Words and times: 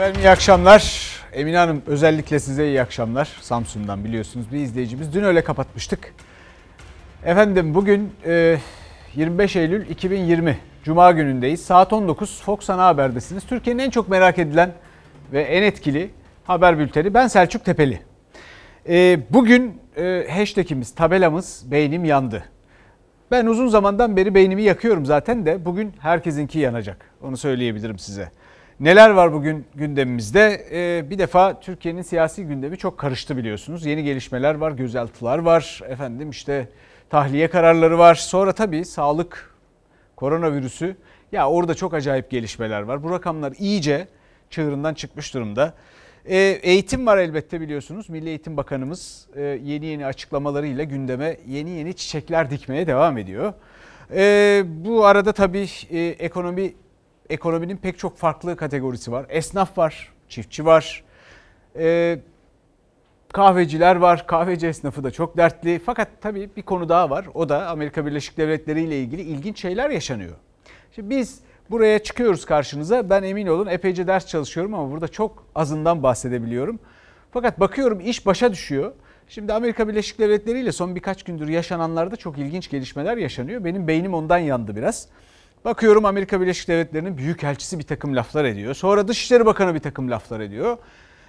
Efendim 0.00 0.20
iyi 0.22 0.30
akşamlar. 0.30 1.10
Emine 1.32 1.56
Hanım 1.56 1.82
özellikle 1.86 2.38
size 2.38 2.68
iyi 2.68 2.82
akşamlar. 2.82 3.28
Samsun'dan 3.40 4.04
biliyorsunuz 4.04 4.52
bir 4.52 4.58
izleyicimiz. 4.58 5.14
Dün 5.14 5.22
öyle 5.22 5.44
kapatmıştık. 5.44 6.14
Efendim 7.24 7.74
bugün 7.74 8.12
e, 8.26 8.58
25 9.14 9.56
Eylül 9.56 9.90
2020 9.90 10.58
Cuma 10.84 11.12
günündeyiz. 11.12 11.62
Saat 11.64 11.92
19 11.92 12.42
Fox 12.42 12.70
Ana 12.70 12.86
Haber'desiniz. 12.86 13.46
Türkiye'nin 13.46 13.82
en 13.82 13.90
çok 13.90 14.08
merak 14.08 14.38
edilen 14.38 14.72
ve 15.32 15.42
en 15.42 15.62
etkili 15.62 16.10
haber 16.44 16.78
bülteni. 16.78 17.14
Ben 17.14 17.26
Selçuk 17.26 17.64
Tepeli. 17.64 18.00
E, 18.88 19.20
bugün 19.30 19.80
e, 19.96 20.26
hashtagimiz, 20.30 20.94
tabelamız 20.94 21.62
beynim 21.70 22.04
yandı. 22.04 22.44
Ben 23.30 23.46
uzun 23.46 23.68
zamandan 23.68 24.16
beri 24.16 24.34
beynimi 24.34 24.62
yakıyorum 24.62 25.06
zaten 25.06 25.46
de 25.46 25.64
bugün 25.64 25.92
herkesinki 25.98 26.58
yanacak. 26.58 27.10
Onu 27.22 27.36
söyleyebilirim 27.36 27.98
size. 27.98 28.39
Neler 28.80 29.10
var 29.10 29.32
bugün 29.32 29.66
gündemimizde? 29.74 30.66
Ee, 30.72 31.10
bir 31.10 31.18
defa 31.18 31.60
Türkiye'nin 31.60 32.02
siyasi 32.02 32.44
gündemi 32.44 32.78
çok 32.78 32.98
karıştı 32.98 33.36
biliyorsunuz. 33.36 33.86
Yeni 33.86 34.04
gelişmeler 34.04 34.54
var, 34.54 34.72
gözaltılar 34.72 35.38
var, 35.38 35.80
efendim 35.88 36.30
işte 36.30 36.68
tahliye 37.10 37.48
kararları 37.48 37.98
var. 37.98 38.14
Sonra 38.14 38.52
tabii 38.52 38.84
sağlık, 38.84 39.54
koronavirüsü. 40.16 40.96
Ya 41.32 41.50
orada 41.50 41.74
çok 41.74 41.94
acayip 41.94 42.30
gelişmeler 42.30 42.82
var. 42.82 43.02
Bu 43.02 43.10
rakamlar 43.10 43.52
iyice 43.58 44.08
çığırından 44.50 44.94
çıkmış 44.94 45.34
durumda. 45.34 45.74
Ee, 46.24 46.36
eğitim 46.62 47.06
var 47.06 47.18
elbette 47.18 47.60
biliyorsunuz. 47.60 48.08
Milli 48.08 48.28
Eğitim 48.28 48.56
Bakanımız 48.56 49.26
e, 49.36 49.42
yeni 49.42 49.86
yeni 49.86 50.06
açıklamalarıyla 50.06 50.84
gündeme 50.84 51.36
yeni 51.46 51.70
yeni 51.70 51.94
çiçekler 51.94 52.50
dikmeye 52.50 52.86
devam 52.86 53.18
ediyor. 53.18 53.52
Ee, 54.14 54.62
bu 54.66 55.04
arada 55.06 55.32
tabii 55.32 55.68
e, 55.90 55.98
ekonomi 55.98 56.74
ekonominin 57.30 57.76
pek 57.76 57.98
çok 57.98 58.16
farklı 58.16 58.56
kategorisi 58.56 59.12
var. 59.12 59.26
Esnaf 59.28 59.78
var, 59.78 60.12
çiftçi 60.28 60.64
var, 60.64 61.04
e, 61.76 62.18
kahveciler 63.32 63.96
var. 63.96 64.26
Kahveci 64.26 64.66
esnafı 64.66 65.04
da 65.04 65.10
çok 65.10 65.36
dertli. 65.36 65.78
Fakat 65.86 66.08
tabii 66.20 66.50
bir 66.56 66.62
konu 66.62 66.88
daha 66.88 67.10
var. 67.10 67.26
O 67.34 67.48
da 67.48 67.68
Amerika 67.68 68.06
Birleşik 68.06 68.36
Devletleri 68.36 68.82
ile 68.82 68.98
ilgili 69.00 69.22
ilginç 69.22 69.60
şeyler 69.60 69.90
yaşanıyor. 69.90 70.34
Şimdi 70.94 71.10
biz 71.10 71.40
buraya 71.70 71.98
çıkıyoruz 71.98 72.44
karşınıza. 72.44 73.10
Ben 73.10 73.22
emin 73.22 73.46
olun 73.46 73.66
epeyce 73.66 74.06
ders 74.06 74.26
çalışıyorum 74.26 74.74
ama 74.74 74.90
burada 74.90 75.08
çok 75.08 75.44
azından 75.54 76.02
bahsedebiliyorum. 76.02 76.78
Fakat 77.32 77.60
bakıyorum 77.60 78.00
iş 78.00 78.26
başa 78.26 78.52
düşüyor. 78.52 78.92
Şimdi 79.28 79.52
Amerika 79.52 79.88
Birleşik 79.88 80.18
Devletleri 80.18 80.60
ile 80.60 80.72
son 80.72 80.94
birkaç 80.94 81.22
gündür 81.22 81.48
yaşananlarda 81.48 82.16
çok 82.16 82.38
ilginç 82.38 82.70
gelişmeler 82.70 83.16
yaşanıyor. 83.16 83.64
Benim 83.64 83.88
beynim 83.88 84.14
ondan 84.14 84.38
yandı 84.38 84.76
biraz. 84.76 85.08
Bakıyorum 85.64 86.04
Amerika 86.04 86.40
Birleşik 86.40 86.68
Devletleri'nin 86.68 87.18
büyükelçisi 87.18 87.78
bir 87.78 87.84
takım 87.84 88.16
laflar 88.16 88.44
ediyor. 88.44 88.74
Sonra 88.74 89.08
Dışişleri 89.08 89.46
Bakanı 89.46 89.74
bir 89.74 89.80
takım 89.80 90.10
laflar 90.10 90.40
ediyor. 90.40 90.78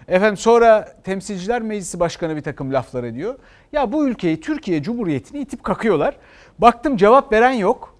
Efendim 0.07 0.37
sonra 0.37 0.95
Temsilciler 1.03 1.61
Meclisi 1.61 1.99
Başkanı 1.99 2.35
bir 2.35 2.41
takım 2.41 2.73
laflar 2.73 3.03
ediyor. 3.03 3.35
Ya 3.71 3.91
bu 3.91 4.07
ülkeyi 4.07 4.41
Türkiye 4.41 4.83
Cumhuriyeti'ni 4.83 5.41
itip 5.41 5.63
kakıyorlar. 5.63 6.15
Baktım 6.59 6.97
cevap 6.97 7.33
veren 7.33 7.51
yok. 7.51 7.97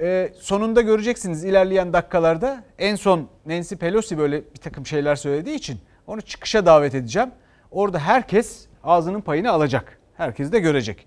Ee, 0.00 0.32
sonunda 0.40 0.80
göreceksiniz 0.80 1.44
ilerleyen 1.44 1.92
dakikalarda. 1.92 2.64
En 2.78 2.96
son 2.96 3.28
Nancy 3.46 3.74
Pelosi 3.74 4.18
böyle 4.18 4.42
bir 4.54 4.60
takım 4.60 4.86
şeyler 4.86 5.16
söylediği 5.16 5.56
için 5.56 5.78
onu 6.06 6.20
çıkışa 6.22 6.66
davet 6.66 6.94
edeceğim. 6.94 7.30
Orada 7.70 7.98
herkes 7.98 8.66
ağzının 8.84 9.20
payını 9.20 9.50
alacak. 9.50 9.98
Herkes 10.16 10.52
de 10.52 10.60
görecek. 10.60 11.06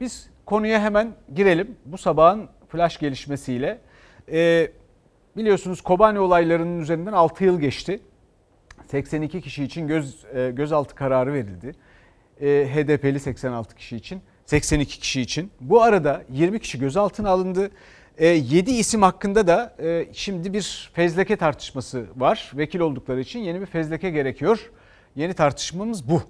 Biz 0.00 0.30
konuya 0.46 0.80
hemen 0.80 1.12
girelim. 1.34 1.76
Bu 1.84 1.98
sabahın 1.98 2.48
flash 2.68 2.98
gelişmesiyle 2.98 3.78
e, 4.32 4.70
biliyorsunuz 5.36 5.80
Kobani 5.80 6.18
olaylarının 6.18 6.80
üzerinden 6.80 7.12
6 7.12 7.44
yıl 7.44 7.60
geçti. 7.60 8.00
82 8.86 9.40
kişi 9.40 9.64
için 9.64 9.88
göz 9.88 10.24
e, 10.34 10.50
gözaltı 10.50 10.94
kararı 10.94 11.32
verildi. 11.32 11.74
E, 12.40 12.68
HDP'li 12.74 13.20
86 13.20 13.74
kişi 13.74 13.96
için, 13.96 14.20
82 14.46 15.00
kişi 15.00 15.20
için. 15.20 15.50
Bu 15.60 15.82
arada 15.82 16.22
20 16.30 16.60
kişi 16.60 16.78
gözaltına 16.78 17.30
alındı. 17.30 17.70
E, 18.18 18.26
7 18.26 18.70
isim 18.70 19.02
hakkında 19.02 19.46
da 19.46 19.76
e, 19.82 20.06
şimdi 20.12 20.52
bir 20.52 20.90
fezleke 20.94 21.36
tartışması 21.36 22.06
var. 22.16 22.52
Vekil 22.54 22.80
oldukları 22.80 23.20
için 23.20 23.38
yeni 23.38 23.60
bir 23.60 23.66
fezleke 23.66 24.10
gerekiyor. 24.10 24.70
Yeni 25.16 25.34
tartışmamız 25.34 26.08
bu. 26.08 26.22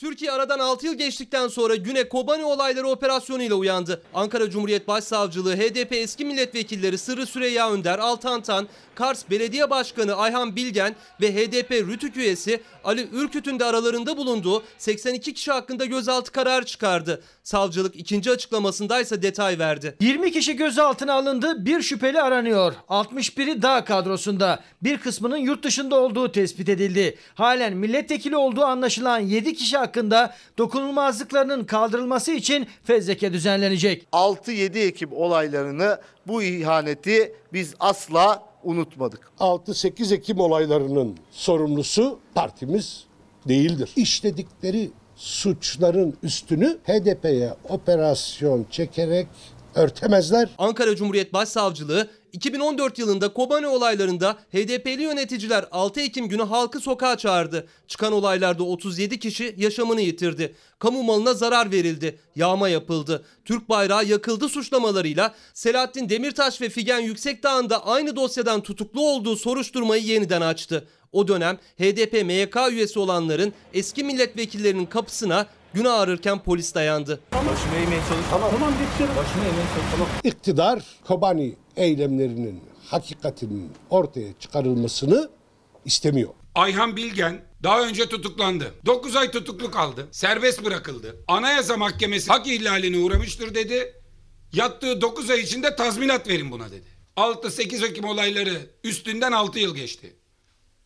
Türkiye 0.00 0.31
aradan 0.42 0.58
6 0.58 0.86
yıl 0.86 0.94
geçtikten 0.94 1.48
sonra 1.48 1.76
güne 1.76 2.08
Kobani 2.08 2.44
olayları 2.44 2.88
operasyonuyla 2.88 3.56
uyandı. 3.56 4.02
Ankara 4.14 4.50
Cumhuriyet 4.50 4.88
Başsavcılığı, 4.88 5.56
HDP 5.56 5.92
eski 5.92 6.24
milletvekilleri 6.24 6.98
Sırrı 6.98 7.26
Süreyya 7.26 7.70
Önder, 7.70 7.98
Altan 7.98 8.42
Tan, 8.42 8.68
Kars 8.94 9.30
Belediye 9.30 9.70
Başkanı 9.70 10.14
Ayhan 10.14 10.56
Bilgen 10.56 10.96
ve 11.20 11.34
HDP 11.34 11.70
Rütük 11.70 12.16
üyesi 12.16 12.60
Ali 12.84 13.08
Ürküt'ün 13.12 13.58
de 13.58 13.64
aralarında 13.64 14.16
bulunduğu 14.16 14.62
82 14.78 15.34
kişi 15.34 15.52
hakkında 15.52 15.84
gözaltı 15.84 16.32
kararı 16.32 16.64
çıkardı. 16.64 17.22
Savcılık 17.42 17.96
ikinci 17.96 18.30
açıklamasında 18.30 19.00
ise 19.00 19.22
detay 19.22 19.58
verdi. 19.58 19.96
20 20.00 20.32
kişi 20.32 20.56
gözaltına 20.56 21.12
alındı, 21.14 21.66
bir 21.66 21.82
şüpheli 21.82 22.22
aranıyor. 22.22 22.72
61'i 22.88 23.62
dağ 23.62 23.84
kadrosunda, 23.84 24.60
bir 24.82 24.98
kısmının 24.98 25.36
yurt 25.36 25.64
dışında 25.64 25.96
olduğu 25.96 26.32
tespit 26.32 26.68
edildi. 26.68 27.18
Halen 27.34 27.76
milletvekili 27.76 28.36
olduğu 28.36 28.64
anlaşılan 28.64 29.18
7 29.18 29.54
kişi 29.54 29.76
hakkında 29.76 30.34
dokunulmazlıklarının 30.58 31.64
kaldırılması 31.64 32.32
için 32.32 32.66
fezleke 32.84 33.32
düzenlenecek. 33.32 34.06
6-7 34.12 34.78
Ekim 34.78 35.12
olaylarını 35.12 35.98
bu 36.26 36.42
ihaneti 36.42 37.34
biz 37.52 37.74
asla 37.80 38.51
unutmadık. 38.64 39.30
6-8 39.40 40.14
Ekim 40.14 40.40
olaylarının 40.40 41.16
sorumlusu 41.30 42.18
partimiz 42.34 43.04
değildir. 43.48 43.90
İşledikleri 43.96 44.90
suçların 45.16 46.14
üstünü 46.22 46.78
HDP'ye 46.84 47.54
operasyon 47.68 48.66
çekerek 48.70 49.26
örtemezler. 49.74 50.48
Ankara 50.58 50.96
Cumhuriyet 50.96 51.32
Başsavcılığı 51.32 52.08
2014 52.32 52.98
yılında 52.98 53.32
Kobani 53.32 53.66
olaylarında 53.66 54.32
HDP'li 54.32 55.02
yöneticiler 55.02 55.64
6 55.72 56.00
Ekim 56.00 56.28
günü 56.28 56.42
halkı 56.42 56.80
sokağa 56.80 57.18
çağırdı. 57.18 57.66
Çıkan 57.88 58.12
olaylarda 58.12 58.62
37 58.62 59.18
kişi 59.18 59.54
yaşamını 59.58 60.00
yitirdi. 60.00 60.54
Kamu 60.78 61.02
malına 61.02 61.34
zarar 61.34 61.70
verildi. 61.70 62.18
Yağma 62.36 62.68
yapıldı. 62.68 63.24
Türk 63.44 63.68
bayrağı 63.68 64.04
yakıldı 64.04 64.48
suçlamalarıyla 64.48 65.34
Selahattin 65.54 66.08
Demirtaş 66.08 66.60
ve 66.60 66.68
Figen 66.68 67.00
Yüksekdağ'ın 67.00 67.70
aynı 67.84 68.16
dosyadan 68.16 68.60
tutuklu 68.60 69.00
olduğu 69.00 69.36
soruşturmayı 69.36 70.02
yeniden 70.02 70.40
açtı. 70.40 70.88
O 71.12 71.28
dönem 71.28 71.58
HDP 71.78 72.12
MYK 72.12 72.56
üyesi 72.70 72.98
olanların 72.98 73.52
eski 73.74 74.04
milletvekillerinin 74.04 74.86
kapısına 74.86 75.46
gün 75.74 75.84
ağrırken 75.84 76.42
polis 76.42 76.74
dayandı. 76.74 77.20
İktidar 80.24 80.82
Kobani 81.04 81.54
eylemlerinin 81.76 82.60
hakikatinin 82.86 83.72
ortaya 83.90 84.28
çıkarılmasını 84.40 85.30
istemiyor. 85.84 86.30
Ayhan 86.54 86.96
Bilgen 86.96 87.44
daha 87.62 87.82
önce 87.82 88.08
tutuklandı. 88.08 88.74
9 88.86 89.16
ay 89.16 89.30
tutuklu 89.30 89.70
kaldı. 89.70 90.08
Serbest 90.10 90.64
bırakıldı. 90.64 91.16
Anayasa 91.28 91.76
Mahkemesi 91.76 92.30
hak 92.30 92.46
ihlaline 92.46 92.98
uğramıştır 92.98 93.54
dedi. 93.54 93.94
Yattığı 94.52 95.00
9 95.00 95.30
ay 95.30 95.40
içinde 95.40 95.76
tazminat 95.76 96.28
verin 96.28 96.50
buna 96.50 96.70
dedi. 96.70 96.86
6-8 97.16 97.86
Ekim 97.86 98.04
olayları 98.04 98.70
üstünden 98.84 99.32
6 99.32 99.58
yıl 99.58 99.74
geçti. 99.74 100.16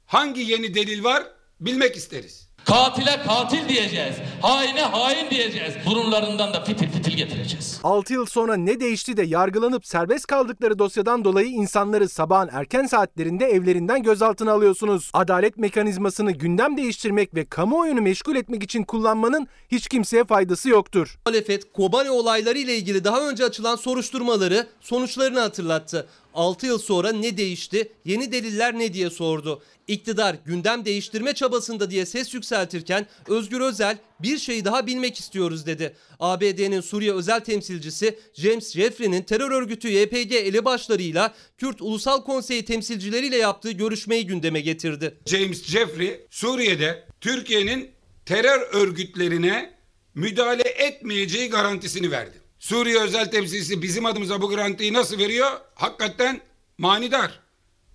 Hangi 0.06 0.40
yeni 0.40 0.74
delil 0.74 1.04
var 1.04 1.24
bilmek 1.60 1.96
isteriz. 1.96 2.45
Katile 2.66 3.22
katil 3.26 3.68
diyeceğiz. 3.68 4.16
Haine 4.42 4.80
hain 4.82 5.30
diyeceğiz. 5.30 5.74
Burunlarından 5.86 6.54
da 6.54 6.64
fitil 6.64 6.90
fitil 6.90 7.16
getireceğiz. 7.16 7.80
6 7.82 8.12
yıl 8.12 8.26
sonra 8.26 8.56
ne 8.56 8.80
değişti 8.80 9.16
de 9.16 9.22
yargılanıp 9.22 9.86
serbest 9.86 10.26
kaldıkları 10.26 10.78
dosyadan 10.78 11.24
dolayı 11.24 11.48
insanları 11.48 12.08
sabahın 12.08 12.48
erken 12.52 12.86
saatlerinde 12.86 13.46
evlerinden 13.46 14.02
gözaltına 14.02 14.52
alıyorsunuz. 14.52 15.10
Adalet 15.14 15.56
mekanizmasını 15.58 16.32
gündem 16.32 16.76
değiştirmek 16.76 17.34
ve 17.34 17.44
kamuoyunu 17.44 18.00
meşgul 18.00 18.36
etmek 18.36 18.62
için 18.62 18.82
kullanmanın 18.82 19.48
hiç 19.68 19.88
kimseye 19.88 20.24
faydası 20.24 20.68
yoktur. 20.68 21.18
Muhalefet 21.26 21.72
Kobani 21.72 22.10
olayları 22.10 22.58
ile 22.58 22.76
ilgili 22.76 23.04
daha 23.04 23.28
önce 23.28 23.44
açılan 23.44 23.76
soruşturmaları 23.76 24.66
sonuçlarını 24.80 25.40
hatırlattı. 25.40 26.06
6 26.36 26.66
yıl 26.66 26.78
sonra 26.78 27.12
ne 27.12 27.36
değişti, 27.36 27.92
yeni 28.04 28.32
deliller 28.32 28.78
ne 28.78 28.94
diye 28.94 29.10
sordu. 29.10 29.62
İktidar 29.88 30.36
gündem 30.44 30.84
değiştirme 30.84 31.32
çabasında 31.32 31.90
diye 31.90 32.06
ses 32.06 32.34
yükseltirken 32.34 33.06
Özgür 33.28 33.60
Özel 33.60 33.98
bir 34.20 34.38
şeyi 34.38 34.64
daha 34.64 34.86
bilmek 34.86 35.20
istiyoruz 35.20 35.66
dedi. 35.66 35.96
ABD'nin 36.20 36.80
Suriye 36.80 37.12
özel 37.12 37.40
temsilcisi 37.40 38.18
James 38.34 38.72
Jeffrey'nin 38.72 39.22
terör 39.22 39.50
örgütü 39.50 39.88
YPG 39.88 40.32
elebaşlarıyla 40.32 41.34
Kürt 41.58 41.82
Ulusal 41.82 42.24
Konseyi 42.24 42.64
temsilcileriyle 42.64 43.36
yaptığı 43.36 43.70
görüşmeyi 43.70 44.26
gündeme 44.26 44.60
getirdi. 44.60 45.14
James 45.26 45.64
Jeffrey 45.64 46.26
Suriye'de 46.30 47.04
Türkiye'nin 47.20 47.90
terör 48.26 48.60
örgütlerine 48.72 49.74
müdahale 50.14 50.62
etmeyeceği 50.62 51.50
garantisini 51.50 52.10
verdi. 52.10 52.45
Suriye 52.66 53.00
özel 53.00 53.30
temsilcisi 53.30 53.82
bizim 53.82 54.06
adımıza 54.06 54.42
bu 54.42 54.48
garantiyi 54.48 54.92
nasıl 54.92 55.18
veriyor? 55.18 55.50
Hakikaten 55.74 56.40
manidar. 56.78 57.40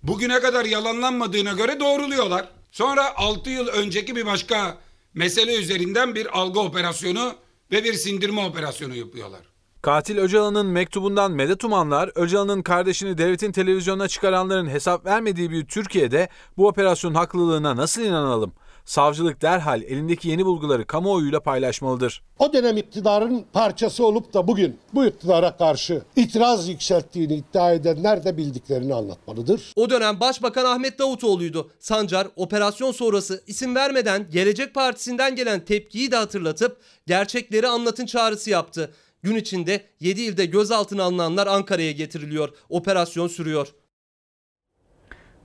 Bugüne 0.02 0.40
kadar 0.40 0.64
yalanlanmadığına 0.64 1.52
göre 1.52 1.80
doğruluyorlar. 1.80 2.48
Sonra 2.70 3.16
6 3.16 3.50
yıl 3.50 3.66
önceki 3.66 4.16
bir 4.16 4.26
başka 4.26 4.78
mesele 5.14 5.54
üzerinden 5.54 6.14
bir 6.14 6.38
algı 6.38 6.60
operasyonu 6.60 7.34
ve 7.72 7.84
bir 7.84 7.92
sindirme 7.92 8.44
operasyonu 8.44 8.94
yapıyorlar. 8.94 9.40
Katil 9.82 10.18
Öcalan'ın 10.18 10.66
mektubundan 10.66 11.32
medet 11.32 11.64
umanlar, 11.64 12.10
Öcalan'ın 12.14 12.62
kardeşini 12.62 13.18
devletin 13.18 13.52
televizyonuna 13.52 14.08
çıkaranların 14.08 14.68
hesap 14.68 15.06
vermediği 15.06 15.50
bir 15.50 15.66
Türkiye'de 15.66 16.28
bu 16.56 16.68
operasyonun 16.68 17.14
haklılığına 17.14 17.76
nasıl 17.76 18.02
inanalım? 18.02 18.52
Savcılık 18.84 19.42
derhal 19.42 19.82
elindeki 19.82 20.28
yeni 20.28 20.46
bulguları 20.46 20.86
kamuoyuyla 20.86 21.40
paylaşmalıdır. 21.40 22.22
O 22.38 22.52
dönem 22.52 22.76
iktidarın 22.76 23.44
parçası 23.52 24.06
olup 24.06 24.34
da 24.34 24.48
bugün 24.48 24.78
bu 24.94 25.06
iktidara 25.06 25.56
karşı 25.56 26.02
itiraz 26.16 26.68
yükselttiğini 26.68 27.34
iddia 27.34 27.72
edenler 27.72 28.24
de 28.24 28.36
bildiklerini 28.36 28.94
anlatmalıdır. 28.94 29.72
O 29.76 29.90
dönem 29.90 30.20
Başbakan 30.20 30.64
Ahmet 30.64 30.98
Davutoğlu'ydu. 30.98 31.70
Sancar 31.78 32.28
operasyon 32.36 32.92
sonrası 32.92 33.42
isim 33.46 33.74
vermeden 33.74 34.30
Gelecek 34.30 34.74
Partisi'nden 34.74 35.36
gelen 35.36 35.64
tepkiyi 35.64 36.10
de 36.10 36.16
hatırlatıp 36.16 36.80
gerçekleri 37.06 37.68
anlatın 37.68 38.06
çağrısı 38.06 38.50
yaptı. 38.50 38.94
Gün 39.22 39.36
içinde 39.36 39.84
7 40.00 40.22
ilde 40.22 40.44
gözaltına 40.46 41.02
alınanlar 41.02 41.46
Ankara'ya 41.46 41.92
getiriliyor. 41.92 42.48
Operasyon 42.68 43.28
sürüyor. 43.28 43.68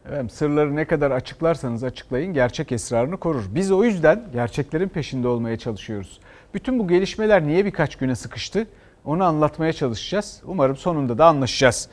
Efendim, 0.08 0.30
sırları 0.30 0.76
ne 0.76 0.86
kadar 0.86 1.12
açıklarsanız 1.12 1.84
açıklayın 1.84 2.34
gerçek 2.34 2.72
esrarını 2.72 3.18
korur. 3.18 3.44
Biz 3.50 3.72
o 3.72 3.84
yüzden 3.84 4.24
gerçeklerin 4.34 4.90
peşinde 4.90 5.28
olmaya 5.28 5.58
çalışıyoruz. 5.58 6.20
Bütün 6.54 6.80
bu 6.80 6.88
gelişmeler 6.88 7.48
niye 7.48 7.66
birkaç 7.66 7.96
güne 7.96 8.16
sıkıştı? 8.16 8.68
Onu 9.06 9.24
anlatmaya 9.24 9.74
çalışacağız. 9.74 10.42
Umarım 10.46 10.78
sonunda 10.78 11.18
da 11.18 11.26
anlaşacağız. 11.26 11.90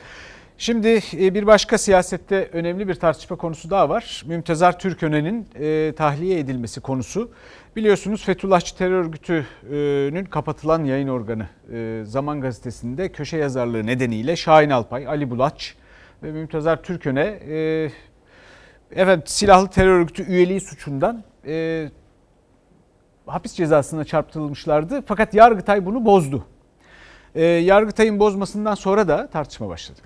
Şimdi 0.57 1.01
e, 1.13 1.33
bir 1.33 1.47
başka 1.47 1.77
siyasette 1.77 2.49
önemli 2.53 2.87
bir 2.87 2.95
tartışma 2.95 3.35
konusu 3.35 3.69
daha 3.69 3.89
var. 3.89 4.23
Mümtezar 4.25 4.79
Türköne'nin 4.79 5.47
e, 5.55 5.93
tahliye 5.97 6.39
edilmesi 6.39 6.81
konusu. 6.81 7.31
Biliyorsunuz 7.75 8.25
Fethullahçı 8.25 8.77
terör 8.77 9.03
örgütünün 9.03 10.25
kapatılan 10.25 10.83
yayın 10.83 11.07
organı 11.07 11.47
e, 11.73 12.01
Zaman 12.05 12.41
Gazetesi'nde 12.41 13.11
köşe 13.11 13.37
yazarlığı 13.37 13.85
nedeniyle 13.85 14.35
Şahin 14.35 14.69
Alpay, 14.69 15.07
Ali 15.07 15.29
Bulaç 15.29 15.75
ve 16.23 16.31
Mümtezar 16.31 16.83
Türköne 16.83 17.21
e, 17.21 17.91
efendim, 18.91 19.23
silahlı 19.27 19.69
terör 19.69 19.99
örgütü 19.99 20.23
üyeliği 20.23 20.61
suçundan 20.61 21.23
e, 21.47 21.89
hapis 23.25 23.53
cezasına 23.53 24.05
çarptırılmışlardı. 24.05 25.03
Fakat 25.05 25.33
Yargıtay 25.33 25.85
bunu 25.85 26.05
bozdu. 26.05 26.45
E, 27.35 27.43
Yargıtay'ın 27.43 28.19
bozmasından 28.19 28.75
sonra 28.75 29.07
da 29.07 29.27
tartışma 29.27 29.69
başladı 29.69 29.99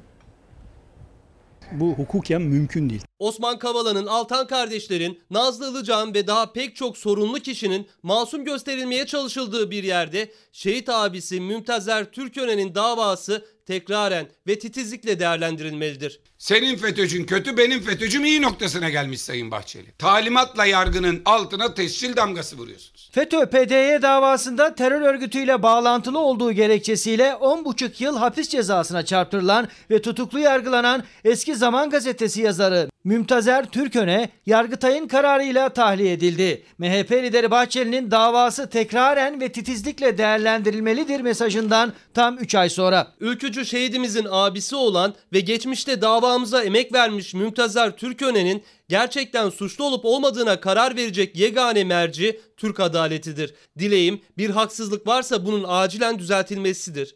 bu 1.72 1.94
hukuken 1.94 2.42
mümkün 2.42 2.90
değil. 2.90 3.02
Osman 3.20 3.60
Kavala'nın, 3.60 4.06
Altan 4.06 4.48
kardeşlerin, 4.48 5.20
Nazlı 5.30 5.72
Ilıcan 5.72 6.14
ve 6.14 6.28
daha 6.28 6.52
pek 6.52 6.76
çok 6.76 6.98
sorunlu 6.98 7.40
kişinin 7.40 7.88
masum 8.04 8.46
gösterilmeye 8.46 9.06
çalışıldığı 9.06 9.72
bir 9.72 9.84
yerde 9.84 10.32
şehit 10.52 10.90
abisi 10.90 11.42
Mümtazer 11.42 12.12
Türkören'in 12.12 12.76
davası 12.76 13.46
tekraren 13.70 14.28
ve 14.48 14.60
titizlikle 14.60 15.20
değerlendirilmelidir. 15.20 16.20
Senin 16.38 16.76
FETÖ'cün 16.78 17.26
kötü 17.26 17.58
benim 17.58 17.82
FETÖ'cüm 17.82 18.26
iyi 18.26 18.42
noktasına 18.42 18.90
gelmiş 18.90 19.22
Sayın 19.22 19.52
Bahçeli. 19.52 19.92
Talimatla 19.98 20.66
yargının 20.66 21.22
altına 21.26 21.74
tescil 21.74 22.16
damgası 22.16 22.58
vuruyorsunuz. 22.58 23.10
FETÖ 23.14 23.46
PDY 23.46 24.02
davasında 24.02 24.76
terör 24.76 25.02
örgütüyle 25.02 25.64
bağlantılı 25.64 26.20
olduğu 26.20 26.52
gerekçesiyle 26.52 27.24
10,5 27.24 28.04
yıl 28.04 28.18
hapis 28.18 28.50
cezasına 28.50 29.06
çarptırılan 29.06 29.68
ve 29.92 30.02
tutuklu 30.02 30.40
yargılanan 30.40 31.04
eski 31.24 31.56
Zaman 31.56 31.90
Gazetesi 31.90 32.42
yazarı 32.42 32.90
Mümtazer 33.04 33.66
Türköne 33.66 34.30
Yargıtay'ın 34.46 35.08
kararıyla 35.08 35.70
tahliye 35.70 36.14
edildi. 36.14 36.64
MHP 36.78 37.12
lideri 37.12 37.52
Bahçeli'nin 37.52 38.12
davası 38.12 38.70
tekraren 38.70 39.42
ve 39.42 39.52
titizlikle 39.52 40.18
değerlendirilmelidir 40.18 41.22
mesajından 41.22 41.94
tam 42.14 42.38
3 42.38 42.56
ay 42.56 42.70
sonra. 42.70 43.08
Ülkücü 43.20 43.59
şehidimizin 43.66 44.28
abisi 44.30 44.76
olan 44.76 45.16
ve 45.34 45.40
geçmişte 45.40 46.02
davamıza 46.02 46.64
emek 46.64 46.94
vermiş 46.94 47.34
Mümtazer 47.34 47.98
Türköne'nin 47.98 48.64
gerçekten 48.90 49.50
suçlu 49.50 49.84
olup 49.84 50.06
olmadığına 50.06 50.60
karar 50.60 50.96
verecek 50.96 51.36
yegane 51.36 51.84
merci 51.84 52.42
Türk 52.58 52.80
adaletidir. 52.80 53.54
Dileğim 53.80 54.22
bir 54.38 54.50
haksızlık 54.50 55.08
varsa 55.08 55.46
bunun 55.46 55.66
acilen 55.68 56.20
düzeltilmesidir. 56.20 57.16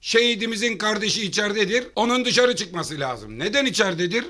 Şehidimizin 0.00 0.78
kardeşi 0.78 1.22
içeridedir. 1.26 1.86
Onun 1.96 2.24
dışarı 2.24 2.56
çıkması 2.56 3.00
lazım. 3.00 3.38
Neden 3.38 3.66
içeridedir? 3.66 4.24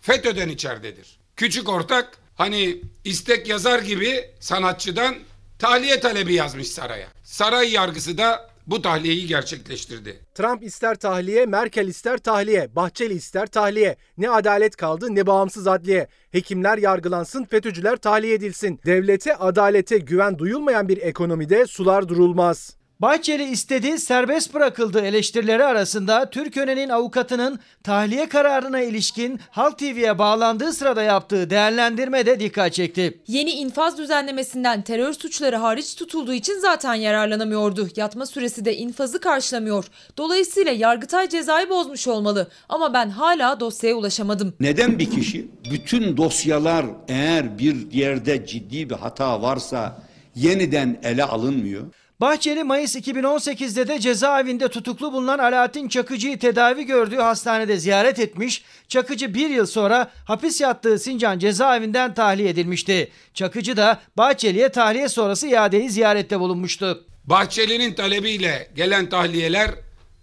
FETÖ'den 0.00 0.48
içeridedir. 0.48 1.18
Küçük 1.36 1.68
ortak 1.68 2.18
hani 2.34 2.80
istek 3.04 3.48
yazar 3.48 3.78
gibi 3.78 4.30
sanatçıdan 4.40 5.16
tahliye 5.58 6.00
talebi 6.00 6.34
yazmış 6.34 6.68
saraya. 6.68 7.08
Saray 7.24 7.72
yargısı 7.72 8.18
da 8.18 8.55
bu 8.66 8.82
tahliyeyi 8.82 9.26
gerçekleştirdi. 9.26 10.20
Trump 10.34 10.62
ister 10.62 10.94
tahliye, 10.94 11.46
Merkel 11.46 11.88
ister 11.88 12.18
tahliye, 12.18 12.76
Bahçeli 12.76 13.14
ister 13.14 13.46
tahliye. 13.46 13.96
Ne 14.18 14.30
adalet 14.30 14.76
kaldı 14.76 15.14
ne 15.14 15.26
bağımsız 15.26 15.66
adliye. 15.66 16.08
Hekimler 16.30 16.78
yargılansın, 16.78 17.44
FETÖ'cüler 17.44 17.96
tahliye 17.96 18.34
edilsin. 18.34 18.80
Devlete, 18.86 19.36
adalete 19.36 19.98
güven 19.98 20.38
duyulmayan 20.38 20.88
bir 20.88 20.96
ekonomide 20.96 21.66
sular 21.66 22.08
durulmaz. 22.08 22.76
Bahçeli 23.00 23.44
istedi, 23.44 23.98
serbest 23.98 24.54
bırakıldı 24.54 25.00
eleştirileri 25.00 25.64
arasında 25.64 26.30
Türköne'nin 26.30 26.88
avukatının 26.88 27.58
tahliye 27.82 28.28
kararına 28.28 28.80
ilişkin 28.80 29.40
Halk 29.50 29.78
TV'ye 29.78 30.18
bağlandığı 30.18 30.72
sırada 30.72 31.02
yaptığı 31.02 31.50
değerlendirme 31.50 32.26
de 32.26 32.40
dikkat 32.40 32.72
çekti. 32.72 33.20
Yeni 33.26 33.50
infaz 33.50 33.98
düzenlemesinden 33.98 34.82
terör 34.82 35.12
suçları 35.12 35.56
hariç 35.56 35.94
tutulduğu 35.94 36.32
için 36.32 36.58
zaten 36.58 36.94
yararlanamıyordu. 36.94 37.88
Yatma 37.96 38.26
süresi 38.26 38.64
de 38.64 38.76
infazı 38.76 39.20
karşılamıyor. 39.20 39.84
Dolayısıyla 40.16 40.72
Yargıtay 40.72 41.28
cezayı 41.28 41.70
bozmuş 41.70 42.08
olmalı 42.08 42.48
ama 42.68 42.94
ben 42.94 43.08
hala 43.08 43.60
dosyaya 43.60 43.94
ulaşamadım. 43.94 44.54
Neden 44.60 44.98
bir 44.98 45.10
kişi 45.10 45.48
bütün 45.70 46.16
dosyalar 46.16 46.86
eğer 47.08 47.58
bir 47.58 47.92
yerde 47.92 48.46
ciddi 48.46 48.90
bir 48.90 48.94
hata 48.94 49.42
varsa 49.42 50.02
yeniden 50.34 51.00
ele 51.02 51.24
alınmıyor? 51.24 51.82
Bahçeli 52.20 52.64
Mayıs 52.64 52.96
2018'de 52.96 53.88
de 53.88 54.00
cezaevinde 54.00 54.68
tutuklu 54.68 55.12
bulunan 55.12 55.38
Alaaddin 55.38 55.88
Çakıcı'yı 55.88 56.38
tedavi 56.38 56.86
gördüğü 56.86 57.16
hastanede 57.16 57.76
ziyaret 57.76 58.18
etmiş. 58.18 58.64
Çakıcı 58.88 59.34
bir 59.34 59.50
yıl 59.50 59.66
sonra 59.66 60.10
hapis 60.24 60.60
yattığı 60.60 60.98
Sincan 60.98 61.38
cezaevinden 61.38 62.14
tahliye 62.14 62.48
edilmişti. 62.48 63.10
Çakıcı 63.34 63.76
da 63.76 64.00
Bahçeli'ye 64.16 64.68
tahliye 64.68 65.08
sonrası 65.08 65.46
iadeyi 65.46 65.90
ziyarette 65.90 66.40
bulunmuştu. 66.40 67.04
Bahçeli'nin 67.24 67.94
talebiyle 67.94 68.70
gelen 68.76 69.08
tahliyeler 69.08 69.70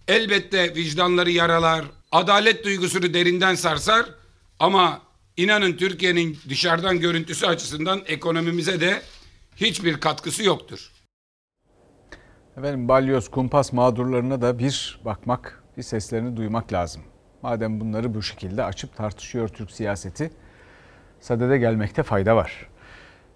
elbette 0.07 0.75
vicdanları 0.75 1.31
yaralar, 1.31 1.85
adalet 2.11 2.65
duygusunu 2.65 3.13
derinden 3.13 3.55
sarsar 3.55 4.05
ama 4.59 5.01
inanın 5.37 5.73
Türkiye'nin 5.73 6.37
dışarıdan 6.49 6.99
görüntüsü 6.99 7.45
açısından 7.45 8.01
ekonomimize 8.05 8.81
de 8.81 9.01
hiçbir 9.55 9.99
katkısı 9.99 10.43
yoktur. 10.43 10.92
Efendim 12.57 12.87
balyoz, 12.87 13.31
kumpas 13.31 13.73
mağdurlarına 13.73 14.41
da 14.41 14.59
bir 14.59 14.99
bakmak, 15.05 15.63
bir 15.77 15.83
seslerini 15.83 16.37
duymak 16.37 16.73
lazım. 16.73 17.01
Madem 17.41 17.79
bunları 17.79 18.13
bu 18.13 18.21
şekilde 18.21 18.63
açıp 18.63 18.95
tartışıyor 18.95 19.47
Türk 19.47 19.71
siyaseti, 19.71 20.31
sadede 21.19 21.57
gelmekte 21.57 22.03
fayda 22.03 22.35
var. 22.35 22.69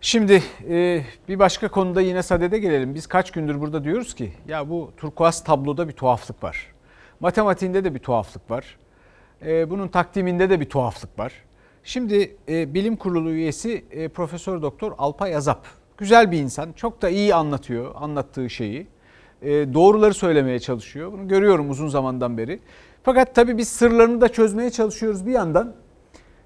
Şimdi 0.01 0.43
e, 0.69 1.03
bir 1.27 1.39
başka 1.39 1.67
konuda 1.67 2.01
yine 2.01 2.23
sadede 2.23 2.59
gelelim. 2.59 2.95
Biz 2.95 3.07
kaç 3.07 3.31
gündür 3.31 3.61
burada 3.61 3.83
diyoruz 3.83 4.15
ki 4.15 4.33
ya 4.47 4.69
bu 4.69 4.91
turkuaz 4.97 5.43
tabloda 5.43 5.87
bir 5.87 5.93
tuhaflık 5.93 6.43
var. 6.43 6.67
Matematiğinde 7.19 7.83
de 7.83 7.95
bir 7.95 7.99
tuhaflık 7.99 8.51
var. 8.51 8.77
E, 9.45 9.69
bunun 9.69 9.87
takdiminde 9.87 10.49
de 10.49 10.59
bir 10.59 10.69
tuhaflık 10.69 11.19
var. 11.19 11.33
Şimdi 11.83 12.35
e, 12.49 12.73
bilim 12.73 12.95
kurulu 12.95 13.31
üyesi 13.31 13.85
Profesör 14.13 14.61
Doktor 14.61 14.93
Alpay 14.97 15.35
Azap. 15.35 15.67
Güzel 15.97 16.31
bir 16.31 16.39
insan. 16.39 16.71
Çok 16.71 17.01
da 17.01 17.09
iyi 17.09 17.35
anlatıyor 17.35 17.91
anlattığı 17.95 18.49
şeyi. 18.49 18.96
E, 19.41 19.73
doğruları 19.73 20.13
söylemeye 20.13 20.59
çalışıyor. 20.59 21.11
Bunu 21.11 21.27
görüyorum 21.27 21.69
uzun 21.69 21.87
zamandan 21.87 22.37
beri. 22.37 22.59
Fakat 23.03 23.35
tabii 23.35 23.57
biz 23.57 23.67
sırlarını 23.67 24.21
da 24.21 24.29
çözmeye 24.29 24.69
çalışıyoruz 24.69 25.25
bir 25.25 25.31
yandan. 25.31 25.73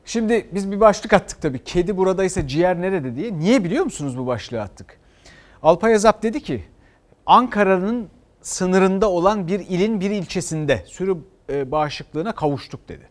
Şimdi 0.06 0.48
biz 0.52 0.72
bir 0.72 0.80
başlık 0.80 1.14
attık 1.14 1.42
tabii. 1.42 1.64
Kedi 1.64 1.98
buradaysa 1.98 2.48
ciğer 2.48 2.82
nerede 2.82 3.16
diye. 3.16 3.40
Niye 3.40 3.64
biliyor 3.64 3.84
musunuz 3.84 4.18
bu 4.18 4.28
başlığı 4.28 4.62
attık? 4.62 4.98
Alpay 5.64 5.96
Azap 5.96 6.24
dedi 6.24 6.44
ki 6.44 6.64
Ankara'nın 7.26 8.10
sınırında 8.42 9.10
olan 9.10 9.48
bir 9.48 9.60
ilin 9.60 10.00
bir 10.00 10.12
ilçesinde 10.12 10.84
sürü 10.88 11.18
e, 11.50 11.72
bağışıklığına 11.72 12.32
kavuştuk 12.32 12.90
dedi. 12.90 13.10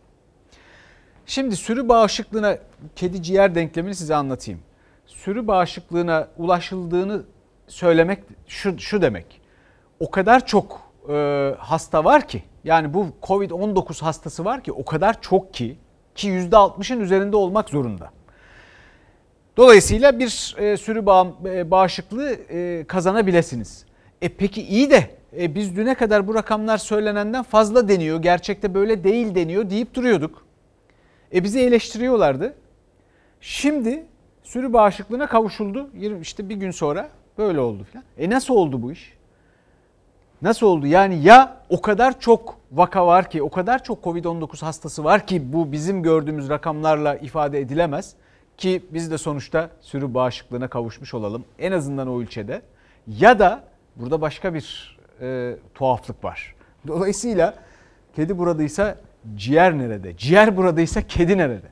Şimdi 1.25 1.55
sürü 1.55 1.89
bağışıklığına 1.89 2.57
kedi 2.95 3.23
ciğer 3.23 3.55
denklemini 3.55 3.95
size 3.95 4.15
anlatayım. 4.15 4.59
Sürü 5.05 5.47
bağışıklığına 5.47 6.27
ulaşıldığını 6.37 7.23
söylemek 7.67 8.23
şu, 8.47 8.79
şu 8.79 9.01
demek 9.01 9.40
o 10.01 10.11
kadar 10.11 10.45
çok 10.45 10.81
e, 11.09 11.55
hasta 11.57 12.03
var 12.03 12.27
ki 12.27 12.43
yani 12.63 12.93
bu 12.93 13.07
Covid-19 13.23 14.01
hastası 14.01 14.45
var 14.45 14.63
ki 14.63 14.71
o 14.71 14.85
kadar 14.85 15.21
çok 15.21 15.53
ki 15.53 15.77
ki 16.15 16.29
%60'ın 16.29 16.99
üzerinde 16.99 17.35
olmak 17.35 17.69
zorunda. 17.69 18.11
Dolayısıyla 19.57 20.19
bir 20.19 20.55
e, 20.57 20.77
sürü 20.77 21.05
bağ, 21.05 21.27
e, 21.45 21.71
bağışıklığı 21.71 22.31
e, 22.31 22.83
kazanabilirsiniz. 22.87 23.85
E 24.21 24.29
peki 24.29 24.61
iyi 24.61 24.91
de 24.91 25.09
e, 25.39 25.55
biz 25.55 25.75
düne 25.75 25.95
kadar 25.95 26.27
bu 26.27 26.35
rakamlar 26.35 26.77
söylenenden 26.77 27.43
fazla 27.43 27.87
deniyor. 27.87 28.21
Gerçekte 28.21 28.73
böyle 28.73 29.03
değil 29.03 29.35
deniyor 29.35 29.69
deyip 29.69 29.93
duruyorduk. 29.93 30.45
E 31.33 31.43
bizi 31.43 31.59
eleştiriyorlardı. 31.59 32.53
Şimdi 33.41 34.05
sürü 34.43 34.73
bağışıklığına 34.73 35.27
kavuşuldu. 35.27 35.89
İşte 36.21 36.49
bir 36.49 36.55
gün 36.55 36.71
sonra 36.71 37.09
böyle 37.37 37.59
oldu 37.59 37.85
falan. 37.93 38.05
E 38.17 38.29
nasıl 38.29 38.53
oldu 38.53 38.81
bu 38.81 38.91
iş? 38.91 39.20
Nasıl 40.41 40.67
oldu? 40.67 40.87
Yani 40.87 41.23
ya 41.23 41.57
o 41.69 41.81
kadar 41.81 42.19
çok 42.19 42.57
vaka 42.71 43.07
var 43.07 43.29
ki, 43.29 43.43
o 43.43 43.49
kadar 43.49 43.83
çok 43.83 44.03
Covid-19 44.03 44.65
hastası 44.65 45.03
var 45.03 45.27
ki 45.27 45.53
bu 45.53 45.71
bizim 45.71 46.03
gördüğümüz 46.03 46.49
rakamlarla 46.49 47.15
ifade 47.15 47.59
edilemez 47.59 48.13
ki 48.57 48.85
biz 48.91 49.11
de 49.11 49.17
sonuçta 49.17 49.69
sürü 49.81 50.13
bağışıklığına 50.13 50.67
kavuşmuş 50.67 51.13
olalım 51.13 51.45
en 51.59 51.71
azından 51.71 52.07
o 52.07 52.21
ilçede. 52.21 52.61
Ya 53.07 53.39
da 53.39 53.63
burada 53.95 54.21
başka 54.21 54.53
bir 54.53 54.97
e, 55.21 55.55
tuhaflık 55.75 56.23
var. 56.23 56.55
Dolayısıyla 56.87 57.53
kedi 58.15 58.37
buradaysa 58.37 58.95
ciğer 59.35 59.77
nerede? 59.77 60.17
Ciğer 60.17 60.57
buradaysa 60.57 61.07
kedi 61.07 61.37
nerede? 61.37 61.67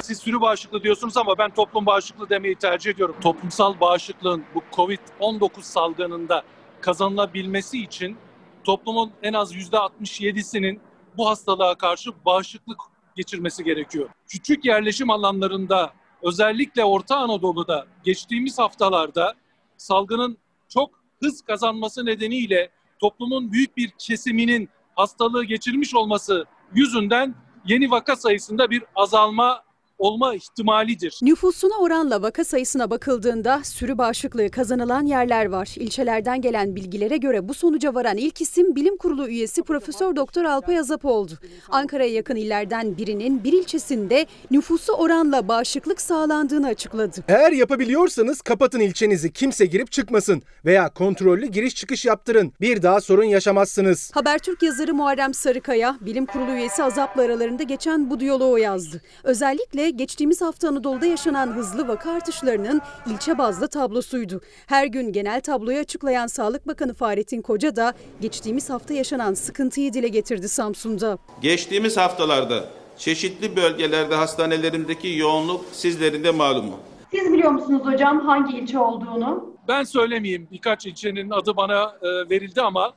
Siz 0.00 0.10
sürü 0.24 0.40
bağışıklığı 0.40 0.82
diyorsunuz 0.82 1.16
ama 1.16 1.38
ben 1.38 1.50
toplum 1.50 1.86
bağışıklığı 1.86 2.28
demeyi 2.28 2.54
tercih 2.54 2.90
ediyorum. 2.90 3.16
Toplumsal 3.20 3.80
bağışıklığın 3.80 4.44
bu 4.54 4.62
Covid-19 4.72 5.62
salgınında 5.62 6.42
kazanılabilmesi 6.80 7.82
için 7.82 8.16
toplumun 8.64 9.12
en 9.22 9.32
az 9.32 9.54
%67'sinin 9.54 10.80
bu 11.16 11.28
hastalığa 11.28 11.74
karşı 11.74 12.10
bağışıklık 12.24 12.80
geçirmesi 13.16 13.64
gerekiyor. 13.64 14.08
Küçük 14.26 14.64
yerleşim 14.64 15.10
alanlarında 15.10 15.92
özellikle 16.22 16.84
Orta 16.84 17.16
Anadolu'da 17.16 17.86
geçtiğimiz 18.04 18.58
haftalarda 18.58 19.34
salgının 19.76 20.38
çok 20.68 20.90
hız 21.22 21.42
kazanması 21.42 22.06
nedeniyle 22.06 22.70
toplumun 22.98 23.52
büyük 23.52 23.76
bir 23.76 23.90
kesiminin 23.98 24.68
hastalığı 24.96 25.44
geçirmiş 25.44 25.94
olması 25.94 26.44
yüzünden 26.74 27.34
yeni 27.66 27.90
vaka 27.90 28.16
sayısında 28.16 28.70
bir 28.70 28.82
azalma 28.94 29.64
olma 29.98 30.34
ihtimalidir. 30.34 31.18
Nüfusuna 31.22 31.74
oranla 31.80 32.22
vaka 32.22 32.44
sayısına 32.44 32.90
bakıldığında 32.90 33.60
sürü 33.64 33.98
bağışıklığı 33.98 34.50
kazanılan 34.50 35.06
yerler 35.06 35.46
var. 35.46 35.74
İlçelerden 35.76 36.40
gelen 36.40 36.76
bilgilere 36.76 37.16
göre 37.16 37.48
bu 37.48 37.54
sonuca 37.54 37.94
varan 37.94 38.16
ilk 38.16 38.40
isim 38.40 38.76
Bilim 38.76 38.96
Kurulu 38.96 39.28
üyesi 39.28 39.62
Profesör 39.62 40.16
Doktor 40.16 40.44
Alpay 40.44 40.78
Azap 40.78 41.04
oldu. 41.04 41.32
Ankara'ya 41.68 42.12
yakın 42.12 42.36
illerden 42.36 42.96
birinin 42.96 43.44
bir 43.44 43.52
ilçesinde 43.52 44.26
nüfusu 44.50 44.92
oranla 44.92 45.48
bağışıklık 45.48 46.00
sağlandığını 46.00 46.66
açıkladı. 46.66 47.24
Eğer 47.28 47.52
yapabiliyorsanız 47.52 48.40
kapatın 48.40 48.80
ilçenizi 48.80 49.32
kimse 49.32 49.66
girip 49.66 49.92
çıkmasın 49.92 50.42
veya 50.64 50.88
kontrollü 50.88 51.46
giriş 51.46 51.74
çıkış 51.74 52.04
yaptırın. 52.04 52.52
Bir 52.60 52.82
daha 52.82 53.00
sorun 53.00 53.24
yaşamazsınız. 53.24 54.10
Habertürk 54.14 54.62
yazarı 54.62 54.94
Muharrem 54.94 55.34
Sarıkaya, 55.34 55.96
Bilim 56.00 56.26
Kurulu 56.26 56.50
üyesi 56.50 56.82
Azap'la 56.82 57.22
aralarında 57.22 57.62
geçen 57.62 58.10
bu 58.10 58.20
diyaloğu 58.20 58.58
yazdı. 58.58 59.02
Özellikle 59.24 59.83
geçtiğimiz 59.90 60.40
hafta 60.40 60.68
Anadolu'da 60.68 61.06
yaşanan 61.06 61.46
hızlı 61.46 61.88
vaka 61.88 62.10
artışlarının 62.12 62.80
ilçe 63.06 63.38
bazlı 63.38 63.68
tablosuydu. 63.68 64.40
Her 64.66 64.86
gün 64.86 65.12
genel 65.12 65.40
tabloyu 65.40 65.78
açıklayan 65.78 66.26
Sağlık 66.26 66.66
Bakanı 66.66 66.94
Fahrettin 66.94 67.42
Koca 67.42 67.76
da 67.76 67.94
geçtiğimiz 68.20 68.70
hafta 68.70 68.94
yaşanan 68.94 69.34
sıkıntıyı 69.34 69.92
dile 69.92 70.08
getirdi 70.08 70.48
Samsun'da. 70.48 71.18
Geçtiğimiz 71.40 71.96
haftalarda 71.96 72.64
çeşitli 72.98 73.56
bölgelerde 73.56 74.14
hastanelerindeki 74.14 75.08
yoğunluk 75.08 75.64
sizlerin 75.72 76.24
de 76.24 76.30
malumu. 76.30 76.78
Siz 77.14 77.32
biliyor 77.32 77.50
musunuz 77.50 77.82
hocam 77.84 78.20
hangi 78.26 78.58
ilçe 78.58 78.78
olduğunu? 78.78 79.54
Ben 79.68 79.82
söylemeyeyim 79.84 80.48
birkaç 80.52 80.86
ilçenin 80.86 81.30
adı 81.30 81.56
bana 81.56 81.96
e, 82.02 82.30
verildi 82.30 82.62
ama 82.62 82.94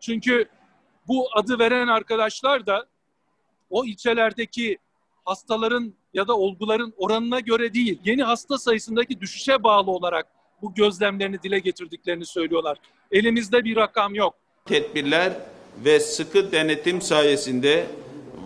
çünkü 0.00 0.48
bu 1.08 1.26
adı 1.34 1.58
veren 1.58 1.88
arkadaşlar 1.88 2.66
da 2.66 2.86
o 3.70 3.84
ilçelerdeki 3.84 4.78
hastaların 5.24 5.94
ya 6.14 6.28
da 6.28 6.36
olguların 6.36 6.94
oranına 6.96 7.40
göre 7.40 7.74
değil, 7.74 7.98
yeni 8.04 8.22
hasta 8.22 8.58
sayısındaki 8.58 9.20
düşüşe 9.20 9.62
bağlı 9.62 9.90
olarak 9.90 10.26
bu 10.62 10.74
gözlemlerini 10.74 11.42
dile 11.42 11.58
getirdiklerini 11.58 12.26
söylüyorlar. 12.26 12.78
Elimizde 13.12 13.64
bir 13.64 13.76
rakam 13.76 14.14
yok. 14.14 14.34
Tedbirler 14.64 15.32
ve 15.84 16.00
sıkı 16.00 16.52
denetim 16.52 17.02
sayesinde 17.02 17.86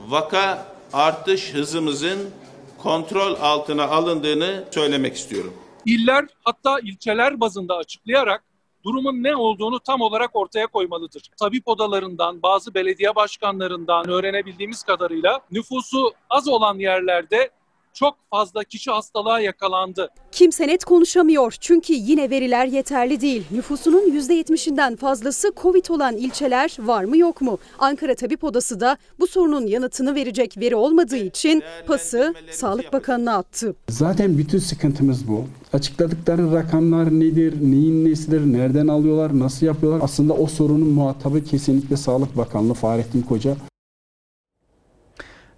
vaka 0.09 0.67
artış 0.93 1.55
hızımızın 1.55 2.31
kontrol 2.79 3.35
altına 3.41 3.85
alındığını 3.85 4.65
söylemek 4.71 5.17
istiyorum. 5.17 5.55
İller 5.87 6.25
hatta 6.45 6.81
ilçeler 6.81 7.41
bazında 7.41 7.77
açıklayarak 7.77 8.45
durumun 8.85 9.23
ne 9.23 9.37
olduğunu 9.37 9.81
tam 9.81 10.01
olarak 10.01 10.37
ortaya 10.37 10.67
koymalıdır. 10.67 11.23
Tabip 11.41 11.69
odalarından, 11.69 12.43
bazı 12.43 12.75
belediye 12.75 13.15
başkanlarından 13.15 14.09
öğrenebildiğimiz 14.09 14.83
kadarıyla 14.83 15.41
nüfusu 15.51 16.13
az 16.31 16.49
olan 16.49 16.79
yerlerde 16.79 17.51
çok 17.95 18.15
fazla 18.31 18.65
kişi 18.65 18.91
hastalığa 18.91 19.41
yakalandı. 19.41 20.09
Kimse 20.33 20.69
net 20.69 20.85
konuşamıyor 20.85 21.55
çünkü 21.61 21.93
yine 21.93 22.31
veriler 22.31 22.67
yeterli 22.67 23.21
değil. 23.21 23.43
Nüfusunun 23.51 24.11
%70'inden 24.21 24.97
fazlası 24.97 25.53
Covid 25.63 25.85
olan 25.89 26.17
ilçeler 26.17 26.77
var 26.81 27.05
mı 27.05 27.17
yok 27.17 27.41
mu? 27.41 27.59
Ankara 27.79 28.15
Tabip 28.15 28.45
Odası 28.45 28.81
da 28.81 28.97
bu 29.21 29.27
sorunun 29.27 29.67
yanıtını 29.67 30.15
verecek 30.15 30.59
veri 30.59 30.77
olmadığı 30.77 31.17
için 31.17 31.63
pası 31.87 32.35
Sağlık 32.51 32.93
Bakanı'na 32.93 33.37
attı. 33.37 33.75
Zaten 33.89 34.39
bütün 34.39 34.59
sıkıntımız 34.59 35.29
bu. 35.29 35.45
Açıkladıkları 35.73 36.53
rakamlar 36.53 37.11
nedir, 37.21 37.55
neyin 37.61 38.05
nesidir, 38.05 38.41
nereden 38.41 38.89
alıyorlar, 38.89 39.39
nasıl 39.39 39.67
yapıyorlar? 39.67 40.01
Aslında 40.05 40.33
o 40.33 40.47
sorunun 40.47 40.89
muhatabı 40.89 41.45
kesinlikle 41.45 41.97
Sağlık 41.97 42.37
Bakanlığı 42.37 42.75
Fahrettin 42.75 43.23
Koca. 43.23 43.57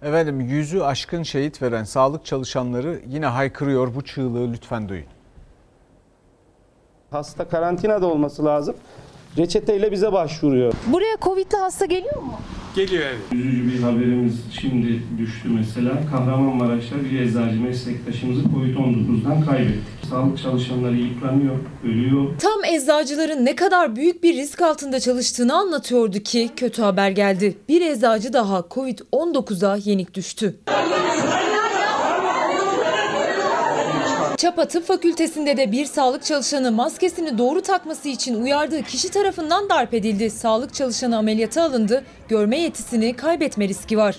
Efendim 0.01 0.41
yüzü 0.41 0.81
aşkın 0.81 1.23
şehit 1.23 1.61
veren 1.61 1.83
sağlık 1.83 2.25
çalışanları 2.25 3.01
yine 3.07 3.25
haykırıyor 3.25 3.95
bu 3.95 4.01
çığlığı 4.01 4.53
lütfen 4.53 4.89
duyun. 4.89 5.05
Hasta 7.11 7.47
karantinada 7.47 8.07
olması 8.07 8.45
lazım. 8.45 8.75
Reçeteyle 9.37 9.91
bize 9.91 10.11
başvuruyor. 10.11 10.73
Buraya 10.87 11.17
Covid'li 11.21 11.57
hasta 11.57 11.85
geliyor 11.85 12.21
mu? 12.21 12.33
Geliyor 12.75 13.03
evet. 13.03 13.19
Üzücü 13.33 13.73
bir 13.73 13.83
haberimiz 13.83 14.33
şimdi 14.59 15.03
düştü 15.17 15.49
mesela. 15.49 15.93
Kahramanmaraş'ta 16.11 16.95
bir 17.03 17.19
eczacı 17.19 17.61
meslektaşımızı 17.61 18.41
Covid-19'dan 18.41 19.45
kaybettik. 19.45 19.97
Sağlık 20.09 20.37
çalışanları 20.41 20.95
yıpranıyor, 20.95 21.55
ölüyor. 21.85 22.39
Tam 22.39 22.65
eczacıların 22.65 23.45
ne 23.45 23.55
kadar 23.55 23.95
büyük 23.95 24.23
bir 24.23 24.33
risk 24.33 24.61
altında 24.61 24.99
çalıştığını 24.99 25.53
anlatıyordu 25.55 26.19
ki 26.19 26.49
kötü 26.55 26.81
haber 26.81 27.09
geldi. 27.09 27.57
Bir 27.69 27.81
eczacı 27.81 28.33
daha 28.33 28.59
Covid-19'a 28.59 29.77
yenik 29.85 30.13
düştü. 30.13 30.55
Çapa 34.37 34.67
Tıp 34.67 34.87
Fakültesi'nde 34.87 35.57
de 35.57 35.71
bir 35.71 35.85
sağlık 35.85 36.23
çalışanı 36.23 36.71
maskesini 36.71 37.37
doğru 37.37 37.61
takması 37.61 38.09
için 38.09 38.43
uyardığı 38.43 38.83
kişi 38.83 39.09
tarafından 39.11 39.69
darp 39.69 39.93
edildi. 39.93 40.29
Sağlık 40.29 40.73
çalışanı 40.73 41.17
ameliyata 41.17 41.63
alındı. 41.63 42.03
Görme 42.29 42.59
yetisini 42.59 43.15
kaybetme 43.15 43.67
riski 43.67 43.97
var. 43.97 44.15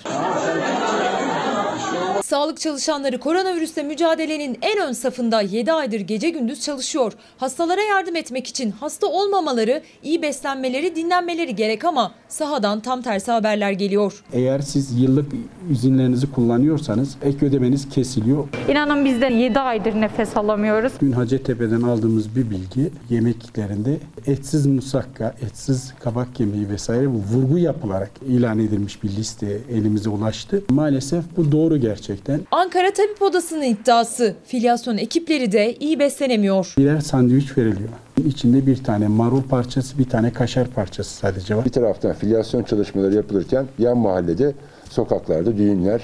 Sağlık 2.29 2.59
çalışanları 2.59 3.19
koronavirüsle 3.19 3.83
mücadelenin 3.83 4.57
en 4.61 4.87
ön 4.87 4.91
safında 4.91 5.41
7 5.41 5.71
aydır 5.71 5.99
gece 5.99 6.29
gündüz 6.29 6.61
çalışıyor. 6.61 7.13
Hastalara 7.37 7.81
yardım 7.81 8.15
etmek 8.15 8.47
için 8.47 8.71
hasta 8.71 9.07
olmamaları, 9.07 9.81
iyi 10.03 10.21
beslenmeleri, 10.21 10.95
dinlenmeleri 10.95 11.55
gerek 11.55 11.85
ama 11.85 12.11
sahadan 12.27 12.79
tam 12.79 13.01
tersi 13.01 13.31
haberler 13.31 13.71
geliyor. 13.71 14.23
Eğer 14.33 14.59
siz 14.59 15.01
yıllık 15.01 15.31
izinlerinizi 15.71 16.31
kullanıyorsanız 16.31 17.17
ek 17.23 17.45
ödemeniz 17.45 17.89
kesiliyor. 17.89 18.47
İnanın 18.67 19.05
biz 19.05 19.21
de 19.21 19.25
7 19.25 19.59
aydır 19.59 19.93
nefes 20.01 20.37
alamıyoruz. 20.37 20.93
Dün 21.01 21.11
Hacettepe'den 21.11 21.81
aldığımız 21.81 22.35
bir 22.35 22.49
bilgi 22.49 22.91
yemeklerinde 23.09 23.97
etsiz 24.27 24.65
musakka, 24.65 25.35
etsiz 25.41 25.93
kabak 25.99 26.35
kemiği 26.35 26.69
vesaire 26.69 27.13
bu 27.13 27.17
vurgu 27.17 27.57
yapılarak 27.57 28.11
ilan 28.27 28.59
edilmiş 28.59 29.03
bir 29.03 29.09
liste 29.09 29.59
elimize 29.71 30.09
ulaştı. 30.09 30.63
Maalesef 30.69 31.23
bu 31.37 31.51
doğru 31.51 31.77
gerçekten. 32.25 32.57
Ankara 32.57 32.93
Tabip 32.93 33.21
Odası'nın 33.21 33.61
iddiası. 33.63 34.35
Filyasyon 34.45 34.97
ekipleri 34.97 35.51
de 35.51 35.75
iyi 35.75 35.99
beslenemiyor. 35.99 36.73
Birer 36.77 36.99
sandviç 36.99 37.57
veriliyor. 37.57 37.89
İçinde 38.25 38.67
bir 38.67 38.83
tane 38.83 39.07
marul 39.07 39.43
parçası, 39.43 39.97
bir 39.97 40.09
tane 40.09 40.33
kaşar 40.33 40.67
parçası 40.67 41.15
sadece 41.15 41.55
var. 41.55 41.65
Bir 41.65 41.71
taraftan 41.71 42.13
filyasyon 42.13 42.63
çalışmaları 42.63 43.15
yapılırken 43.15 43.65
yan 43.79 43.97
mahallede, 43.97 44.53
sokaklarda 44.89 45.57
düğünler, 45.57 46.01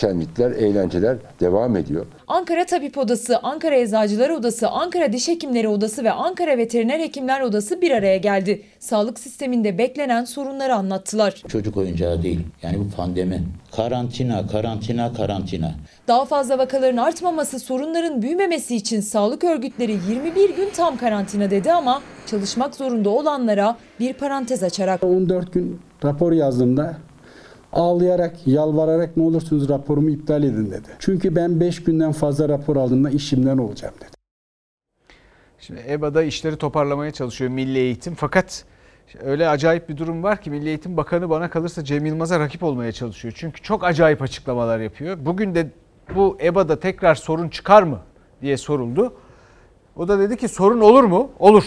şenlikler, 0.00 0.50
eğlenceler 0.50 1.16
devam 1.40 1.76
ediyor. 1.76 2.06
Ankara 2.28 2.64
Tabip 2.64 2.98
Odası, 2.98 3.38
Ankara 3.38 3.74
Eczacılar 3.74 4.30
Odası, 4.30 4.68
Ankara 4.68 5.12
Diş 5.12 5.28
Hekimleri 5.28 5.68
Odası 5.68 6.04
ve 6.04 6.12
Ankara 6.12 6.58
Veteriner 6.58 7.00
Hekimler 7.00 7.40
Odası 7.40 7.80
bir 7.80 7.90
araya 7.90 8.16
geldi. 8.16 8.62
Sağlık 8.78 9.18
sisteminde 9.18 9.78
beklenen 9.78 10.24
sorunları 10.24 10.74
anlattılar. 10.74 11.42
Çocuk 11.48 11.76
oyuncağı 11.76 12.22
değil. 12.22 12.40
Yani 12.62 12.78
bu 12.78 12.96
pandemi. 12.96 13.42
Karantina, 13.76 14.46
karantina, 14.46 15.12
karantina. 15.12 15.70
Daha 16.08 16.24
fazla 16.24 16.58
vakaların 16.58 16.96
artmaması, 16.96 17.60
sorunların 17.60 18.22
büyümemesi 18.22 18.76
için 18.76 19.00
sağlık 19.00 19.44
örgütleri 19.44 19.92
21 20.08 20.56
gün 20.56 20.70
tam 20.76 20.96
karantina 20.96 21.50
dedi 21.50 21.72
ama 21.72 22.02
çalışmak 22.26 22.74
zorunda 22.74 23.10
olanlara 23.10 23.76
bir 24.00 24.12
parantez 24.12 24.62
açarak 24.62 25.04
14 25.04 25.52
gün 25.52 25.80
rapor 26.04 26.32
yazdığımda 26.32 26.96
ağlayarak, 27.72 28.46
yalvararak 28.46 29.16
ne 29.16 29.22
olursunuz 29.22 29.68
raporumu 29.68 30.10
iptal 30.10 30.42
edin 30.42 30.70
dedi. 30.70 30.88
Çünkü 30.98 31.36
ben 31.36 31.60
5 31.60 31.84
günden 31.84 32.12
fazla 32.12 32.48
rapor 32.48 32.76
aldığımda 32.76 33.10
işimden 33.10 33.58
olacağım 33.58 33.94
dedi. 34.00 34.10
Şimdi 35.58 35.80
EBA'da 35.88 36.22
işleri 36.22 36.56
toparlamaya 36.56 37.10
çalışıyor 37.10 37.50
Milli 37.50 37.78
Eğitim 37.78 38.14
fakat 38.14 38.64
öyle 39.22 39.48
acayip 39.48 39.88
bir 39.88 39.96
durum 39.96 40.22
var 40.22 40.40
ki 40.40 40.50
Milli 40.50 40.68
Eğitim 40.68 40.96
Bakanı 40.96 41.30
bana 41.30 41.50
kalırsa 41.50 41.84
Cem 41.84 42.06
Yılmaz'a 42.06 42.40
rakip 42.40 42.62
olmaya 42.62 42.92
çalışıyor. 42.92 43.34
Çünkü 43.36 43.62
çok 43.62 43.84
acayip 43.84 44.22
açıklamalar 44.22 44.80
yapıyor. 44.80 45.18
Bugün 45.20 45.54
de 45.54 45.70
bu 46.14 46.38
EBA'da 46.42 46.80
tekrar 46.80 47.14
sorun 47.14 47.48
çıkar 47.48 47.82
mı 47.82 48.00
diye 48.42 48.56
soruldu. 48.56 49.14
O 49.96 50.08
da 50.08 50.18
dedi 50.18 50.36
ki 50.36 50.48
sorun 50.48 50.80
olur 50.80 51.04
mu? 51.04 51.30
Olur. 51.38 51.64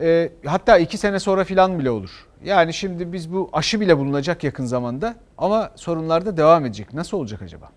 E, 0.00 0.32
hatta 0.46 0.78
iki 0.78 0.98
sene 0.98 1.18
sonra 1.18 1.44
filan 1.44 1.78
bile 1.78 1.90
olur. 1.90 2.26
Yani 2.44 2.74
şimdi 2.74 3.12
biz 3.12 3.32
bu 3.32 3.50
aşı 3.52 3.80
bile 3.80 3.98
bulunacak 3.98 4.44
yakın 4.44 4.64
zamanda 4.64 5.14
ama 5.38 5.70
sorunlar 5.76 6.26
da 6.26 6.36
devam 6.36 6.64
edecek. 6.66 6.94
Nasıl 6.94 7.16
olacak 7.16 7.42
acaba? 7.42 7.70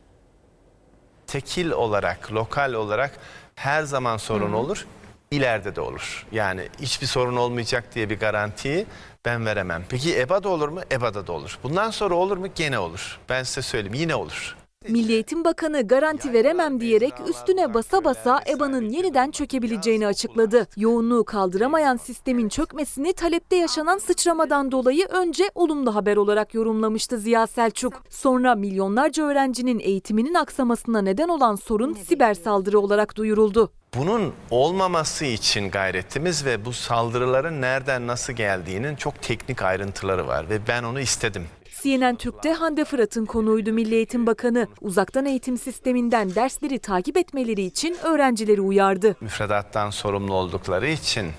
Tekil 1.28 1.72
olarak, 1.72 2.34
lokal 2.34 2.74
olarak 2.74 3.12
her 3.56 3.84
zaman 3.84 4.18
sorun 4.18 4.54
olur. 4.54 4.88
İleride 5.32 5.76
de 5.76 5.82
olur. 5.82 6.26
Yani 6.32 6.68
hiçbir 6.82 7.08
sorun 7.08 7.36
olmayacak 7.36 7.96
diye 7.96 8.10
bir 8.10 8.20
garantiyi 8.20 8.86
ben 9.26 9.46
veremem. 9.46 9.84
Peki 9.90 10.20
EBA'da 10.20 10.50
olur 10.50 10.70
mu? 10.70 10.82
EBA'da 10.92 11.28
da 11.28 11.32
olur. 11.32 11.60
Bundan 11.64 11.90
sonra 11.92 12.16
olur 12.16 12.38
mu? 12.38 12.48
Gene 12.56 12.80
olur. 12.80 13.20
Ben 13.30 13.44
size 13.44 13.62
söyleyeyim 13.62 13.94
yine 13.94 14.16
olur. 14.16 14.56
Milli 14.90 15.14
Eğitim 15.14 15.46
Bakanı 15.46 15.88
garanti 15.88 16.34
veremem 16.34 16.80
diyerek 16.80 17.14
üstüne 17.30 17.74
basa 17.74 18.04
basa 18.04 18.42
EBA'nın 18.50 18.90
yeniden 18.90 19.32
çökebileceğini 19.32 20.08
açıkladı. 20.08 20.68
Yoğunluğu 20.78 21.26
kaldıramayan 21.26 21.98
sistemin 21.98 22.50
çökmesini 22.50 23.14
talepte 23.14 23.56
yaşanan 23.56 23.98
sıçramadan 23.98 24.72
dolayı 24.72 25.06
önce 25.06 25.44
olumlu 25.56 25.96
haber 25.96 26.18
olarak 26.18 26.54
yorumlamıştı 26.54 27.18
Ziya 27.18 27.48
Selçuk. 27.48 27.94
Sonra 28.10 28.56
milyonlarca 28.56 29.24
öğrencinin 29.24 29.80
eğitiminin 29.80 30.34
aksamasına 30.34 31.02
neden 31.02 31.28
olan 31.28 31.56
sorun 31.56 31.94
siber 31.94 32.34
saldırı 32.34 32.80
olarak 32.80 33.16
duyuruldu. 33.16 33.72
Bunun 33.98 34.34
olmaması 34.52 35.26
için 35.26 35.72
gayretimiz 35.72 36.46
ve 36.46 36.66
bu 36.66 36.74
saldırıların 36.74 37.62
nereden 37.62 38.08
nasıl 38.08 38.34
geldiğinin 38.34 38.96
çok 38.96 39.22
teknik 39.22 39.62
ayrıntıları 39.62 40.28
var 40.28 40.50
ve 40.50 40.60
ben 40.68 40.84
onu 40.84 41.00
istedim. 41.00 41.48
CNN 41.86 42.16
Türk'te 42.16 42.54
Hande 42.54 42.86
Fırat'ın 42.86 43.26
konuğuydu 43.26 43.72
Milli 43.72 43.96
Eğitim 43.96 44.28
Bakanı. 44.28 44.68
Uzaktan 44.82 45.26
eğitim 45.26 45.58
sisteminden 45.58 46.36
dersleri 46.36 46.80
takip 46.80 47.18
etmeleri 47.18 47.62
için 47.62 47.98
öğrencileri 48.04 48.62
uyardı. 48.62 49.16
Müfredattan 49.22 49.90
sorumlu 49.90 50.34
oldukları 50.34 50.88
için 50.88 51.32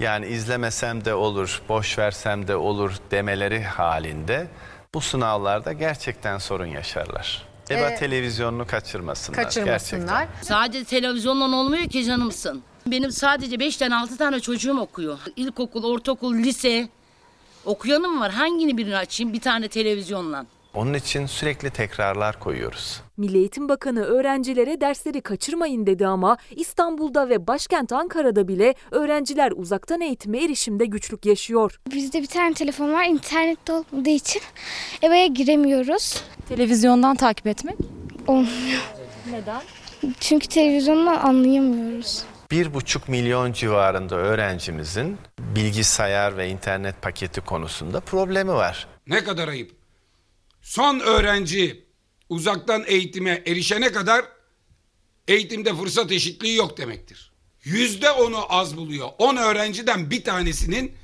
yani 0.00 0.26
izlemesem 0.26 1.04
de 1.04 1.14
olur, 1.14 1.62
boş 1.68 1.98
versem 1.98 2.48
de 2.48 2.56
olur 2.56 2.96
demeleri 3.10 3.62
halinde 3.62 4.46
bu 4.94 5.00
sınavlarda 5.00 5.72
gerçekten 5.72 6.38
sorun 6.38 6.66
yaşarlar. 6.66 7.42
EBA 7.70 7.90
Ee, 7.90 7.96
televizyonunu 7.96 8.66
kaçırmasınlar. 8.66 9.42
Kaçırmasınlar. 9.44 10.20
Gerçekten. 10.22 10.42
Sadece 10.42 10.84
televizyonla 10.84 11.56
olmuyor 11.56 11.84
ki 11.84 12.04
canımsın. 12.04 12.62
Benim 12.86 13.12
sadece 13.12 13.60
5 13.60 13.76
tane 13.76 13.96
6 13.96 14.16
tane 14.16 14.40
çocuğum 14.40 14.78
okuyor. 14.78 15.18
İlkokul, 15.36 15.84
ortaokul, 15.84 16.34
lise. 16.34 16.88
Okuyanım 17.66 18.20
var. 18.20 18.30
Hangini 18.32 18.76
birini 18.78 18.96
açayım 18.96 19.32
bir 19.32 19.40
tane 19.40 19.68
televizyonla? 19.68 20.46
Onun 20.74 20.94
için 20.94 21.26
sürekli 21.26 21.70
tekrarlar 21.70 22.40
koyuyoruz. 22.40 23.00
Milli 23.16 23.38
Eğitim 23.38 23.68
Bakanı 23.68 24.04
öğrencilere 24.04 24.80
dersleri 24.80 25.20
kaçırmayın 25.20 25.86
dedi 25.86 26.06
ama 26.06 26.36
İstanbul'da 26.56 27.28
ve 27.28 27.46
başkent 27.46 27.92
Ankara'da 27.92 28.48
bile 28.48 28.74
öğrenciler 28.90 29.52
uzaktan 29.56 30.00
eğitime 30.00 30.44
erişimde 30.44 30.86
güçlük 30.86 31.26
yaşıyor. 31.26 31.80
Bizde 31.94 32.22
bir 32.22 32.26
tane 32.26 32.54
telefon 32.54 32.92
var. 32.92 33.04
internette 33.04 33.72
olmadığı 33.72 34.10
için 34.10 34.42
eve 35.02 35.26
giremiyoruz. 35.26 36.22
Televizyondan 36.48 37.16
takip 37.16 37.46
etmek? 37.46 37.76
Olmuyor. 38.26 38.80
Neden? 39.30 39.60
Çünkü 40.20 40.46
televizyondan 40.48 41.16
anlayamıyoruz. 41.16 42.22
Bir 42.54 42.74
buçuk 42.74 43.08
milyon 43.08 43.52
civarında 43.52 44.16
öğrencimizin 44.16 45.18
bilgisayar 45.38 46.36
ve 46.36 46.48
internet 46.48 47.02
paketi 47.02 47.40
konusunda 47.40 48.00
problemi 48.00 48.52
var. 48.52 48.86
Ne 49.06 49.24
kadar 49.24 49.48
ayıp. 49.48 49.70
Son 50.62 51.00
öğrenci 51.00 51.84
uzaktan 52.28 52.84
eğitime 52.86 53.42
erişene 53.46 53.92
kadar 53.92 54.24
eğitimde 55.28 55.74
fırsat 55.74 56.12
eşitliği 56.12 56.56
yok 56.56 56.78
demektir. 56.78 57.32
Yüzde 57.64 58.10
onu 58.10 58.52
az 58.52 58.76
buluyor. 58.76 59.08
On 59.18 59.36
öğrenciden 59.36 60.10
bir 60.10 60.24
tanesinin 60.24 60.96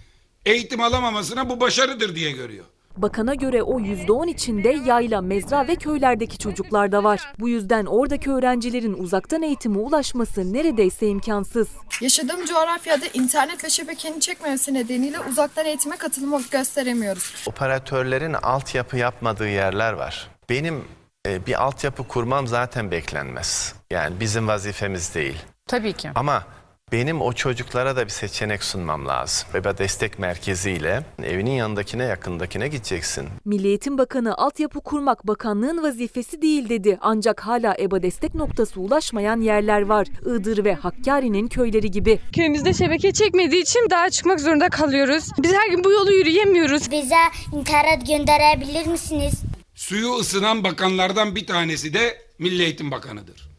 eğitim 0.47 0.81
alamamasına 0.81 1.49
bu 1.49 1.61
başarıdır 1.61 2.15
diye 2.15 2.31
görüyor. 2.31 2.65
Bakana 3.03 3.35
göre 3.35 3.63
o 3.63 3.81
%10 3.81 4.31
içinde 4.31 4.69
yayla, 4.69 5.21
mezra 5.21 5.69
ve 5.69 5.77
köylerdeki 5.77 6.39
çocuklar 6.39 6.93
da 6.93 7.05
var. 7.05 7.33
Bu 7.39 7.49
yüzden 7.49 7.87
oradaki 7.87 8.31
öğrencilerin 8.31 8.93
uzaktan 8.93 9.43
eğitime 9.43 9.79
ulaşması 9.79 10.53
neredeyse 10.53 11.07
imkansız. 11.07 11.69
Yaşadığım 12.01 12.45
coğrafyada 12.45 13.07
internet 13.15 13.65
ve 13.65 13.71
şebekenin 13.71 14.21
çekmemesi 14.21 14.75
nedeniyle 14.75 15.21
uzaktan 15.21 15.67
eğitime 15.67 15.97
katılım 15.97 16.45
gösteremiyoruz. 16.51 17.45
Operatörlerin 17.47 18.33
altyapı 18.33 18.97
yapmadığı 18.97 19.49
yerler 19.49 19.93
var. 19.93 20.29
Benim 20.51 20.85
e, 21.27 21.47
bir 21.47 21.63
altyapı 21.63 22.09
kurmam 22.09 22.47
zaten 22.47 22.91
beklenmez. 22.91 23.75
Yani 23.91 24.21
bizim 24.21 24.49
vazifemiz 24.49 25.15
değil. 25.15 25.37
Tabii 25.67 25.93
ki. 25.93 26.11
Ama 26.15 26.45
benim 26.93 27.21
o 27.21 27.33
çocuklara 27.33 27.97
da 27.97 28.05
bir 28.05 28.11
seçenek 28.11 28.63
sunmam 28.65 29.07
lazım. 29.09 29.49
Beba 29.55 29.79
Destek 29.79 30.19
Merkezi'yle 30.19 31.03
evinin 31.23 31.51
yanındakine 31.51 32.05
yakındakine 32.05 32.69
gideceksin. 32.69 33.29
Milli 33.45 33.67
Eğitim 33.69 33.99
Bakanı 33.99 34.37
altyapı 34.37 34.81
kurmak 34.81 35.27
bakanlığın 35.27 35.83
vazifesi 35.83 36.43
değil 36.43 36.69
dedi. 36.69 36.99
Ancak 37.01 37.41
hala 37.41 37.77
EBA 37.79 38.03
destek 38.03 38.35
noktası 38.35 38.81
ulaşmayan 38.81 39.41
yerler 39.41 39.83
var. 39.83 40.07
Iğdır 40.27 40.65
ve 40.65 40.75
Hakkari'nin 40.75 41.49
köyleri 41.49 41.91
gibi. 41.91 42.21
Köyümüzde 42.33 42.75
şebeke 42.75 43.13
çekmediği 43.13 43.63
için 43.63 43.87
daha 43.91 44.11
çıkmak 44.11 44.41
zorunda 44.41 44.69
kalıyoruz. 44.69 45.25
Biz 45.39 45.53
her 45.53 45.69
gün 45.69 45.85
bu 45.85 45.93
yolu 45.93 46.13
yürüyemiyoruz. 46.13 46.91
Bize 46.91 47.15
internet 47.53 48.07
gönderebilir 48.07 48.87
misiniz? 48.87 49.33
Suyu 49.75 50.15
ısınan 50.15 50.65
bakanlardan 50.65 51.37
bir 51.37 51.47
tanesi 51.47 51.95
de 51.95 52.19
Milli 52.39 52.63
Eğitim 52.63 52.91
Bakanı'dır. 52.91 53.50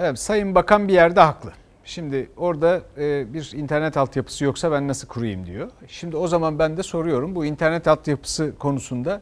Evet 0.00 0.18
Sayın 0.18 0.54
Bakan 0.54 0.88
bir 0.88 0.92
yerde 0.92 1.20
haklı. 1.20 1.52
Şimdi 1.84 2.30
orada 2.36 2.80
e, 2.98 3.34
bir 3.34 3.52
internet 3.54 3.96
altyapısı 3.96 4.44
yoksa 4.44 4.72
ben 4.72 4.88
nasıl 4.88 5.08
kurayım 5.08 5.46
diyor. 5.46 5.70
Şimdi 5.88 6.16
o 6.16 6.28
zaman 6.28 6.58
ben 6.58 6.76
de 6.76 6.82
soruyorum 6.82 7.34
bu 7.34 7.44
internet 7.44 7.88
altyapısı 7.88 8.52
konusunda 8.58 9.20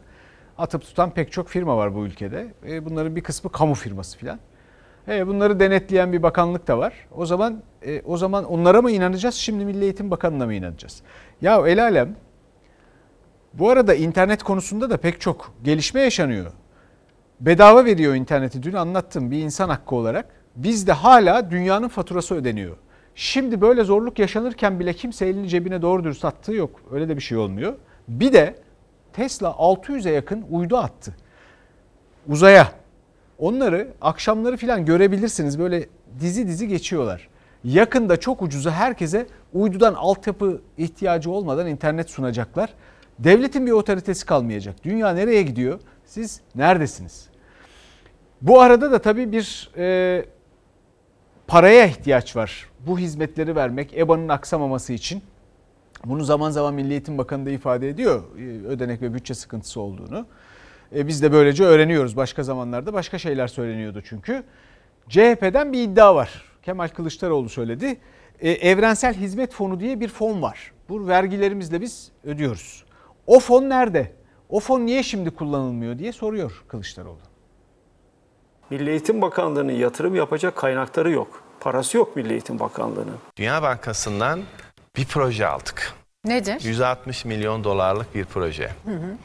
atıp 0.58 0.82
tutan 0.82 1.10
pek 1.10 1.32
çok 1.32 1.48
firma 1.48 1.76
var 1.76 1.94
bu 1.94 2.06
ülkede. 2.06 2.46
E, 2.68 2.84
bunların 2.84 3.16
bir 3.16 3.20
kısmı 3.20 3.52
kamu 3.52 3.74
firması 3.74 4.18
filan. 4.18 4.38
E, 5.08 5.26
bunları 5.26 5.60
denetleyen 5.60 6.12
bir 6.12 6.22
bakanlık 6.22 6.68
da 6.68 6.78
var. 6.78 6.92
O 7.16 7.26
zaman 7.26 7.62
o 8.04 8.16
zaman 8.16 8.44
onlara 8.44 8.82
mı 8.82 8.90
inanacağız? 8.90 9.34
Şimdi 9.34 9.64
Milli 9.64 9.84
Eğitim 9.84 10.10
Bakanı'na 10.10 10.46
mı 10.46 10.54
inanacağız? 10.54 11.02
Ya 11.42 11.68
el 11.68 11.82
alem 11.82 12.16
bu 13.54 13.70
arada 13.70 13.94
internet 13.94 14.42
konusunda 14.42 14.90
da 14.90 14.96
pek 14.96 15.20
çok 15.20 15.52
gelişme 15.64 16.00
yaşanıyor. 16.00 16.52
Bedava 17.40 17.84
veriyor 17.84 18.14
interneti 18.14 18.62
dün 18.62 18.72
anlattım 18.72 19.30
bir 19.30 19.38
insan 19.38 19.68
hakkı 19.68 19.94
olarak. 19.94 20.35
Bizde 20.56 20.92
hala 20.92 21.50
dünyanın 21.50 21.88
faturası 21.88 22.34
ödeniyor. 22.34 22.76
Şimdi 23.14 23.60
böyle 23.60 23.84
zorluk 23.84 24.18
yaşanırken 24.18 24.80
bile 24.80 24.92
kimse 24.92 25.26
elini 25.26 25.48
cebine 25.48 25.82
doğru 25.82 26.04
dürüst 26.04 26.24
attığı 26.24 26.52
yok. 26.52 26.80
Öyle 26.92 27.08
de 27.08 27.16
bir 27.16 27.22
şey 27.22 27.38
olmuyor. 27.38 27.74
Bir 28.08 28.32
de 28.32 28.54
Tesla 29.12 29.48
600'e 29.48 30.12
yakın 30.12 30.44
uydu 30.50 30.76
attı. 30.76 31.16
Uzaya. 32.28 32.72
Onları 33.38 33.88
akşamları 34.00 34.56
filan 34.56 34.84
görebilirsiniz. 34.84 35.58
Böyle 35.58 35.86
dizi 36.20 36.46
dizi 36.46 36.68
geçiyorlar. 36.68 37.28
Yakında 37.64 38.16
çok 38.16 38.42
ucuza 38.42 38.70
herkese 38.70 39.26
uydudan 39.52 39.94
altyapı 39.94 40.60
ihtiyacı 40.78 41.30
olmadan 41.30 41.66
internet 41.66 42.10
sunacaklar. 42.10 42.74
Devletin 43.18 43.66
bir 43.66 43.72
otoritesi 43.72 44.26
kalmayacak. 44.26 44.84
Dünya 44.84 45.10
nereye 45.10 45.42
gidiyor? 45.42 45.80
Siz 46.04 46.40
neredesiniz? 46.54 47.28
Bu 48.42 48.60
arada 48.60 48.92
da 48.92 48.98
tabii 48.98 49.32
bir 49.32 49.70
e, 49.76 50.24
paraya 51.46 51.86
ihtiyaç 51.86 52.36
var. 52.36 52.66
Bu 52.86 52.98
hizmetleri 52.98 53.56
vermek 53.56 53.94
EBA'nın 53.98 54.28
aksamaması 54.28 54.92
için. 54.92 55.22
Bunu 56.04 56.24
zaman 56.24 56.50
zaman 56.50 56.74
Milli 56.74 56.90
Eğitim 56.90 57.18
Bakanı 57.18 57.46
da 57.46 57.50
ifade 57.50 57.88
ediyor. 57.88 58.22
e, 58.38 58.42
Ödenek 58.66 59.02
ve 59.02 59.14
bütçe 59.14 59.34
sıkıntısı 59.34 59.80
olduğunu. 59.80 60.26
E, 60.96 61.06
biz 61.06 61.22
de 61.22 61.32
böylece 61.32 61.64
öğreniyoruz. 61.64 62.16
Başka 62.16 62.42
zamanlarda 62.42 62.92
başka 62.92 63.18
şeyler 63.18 63.46
söyleniyordu 63.48 64.02
çünkü. 64.08 64.42
CHP'den 65.08 65.72
bir 65.72 65.82
iddia 65.82 66.14
var. 66.14 66.44
Kemal 66.62 66.88
Kılıçdaroğlu 66.88 67.48
söyledi. 67.48 67.96
E, 68.40 68.50
Evrensel 68.50 69.14
Hizmet 69.14 69.52
Fonu 69.52 69.80
diye 69.80 70.00
bir 70.00 70.08
fon 70.08 70.42
var. 70.42 70.72
Bu 70.88 71.08
vergilerimizle 71.08 71.80
biz 71.80 72.10
ödüyoruz. 72.24 72.84
O 73.26 73.40
fon 73.40 73.68
nerede? 73.68 74.12
O 74.48 74.60
fon 74.60 74.86
niye 74.86 75.02
şimdi 75.02 75.30
kullanılmıyor 75.30 75.98
diye 75.98 76.12
soruyor 76.12 76.64
Kılıçdaroğlu. 76.68 77.18
Milli 78.70 78.90
Eğitim 78.90 79.22
Bakanlığı'nın 79.22 79.72
yatırım 79.72 80.14
yapacak 80.14 80.56
kaynakları 80.56 81.10
yok. 81.10 81.42
Parası 81.60 81.96
yok 81.96 82.16
Milli 82.16 82.32
Eğitim 82.32 82.58
Bakanlığı'nın. 82.58 83.16
Dünya 83.36 83.62
Bankası'ndan 83.62 84.42
bir 84.96 85.04
proje 85.04 85.46
aldık. 85.46 85.92
Nedir? 86.24 86.60
160 86.64 87.24
milyon 87.24 87.64
dolarlık 87.64 88.14
bir 88.14 88.24
proje. 88.24 88.70
Hı 88.84 88.90
hı. 88.90 89.16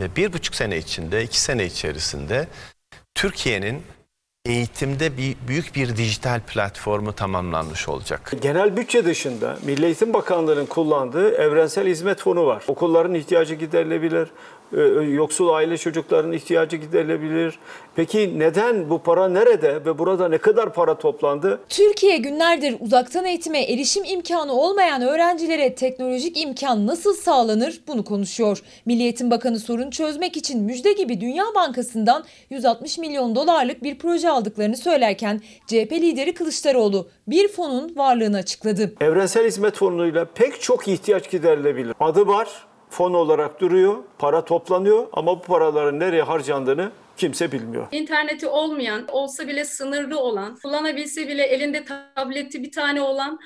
Ve 0.00 0.16
bir 0.16 0.32
buçuk 0.32 0.54
sene 0.54 0.76
içinde, 0.78 1.22
iki 1.22 1.40
sene 1.40 1.64
içerisinde 1.64 2.48
Türkiye'nin 3.14 3.82
eğitimde 4.46 5.16
bir 5.16 5.36
büyük 5.48 5.74
bir 5.74 5.96
dijital 5.96 6.40
platformu 6.40 7.12
tamamlanmış 7.12 7.88
olacak. 7.88 8.32
Genel 8.42 8.76
bütçe 8.76 9.04
dışında 9.04 9.58
Milli 9.66 9.84
Eğitim 9.84 10.14
Bakanlığı'nın 10.14 10.66
kullandığı 10.66 11.34
evrensel 11.34 11.86
hizmet 11.86 12.20
fonu 12.20 12.46
var. 12.46 12.64
Okulların 12.68 13.14
ihtiyacı 13.14 13.54
giderilebilir, 13.54 14.28
yoksul 15.12 15.48
aile 15.48 15.78
çocukların 15.78 16.32
ihtiyacı 16.32 16.76
giderilebilir. 16.76 17.58
Peki 17.96 18.38
neden 18.38 18.90
bu 18.90 19.02
para 19.02 19.28
nerede 19.28 19.84
ve 19.84 19.98
burada 19.98 20.28
ne 20.28 20.38
kadar 20.38 20.72
para 20.72 20.98
toplandı? 20.98 21.60
Türkiye 21.68 22.16
günlerdir 22.16 22.76
uzaktan 22.80 23.24
eğitime 23.24 23.62
erişim 23.62 24.04
imkanı 24.04 24.52
olmayan 24.52 25.02
öğrencilere 25.02 25.74
teknolojik 25.74 26.42
imkan 26.42 26.86
nasıl 26.86 27.14
sağlanır 27.14 27.80
bunu 27.88 28.04
konuşuyor. 28.04 28.62
Milli 28.86 29.02
Eğitim 29.02 29.30
Bakanı 29.30 29.58
sorun 29.58 29.90
çözmek 29.90 30.36
için 30.36 30.62
müjde 30.62 30.92
gibi 30.92 31.20
Dünya 31.20 31.44
Bankası'ndan 31.54 32.24
160 32.50 32.98
milyon 32.98 33.34
dolarlık 33.34 33.82
bir 33.82 33.98
proje 33.98 34.30
aldıklarını 34.30 34.76
söylerken 34.76 35.40
CHP 35.66 35.92
lideri 35.92 36.34
Kılıçdaroğlu 36.34 37.08
bir 37.28 37.48
fonun 37.48 37.96
varlığını 37.96 38.36
açıkladı. 38.36 38.94
Evrensel 39.00 39.46
hizmet 39.46 39.74
fonuyla 39.74 40.24
pek 40.24 40.60
çok 40.60 40.88
ihtiyaç 40.88 41.30
giderilebilir. 41.30 41.94
Adı 42.00 42.26
var, 42.26 42.48
fon 42.94 43.14
olarak 43.14 43.60
duruyor, 43.60 43.96
para 44.18 44.44
toplanıyor 44.44 45.06
ama 45.12 45.36
bu 45.38 45.42
paraların 45.42 46.00
nereye 46.00 46.22
harcandığını 46.22 46.92
kimse 47.16 47.52
bilmiyor. 47.52 47.86
İnterneti 47.92 48.46
olmayan, 48.46 49.04
olsa 49.08 49.48
bile 49.48 49.64
sınırlı 49.64 50.18
olan, 50.18 50.56
kullanabilse 50.62 51.28
bile 51.28 51.42
elinde 51.42 51.84
tableti 52.16 52.62
bir 52.62 52.72
tane 52.72 53.00
olan, 53.00 53.38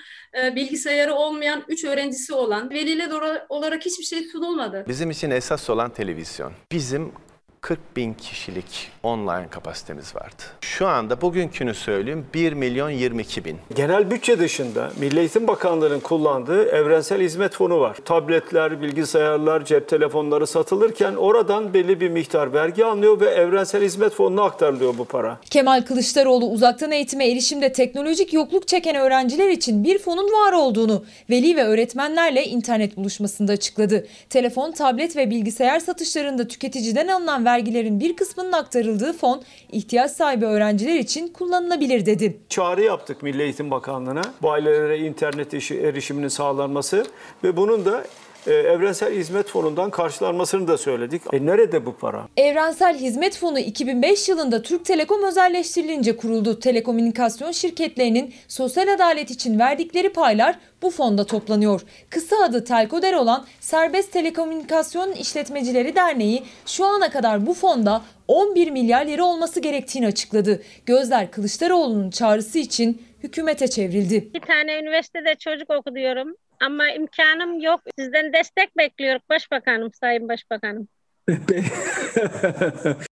e, 0.43 0.57
bilgisayarı 0.57 1.15
olmayan 1.15 1.65
3 1.69 1.85
öğrencisi 1.85 2.35
olan 2.35 2.71
veliler 2.71 3.11
olarak 3.49 3.87
hiçbir 3.87 4.05
şey 4.05 4.23
sunulmadı. 4.23 4.85
Bizim 4.89 5.11
için 5.11 5.31
esas 5.31 5.71
olan 5.71 5.91
televizyon. 5.91 6.53
Bizim 6.73 7.13
40 7.61 7.97
bin 7.97 8.15
kişilik 8.15 8.91
online 9.03 9.49
kapasitemiz 9.51 10.17
vardı. 10.17 10.43
Şu 10.61 10.87
anda 10.87 11.21
bugünkünü 11.21 11.75
söyleyeyim 11.75 12.27
1 12.35 12.53
milyon 12.53 12.91
22 12.91 13.45
bin. 13.45 13.59
Genel 13.75 14.11
bütçe 14.11 14.39
dışında 14.39 14.91
Milli 15.01 15.19
Eğitim 15.19 15.49
Bakanlığı'nın 15.49 16.01
kullandığı 16.01 16.69
evrensel 16.69 17.21
hizmet 17.21 17.53
fonu 17.53 17.81
var. 17.81 17.97
Tabletler, 18.05 18.83
bilgisayarlar, 18.83 19.65
cep 19.65 19.89
telefonları 19.89 20.47
satılırken 20.47 21.15
oradan 21.15 21.75
belli 21.75 22.01
bir 22.01 22.09
miktar 22.09 22.53
vergi 22.53 22.85
alınıyor 22.85 23.21
ve 23.21 23.27
evrensel 23.27 23.83
hizmet 23.83 24.13
fonuna 24.13 24.43
aktarılıyor 24.43 24.99
bu 24.99 25.05
para. 25.05 25.39
Kemal 25.51 25.83
Kılıçdaroğlu 25.83 26.47
uzaktan 26.47 26.93
eğitime 26.93 27.31
erişimde 27.31 27.73
teknolojik 27.73 28.33
yokluk 28.33 28.69
çeken 28.69 28.97
öğrenciler 28.97 29.49
için 29.49 29.85
bir 29.85 29.99
fonun 29.99 30.33
var 30.33 30.53
olduğunu 30.53 31.05
veli 31.31 31.57
ve 31.57 31.65
öğretmenlerle 31.65 32.45
internet 32.45 32.97
buluşmasında 32.97 33.53
açıkladı. 33.53 34.07
Telefon, 34.31 34.73
tablet 34.73 35.17
ve 35.17 35.31
bilgisayar 35.31 35.81
satışlarında 35.81 36.49
tüketiciden 36.49 37.09
alınan 37.09 37.45
vergilerin 37.49 38.01
bir 38.01 38.17
kısmının 38.17 38.53
aktarıldığı 38.53 39.13
fon 39.13 39.43
ihtiyaç 39.73 40.11
sahibi 40.11 40.47
öğrenciler 40.47 40.99
için 40.99 41.29
kullanılabilir 41.29 42.07
dedi. 42.07 42.41
Çağrı 42.49 42.83
yaptık 42.83 43.23
Milli 43.23 43.43
Eğitim 43.43 43.71
Bakanlığı'na 43.71 44.23
bu 44.43 44.51
ailelere 44.51 44.99
internet 44.99 45.55
erişiminin 45.55 46.29
sağlanması 46.29 47.07
ve 47.45 47.57
bunun 47.57 47.85
da 47.85 48.05
e, 48.47 48.53
Evrensel 48.53 49.15
Hizmet 49.15 49.49
Fonu'ndan 49.49 49.91
karşılanmasını 49.91 50.69
da 50.69 50.79
söyledik. 50.79 51.23
E 51.33 51.47
nerede 51.47 51.87
bu 51.87 51.97
para? 51.97 52.29
Evrensel 52.37 52.99
Hizmet 52.99 53.37
Fonu 53.37 53.59
2005 53.59 54.29
yılında 54.29 54.63
Türk 54.63 54.85
Telekom 54.85 55.23
özelleştirilince 55.23 56.17
kuruldu. 56.17 56.61
Telekomünikasyon 56.61 57.53
şirketlerinin 57.53 58.35
sosyal 58.49 58.89
adalet 58.95 59.31
için 59.31 59.59
verdikleri 59.59 60.13
paylar 60.13 60.59
bu 60.83 60.91
fonda 60.91 61.25
toplanıyor. 61.25 61.81
Kısa 62.11 62.37
adı 62.37 62.65
Telkoder 62.65 63.13
olan 63.13 63.47
Serbest 63.61 64.13
Telekomünikasyon 64.13 65.13
İşletmecileri 65.13 65.95
Derneği 65.95 66.43
şu 66.67 66.85
ana 66.85 67.11
kadar 67.11 67.47
bu 67.47 67.55
fonda 67.55 68.03
11 68.29 68.71
milyar 68.71 69.07
lira 69.07 69.25
olması 69.25 69.61
gerektiğini 69.61 70.07
açıkladı. 70.07 70.63
Gözler 70.87 71.31
Kılıçdaroğlu'nun 71.31 72.11
çağrısı 72.11 72.59
için 72.59 73.03
hükümete 73.23 73.69
çevrildi. 73.69 74.31
Bir 74.35 74.41
tane 74.41 74.79
üniversitede 74.79 75.35
çocuk 75.35 75.71
okuyorum 75.71 76.35
ama 76.61 76.91
imkanım 76.91 77.61
yok. 77.61 77.81
Sizden 77.99 78.33
destek 78.33 78.77
bekliyoruz 78.77 79.23
Başbakanım, 79.29 79.93
Sayın 79.93 80.29
Başbakanım. 80.29 80.89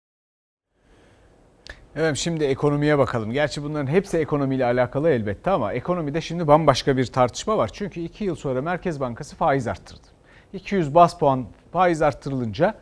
Evet 1.97 2.17
şimdi 2.17 2.45
ekonomiye 2.45 2.99
bakalım. 2.99 3.33
Gerçi 3.33 3.63
bunların 3.63 3.87
hepsi 3.87 4.19
ekonomiyle 4.19 4.65
alakalı 4.65 5.11
elbette 5.11 5.51
ama 5.51 5.73
ekonomide 5.73 6.21
şimdi 6.21 6.47
bambaşka 6.47 6.97
bir 6.97 7.07
tartışma 7.07 7.59
var. 7.59 7.71
Çünkü 7.73 8.01
2 8.01 8.25
yıl 8.25 8.35
sonra 8.35 8.63
Merkez 8.63 9.01
Bankası 9.01 9.37
faiz 9.37 9.67
arttırdı. 9.67 10.07
200 10.53 10.95
bas 10.95 11.19
puan 11.19 11.47
faiz 11.73 12.03
arttırılınca 12.03 12.75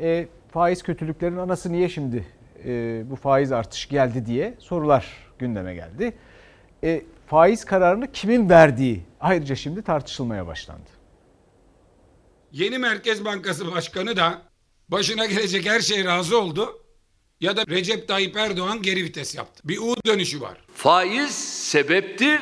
e, 0.00 0.26
faiz 0.50 0.82
kötülüklerin 0.82 1.36
anası 1.36 1.72
niye 1.72 1.88
şimdi 1.88 2.26
e, 2.64 3.02
bu 3.10 3.16
faiz 3.16 3.52
artışı 3.52 3.88
geldi 3.88 4.26
diye 4.26 4.54
sorular 4.58 5.06
gündeme 5.38 5.74
geldi. 5.74 6.12
E, 6.84 7.02
faiz 7.32 7.64
kararını 7.64 8.12
kimin 8.12 8.50
verdiği 8.50 9.02
ayrıca 9.20 9.56
şimdi 9.56 9.82
tartışılmaya 9.82 10.46
başlandı. 10.46 10.90
Yeni 12.52 12.78
Merkez 12.78 13.24
Bankası 13.24 13.72
Başkanı 13.72 14.16
da 14.16 14.42
başına 14.88 15.26
gelecek 15.26 15.68
her 15.68 15.80
şeye 15.80 16.04
razı 16.04 16.40
oldu 16.40 16.82
ya 17.40 17.56
da 17.56 17.66
Recep 17.66 18.08
Tayyip 18.08 18.36
Erdoğan 18.36 18.82
geri 18.82 19.04
vites 19.04 19.34
yaptı. 19.34 19.62
Bir 19.64 19.78
U 19.78 19.94
dönüşü 20.06 20.40
var. 20.40 20.58
Faiz 20.74 21.34
sebeptir, 21.70 22.40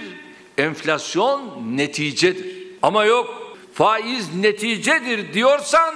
enflasyon 0.59 1.63
neticedir. 1.77 2.47
Ama 2.83 3.05
yok 3.05 3.57
faiz 3.75 4.35
neticedir 4.35 5.33
diyorsan 5.33 5.95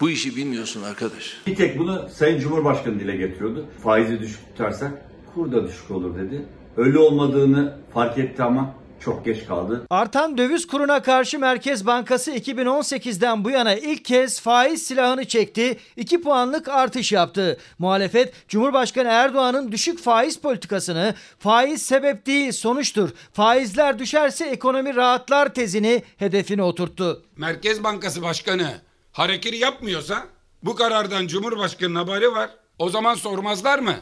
bu 0.00 0.10
işi 0.10 0.36
bilmiyorsun 0.36 0.82
arkadaş. 0.82 1.36
Bir 1.46 1.56
tek 1.56 1.78
bunu 1.78 2.08
Sayın 2.14 2.40
Cumhurbaşkanı 2.40 3.00
dile 3.00 3.16
getiriyordu. 3.16 3.66
Faizi 3.82 4.20
düşük 4.20 4.40
tutarsak 4.48 4.92
kur 5.34 5.52
da 5.52 5.68
düşük 5.68 5.90
olur 5.90 6.18
dedi. 6.18 6.44
Öyle 6.78 6.98
olmadığını 6.98 7.74
fark 7.94 8.18
etti 8.18 8.42
ama 8.42 8.74
çok 9.00 9.24
geç 9.24 9.46
kaldı. 9.46 9.86
Artan 9.90 10.38
döviz 10.38 10.66
kuruna 10.66 11.02
karşı 11.02 11.38
Merkez 11.38 11.86
Bankası 11.86 12.32
2018'den 12.32 13.44
bu 13.44 13.50
yana 13.50 13.74
ilk 13.74 14.04
kez 14.04 14.40
faiz 14.40 14.82
silahını 14.82 15.24
çekti. 15.24 15.78
2 15.96 16.22
puanlık 16.22 16.68
artış 16.68 17.12
yaptı. 17.12 17.58
Muhalefet 17.78 18.48
Cumhurbaşkanı 18.48 19.08
Erdoğan'ın 19.08 19.72
düşük 19.72 19.98
faiz 19.98 20.40
politikasını 20.40 21.14
faiz 21.38 21.82
sebep 21.82 22.26
değil 22.26 22.52
sonuçtur. 22.52 23.10
Faizler 23.32 23.98
düşerse 23.98 24.46
ekonomi 24.46 24.96
rahatlar 24.96 25.54
tezini 25.54 26.02
hedefine 26.16 26.62
oturttu. 26.62 27.22
Merkez 27.36 27.84
Bankası 27.84 28.22
Başkanı 28.22 28.68
hareketi 29.12 29.56
yapmıyorsa 29.56 30.26
bu 30.62 30.74
karardan 30.74 31.26
Cumhurbaşkanı'nın 31.26 31.94
haberi 31.96 32.32
var. 32.32 32.50
O 32.78 32.90
zaman 32.90 33.14
sormazlar 33.14 33.78
mı? 33.78 33.94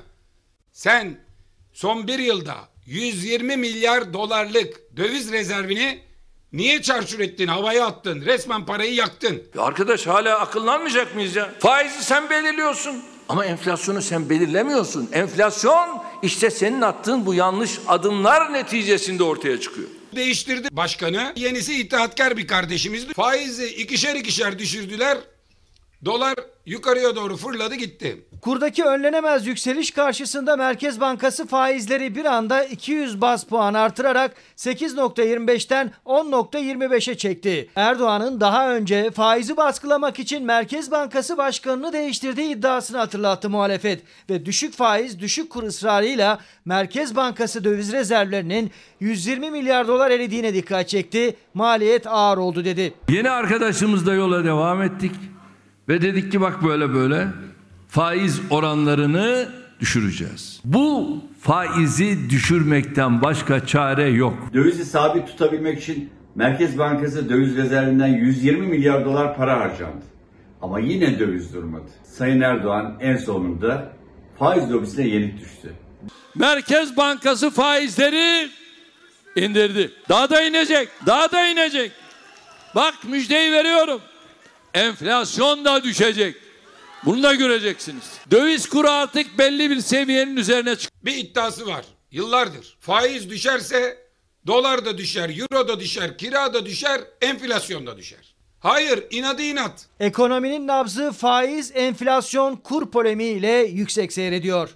Sen 0.72 1.25
son 1.76 2.06
bir 2.06 2.18
yılda 2.18 2.54
120 2.86 3.56
milyar 3.56 4.12
dolarlık 4.12 4.96
döviz 4.96 5.32
rezervini 5.32 5.98
niye 6.52 6.82
çarçur 6.82 7.20
ettin, 7.20 7.46
havaya 7.46 7.86
attın, 7.86 8.20
resmen 8.20 8.66
parayı 8.66 8.94
yaktın? 8.94 9.42
Ya 9.54 9.62
arkadaş 9.62 10.06
hala 10.06 10.38
akıllanmayacak 10.38 11.14
mıyız 11.14 11.36
ya? 11.36 11.54
Faizi 11.58 12.04
sen 12.04 12.30
belirliyorsun. 12.30 13.02
Ama 13.28 13.46
enflasyonu 13.46 14.02
sen 14.02 14.30
belirlemiyorsun. 14.30 15.08
Enflasyon 15.12 16.02
işte 16.22 16.50
senin 16.50 16.80
attığın 16.80 17.26
bu 17.26 17.34
yanlış 17.34 17.78
adımlar 17.88 18.52
neticesinde 18.52 19.22
ortaya 19.22 19.60
çıkıyor. 19.60 19.88
Değiştirdi 20.16 20.68
başkanı. 20.72 21.32
Yenisi 21.36 21.80
itaatkar 21.80 22.36
bir 22.36 22.46
kardeşimizdi. 22.46 23.12
Faizi 23.12 23.66
ikişer 23.66 24.14
ikişer 24.14 24.58
düşürdüler. 24.58 25.18
Dolar 26.04 26.34
yukarıya 26.66 27.16
doğru 27.16 27.36
fırladı 27.36 27.74
gitti. 27.74 28.25
Kurdaki 28.40 28.84
önlenemez 28.84 29.46
yükseliş 29.46 29.90
karşısında 29.90 30.56
Merkez 30.56 31.00
Bankası 31.00 31.46
faizleri 31.46 32.14
bir 32.14 32.24
anda 32.24 32.64
200 32.64 33.20
bas 33.20 33.44
puan 33.44 33.74
artırarak 33.74 34.34
8.25'ten 34.56 35.92
10.25'e 36.06 37.14
çekti. 37.14 37.68
Erdoğan'ın 37.76 38.40
daha 38.40 38.74
önce 38.74 39.10
faizi 39.10 39.56
baskılamak 39.56 40.18
için 40.18 40.44
Merkez 40.44 40.90
Bankası 40.90 41.36
Başkanı'nı 41.36 41.92
değiştirdiği 41.92 42.56
iddiasını 42.56 42.98
hatırlattı 42.98 43.50
muhalefet 43.50 44.02
ve 44.30 44.46
düşük 44.46 44.74
faiz 44.74 45.20
düşük 45.20 45.50
kur 45.50 45.62
ısrarıyla 45.62 46.38
Merkez 46.64 47.16
Bankası 47.16 47.64
döviz 47.64 47.92
rezervlerinin 47.92 48.70
120 49.00 49.50
milyar 49.50 49.88
dolar 49.88 50.10
eridiğine 50.10 50.54
dikkat 50.54 50.88
çekti. 50.88 51.36
Maliyet 51.54 52.06
ağır 52.06 52.38
oldu 52.38 52.64
dedi. 52.64 52.94
Yeni 53.08 53.30
arkadaşımızla 53.30 54.14
yola 54.14 54.44
devam 54.44 54.82
ettik. 54.82 55.12
Ve 55.88 56.02
dedik 56.02 56.32
ki 56.32 56.40
bak 56.40 56.64
böyle 56.64 56.94
böyle 56.94 57.28
faiz 57.88 58.40
oranlarını 58.50 59.48
düşüreceğiz. 59.80 60.60
Bu 60.64 61.18
faizi 61.40 62.30
düşürmekten 62.30 63.22
başka 63.22 63.66
çare 63.66 64.08
yok. 64.08 64.34
Dövizi 64.54 64.84
sabit 64.84 65.26
tutabilmek 65.26 65.82
için 65.82 66.10
Merkez 66.34 66.78
Bankası 66.78 67.28
döviz 67.28 67.56
rezervinden 67.56 68.06
120 68.08 68.66
milyar 68.66 69.04
dolar 69.04 69.36
para 69.36 69.60
harcandı. 69.60 70.04
Ama 70.62 70.80
yine 70.80 71.18
döviz 71.18 71.54
durmadı. 71.54 71.84
Sayın 72.04 72.40
Erdoğan 72.40 72.96
en 73.00 73.16
sonunda 73.16 73.92
faiz 74.38 74.72
lobisine 74.72 75.08
yenik 75.08 75.40
düştü. 75.40 75.72
Merkez 76.34 76.96
Bankası 76.96 77.50
faizleri 77.50 78.48
indirdi. 79.36 79.90
Daha 80.08 80.30
da 80.30 80.42
inecek. 80.42 80.88
Daha 81.06 81.32
da 81.32 81.46
inecek. 81.46 81.92
Bak 82.74 82.94
müjdeyi 83.08 83.52
veriyorum. 83.52 84.00
Enflasyon 84.74 85.64
da 85.64 85.82
düşecek. 85.84 86.36
Bunu 87.06 87.22
da 87.22 87.34
göreceksiniz. 87.34 88.12
Döviz 88.30 88.68
kuru 88.68 88.88
artık 88.90 89.38
belli 89.38 89.70
bir 89.70 89.80
seviyenin 89.80 90.36
üzerine 90.36 90.76
çık. 90.76 91.04
Bir 91.04 91.16
iddiası 91.16 91.66
var. 91.66 91.84
Yıllardır. 92.10 92.76
Faiz 92.80 93.30
düşerse 93.30 93.98
dolar 94.46 94.84
da 94.84 94.98
düşer, 94.98 95.30
euro 95.38 95.68
da 95.68 95.80
düşer, 95.80 96.18
kira 96.18 96.54
da 96.54 96.66
düşer, 96.66 97.00
enflasyon 97.20 97.86
da 97.86 97.96
düşer. 97.96 98.36
Hayır, 98.60 99.04
inadı 99.10 99.42
inat. 99.42 99.86
Ekonominin 100.00 100.66
nabzı 100.66 101.12
faiz, 101.12 101.72
enflasyon, 101.74 102.56
kur 102.56 102.90
polemiğiyle 102.90 103.52
yüksek 103.52 104.12
seyrediyor. 104.12 104.70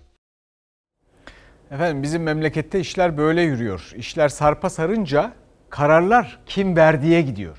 Efendim 1.70 2.02
bizim 2.02 2.22
memlekette 2.22 2.80
işler 2.80 3.18
böyle 3.18 3.42
yürüyor. 3.42 3.92
İşler 3.96 4.28
sarpa 4.28 4.70
sarınca 4.70 5.32
kararlar 5.70 6.38
kim 6.46 6.76
verdiğe 6.76 7.22
gidiyor. 7.22 7.58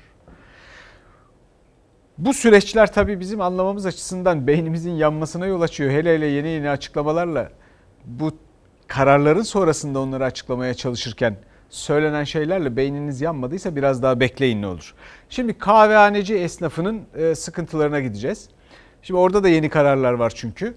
Bu 2.24 2.34
süreçler 2.34 2.92
tabii 2.92 3.20
bizim 3.20 3.40
anlamamız 3.40 3.86
açısından 3.86 4.46
beynimizin 4.46 4.90
yanmasına 4.90 5.46
yol 5.46 5.60
açıyor. 5.60 5.90
Hele 5.90 6.14
hele 6.14 6.26
yeni 6.26 6.48
yeni 6.48 6.70
açıklamalarla 6.70 7.48
bu 8.04 8.32
kararların 8.86 9.42
sonrasında 9.42 10.00
onları 10.00 10.24
açıklamaya 10.24 10.74
çalışırken 10.74 11.36
söylenen 11.70 12.24
şeylerle 12.24 12.76
beyniniz 12.76 13.20
yanmadıysa 13.20 13.76
biraz 13.76 14.02
daha 14.02 14.20
bekleyin 14.20 14.62
ne 14.62 14.66
olur. 14.66 14.94
Şimdi 15.30 15.58
kahvehaneci 15.58 16.34
esnafının 16.34 17.02
e, 17.14 17.34
sıkıntılarına 17.34 18.00
gideceğiz. 18.00 18.48
Şimdi 19.02 19.20
orada 19.20 19.44
da 19.44 19.48
yeni 19.48 19.68
kararlar 19.68 20.12
var 20.12 20.32
çünkü. 20.36 20.74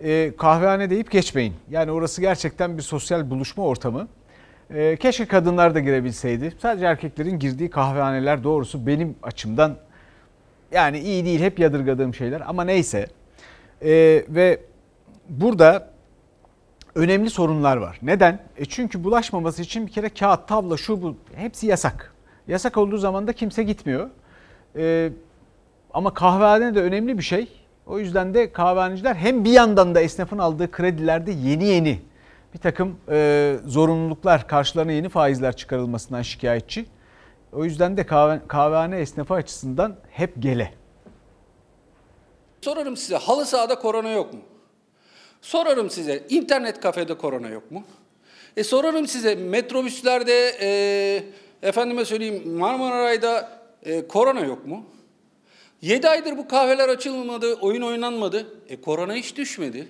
E, 0.00 0.32
kahvehane 0.38 0.90
deyip 0.90 1.10
geçmeyin. 1.10 1.54
Yani 1.70 1.90
orası 1.90 2.20
gerçekten 2.20 2.76
bir 2.76 2.82
sosyal 2.82 3.30
buluşma 3.30 3.64
ortamı. 3.64 4.08
E, 4.70 4.96
keşke 4.96 5.26
kadınlar 5.26 5.74
da 5.74 5.80
girebilseydi. 5.80 6.52
Sadece 6.58 6.86
erkeklerin 6.86 7.38
girdiği 7.38 7.70
kahvehaneler 7.70 8.44
doğrusu 8.44 8.86
benim 8.86 9.16
açımdan 9.22 9.76
yani 10.72 10.98
iyi 10.98 11.24
değil 11.24 11.40
hep 11.40 11.58
yadırgadığım 11.58 12.14
şeyler 12.14 12.42
ama 12.46 12.64
neyse. 12.64 13.06
Ee, 13.82 14.24
ve 14.28 14.60
burada 15.28 15.90
önemli 16.94 17.30
sorunlar 17.30 17.76
var. 17.76 17.98
Neden? 18.02 18.42
E 18.56 18.64
çünkü 18.64 19.04
bulaşmaması 19.04 19.62
için 19.62 19.86
bir 19.86 19.92
kere 19.92 20.08
kağıt, 20.08 20.48
tabla, 20.48 20.76
şu 20.76 21.02
bu 21.02 21.16
hepsi 21.34 21.66
yasak. 21.66 22.14
Yasak 22.48 22.76
olduğu 22.76 22.98
zaman 22.98 23.26
da 23.26 23.32
kimse 23.32 23.62
gitmiyor. 23.62 24.10
Ee, 24.76 25.10
ama 25.94 26.14
kahvehane 26.14 26.74
de 26.74 26.82
önemli 26.82 27.18
bir 27.18 27.22
şey. 27.22 27.48
O 27.86 27.98
yüzden 27.98 28.34
de 28.34 28.52
kahvehaneciler 28.52 29.14
hem 29.14 29.44
bir 29.44 29.50
yandan 29.50 29.94
da 29.94 30.00
esnafın 30.00 30.38
aldığı 30.38 30.70
kredilerde 30.70 31.32
yeni 31.32 31.64
yeni 31.64 32.00
bir 32.54 32.58
takım 32.58 32.96
e, 33.10 33.56
zorunluluklar, 33.66 34.48
karşılarına 34.48 34.92
yeni 34.92 35.08
faizler 35.08 35.56
çıkarılmasından 35.56 36.22
şikayetçi. 36.22 36.86
O 37.54 37.64
yüzden 37.64 37.96
de 37.96 38.06
kahve, 38.06 38.40
kahvehane 38.48 38.98
esnafı 39.00 39.34
açısından 39.34 39.96
hep 40.10 40.34
gele. 40.38 40.74
Sorarım 42.60 42.96
size 42.96 43.16
halı 43.16 43.46
sahada 43.46 43.78
korona 43.78 44.10
yok 44.10 44.32
mu? 44.32 44.40
Sorarım 45.42 45.90
size 45.90 46.26
internet 46.28 46.80
kafede 46.80 47.18
korona 47.18 47.48
yok 47.48 47.70
mu? 47.70 47.84
E 48.56 48.64
sorarım 48.64 49.06
size 49.06 49.34
metrobüslerde 49.34 50.56
e, 50.60 50.68
efendime 51.68 52.04
söyleyeyim 52.04 52.58
Marmaray'da 52.58 53.50
e, 53.82 54.08
korona 54.08 54.40
yok 54.40 54.66
mu? 54.66 54.84
7 55.82 56.08
aydır 56.08 56.36
bu 56.36 56.48
kahveler 56.48 56.88
açılmadı, 56.88 57.54
oyun 57.54 57.82
oynanmadı. 57.82 58.46
E 58.68 58.80
korona 58.80 59.14
hiç 59.14 59.36
düşmedi. 59.36 59.88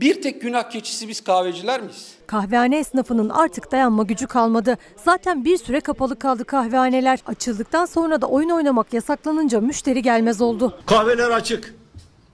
Bir 0.00 0.22
tek 0.22 0.42
günah 0.42 0.70
keçisi 0.70 1.08
biz 1.08 1.20
kahveciler 1.20 1.80
miyiz? 1.80 2.08
Kahvehane 2.26 2.78
esnafının 2.78 3.28
artık 3.28 3.72
dayanma 3.72 4.02
gücü 4.02 4.26
kalmadı. 4.26 4.78
Zaten 5.04 5.44
bir 5.44 5.56
süre 5.56 5.80
kapalı 5.80 6.18
kaldı 6.18 6.44
kahvehaneler. 6.44 7.18
Açıldıktan 7.26 7.84
sonra 7.86 8.20
da 8.22 8.26
oyun 8.26 8.50
oynamak 8.50 8.92
yasaklanınca 8.92 9.60
müşteri 9.60 10.02
gelmez 10.02 10.40
oldu. 10.40 10.78
Kahveler 10.86 11.30
açık. 11.30 11.74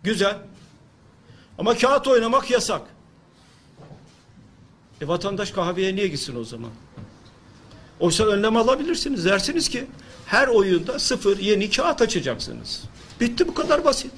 Güzel. 0.03 0.37
Ama 1.59 1.75
kağıt 1.77 2.09
oynamak 2.09 2.51
yasak. 2.51 2.83
E 5.01 5.09
vatandaş 5.09 5.51
kahveye 5.51 5.95
niye 5.95 6.09
gitsin 6.09 6.41
o 6.41 6.45
zaman? 6.45 6.71
Oysa 8.01 8.25
önlem 8.25 8.57
alabilirsiniz. 8.57 9.25
Dersiniz 9.25 9.69
ki 9.69 9.87
her 10.27 10.49
oyunda 10.49 10.99
sıfır 10.99 11.39
yeni 11.39 11.71
kağıt 11.71 12.03
açacaksınız. 12.03 12.83
Bitti 13.21 13.49
bu 13.49 13.55
kadar 13.55 13.85
basit. 13.85 14.13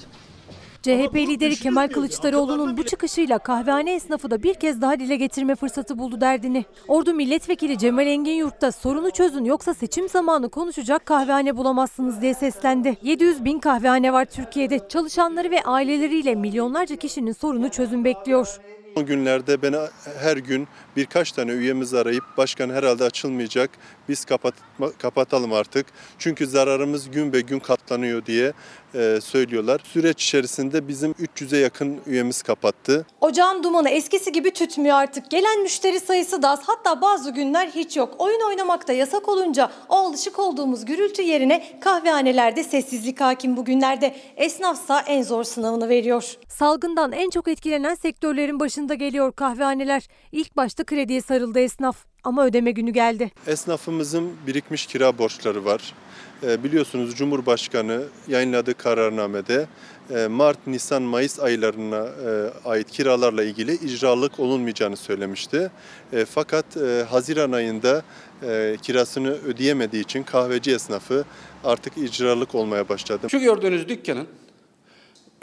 CHP 0.83 1.15
lideri 1.17 1.57
Kemal 1.57 1.89
Kılıçdaroğlu'nun 1.89 2.77
bu 2.77 2.83
çıkışıyla 2.83 3.39
kahvehane 3.39 3.95
esnafı 3.95 4.31
da 4.31 4.43
bir 4.43 4.55
kez 4.55 4.81
daha 4.81 5.01
dile 5.01 5.17
getirme 5.17 5.55
fırsatı 5.55 5.99
buldu 5.99 6.21
derdini. 6.21 6.65
Ordu 6.89 7.15
Milletvekili 7.15 7.79
Cemal 7.79 8.07
Engin 8.07 8.33
Yurt'ta 8.35 8.73
sorunu 8.73 9.11
çözün 9.11 9.45
yoksa 9.45 9.75
seçim 9.75 10.09
zamanı 10.09 10.49
konuşacak 10.49 11.07
kahvehane 11.07 11.57
bulamazsınız 11.57 12.23
diye 12.23 12.35
seslendi. 12.35 12.97
700 13.03 13.45
bin 13.45 13.59
kahvehane 13.59 14.13
var 14.13 14.25
Türkiye'de. 14.25 14.89
Çalışanları 14.89 15.51
ve 15.51 15.63
aileleriyle 15.63 16.35
milyonlarca 16.35 16.97
kişinin 16.97 17.33
sorunu 17.33 17.71
çözüm 17.71 18.05
bekliyor. 18.05 18.59
O 18.97 19.07
günlerde 19.07 19.63
beni 19.63 19.77
her 20.19 20.37
gün 20.37 20.69
birkaç 20.97 21.33
tane 21.33 21.53
üyemiz 21.53 21.95
arayıp 21.95 22.25
başkan 22.37 22.71
herhalde 22.71 23.05
açılmayacak 23.05 23.71
biz 24.09 24.25
kapatma, 24.25 24.93
kapatalım 24.99 25.53
artık. 25.53 25.87
Çünkü 26.19 26.47
zararımız 26.47 27.11
gün 27.11 27.33
be 27.33 27.41
gün 27.41 27.59
katlanıyor 27.59 28.27
diye 28.27 28.53
e, 28.95 29.19
söylüyorlar. 29.23 29.81
Süreç 29.85 30.25
içerisinde 30.25 30.89
bizim 30.89 31.13
300'e 31.13 31.59
yakın 31.59 32.01
üyemiz 32.07 32.43
kapattı. 32.43 33.07
Ocağın 33.21 33.63
dumanı 33.63 33.89
eskisi 33.91 34.33
gibi 34.33 34.51
tütmüyor 34.51 34.97
artık. 34.97 35.31
Gelen 35.31 35.63
müşteri 35.63 36.01
sayısı 36.01 36.43
da 36.43 36.51
az. 36.51 36.61
Hatta 36.67 37.01
bazı 37.01 37.31
günler 37.31 37.69
hiç 37.69 37.97
yok. 37.97 38.15
Oyun 38.19 38.41
oynamakta 38.49 38.93
yasak 38.93 39.29
olunca 39.29 39.71
o 39.89 39.97
alışık 39.97 40.39
olduğumuz 40.39 40.85
gürültü 40.85 41.23
yerine 41.23 41.81
kahvehanelerde 41.81 42.65
sessizlik 42.65 43.21
hakim 43.21 43.57
bugünlerde. 43.57 44.15
Esnafsa 44.37 45.01
en 45.01 45.23
zor 45.23 45.45
sınavını 45.45 45.89
veriyor. 45.89 46.37
Salgından 46.49 47.13
en 47.13 47.31
çok 47.31 47.49
etkilenen 47.49 47.95
sektörlerin 47.95 48.61
başında 48.61 48.95
geliyor 48.95 49.33
kahvehaneler. 49.33 50.09
İlk 50.33 50.57
başta 50.57 50.85
krediye 50.85 51.21
sarıldı 51.21 51.61
esnaf 51.61 51.97
ama 52.25 52.47
ödeme 52.47 52.71
günü 52.71 52.91
geldi. 52.91 53.31
Esnafımızın 53.47 54.33
birikmiş 54.47 54.87
kira 54.87 55.19
borçları 55.19 55.65
var. 55.65 55.95
E, 56.43 56.65
biliyorsunuz 56.65 57.15
Cumhurbaşkanı 57.17 58.03
yayınladığı 58.29 58.75
kararnamede 58.75 59.67
e, 60.15 60.27
Mart, 60.27 60.67
Nisan, 60.67 61.03
Mayıs 61.03 61.41
aylarına 61.41 62.07
e, 62.07 62.69
ait 62.69 62.91
kiralarla 62.91 63.45
ilgili 63.45 63.75
icralık 63.75 64.41
olunmayacağını 64.41 64.97
söylemişti. 64.97 65.71
E, 66.13 66.25
fakat 66.25 66.77
e, 66.77 67.05
Haziran 67.11 67.53
ayında 67.53 68.03
e, 68.43 68.77
kirasını 68.83 69.31
ödeyemediği 69.31 70.03
için 70.03 70.23
kahveci 70.23 70.73
esnafı 70.73 71.25
artık 71.65 71.99
icralık 71.99 72.55
olmaya 72.55 72.89
başladı. 72.89 73.31
Şu 73.31 73.39
gördüğünüz 73.41 73.89
dükkanın 73.89 74.27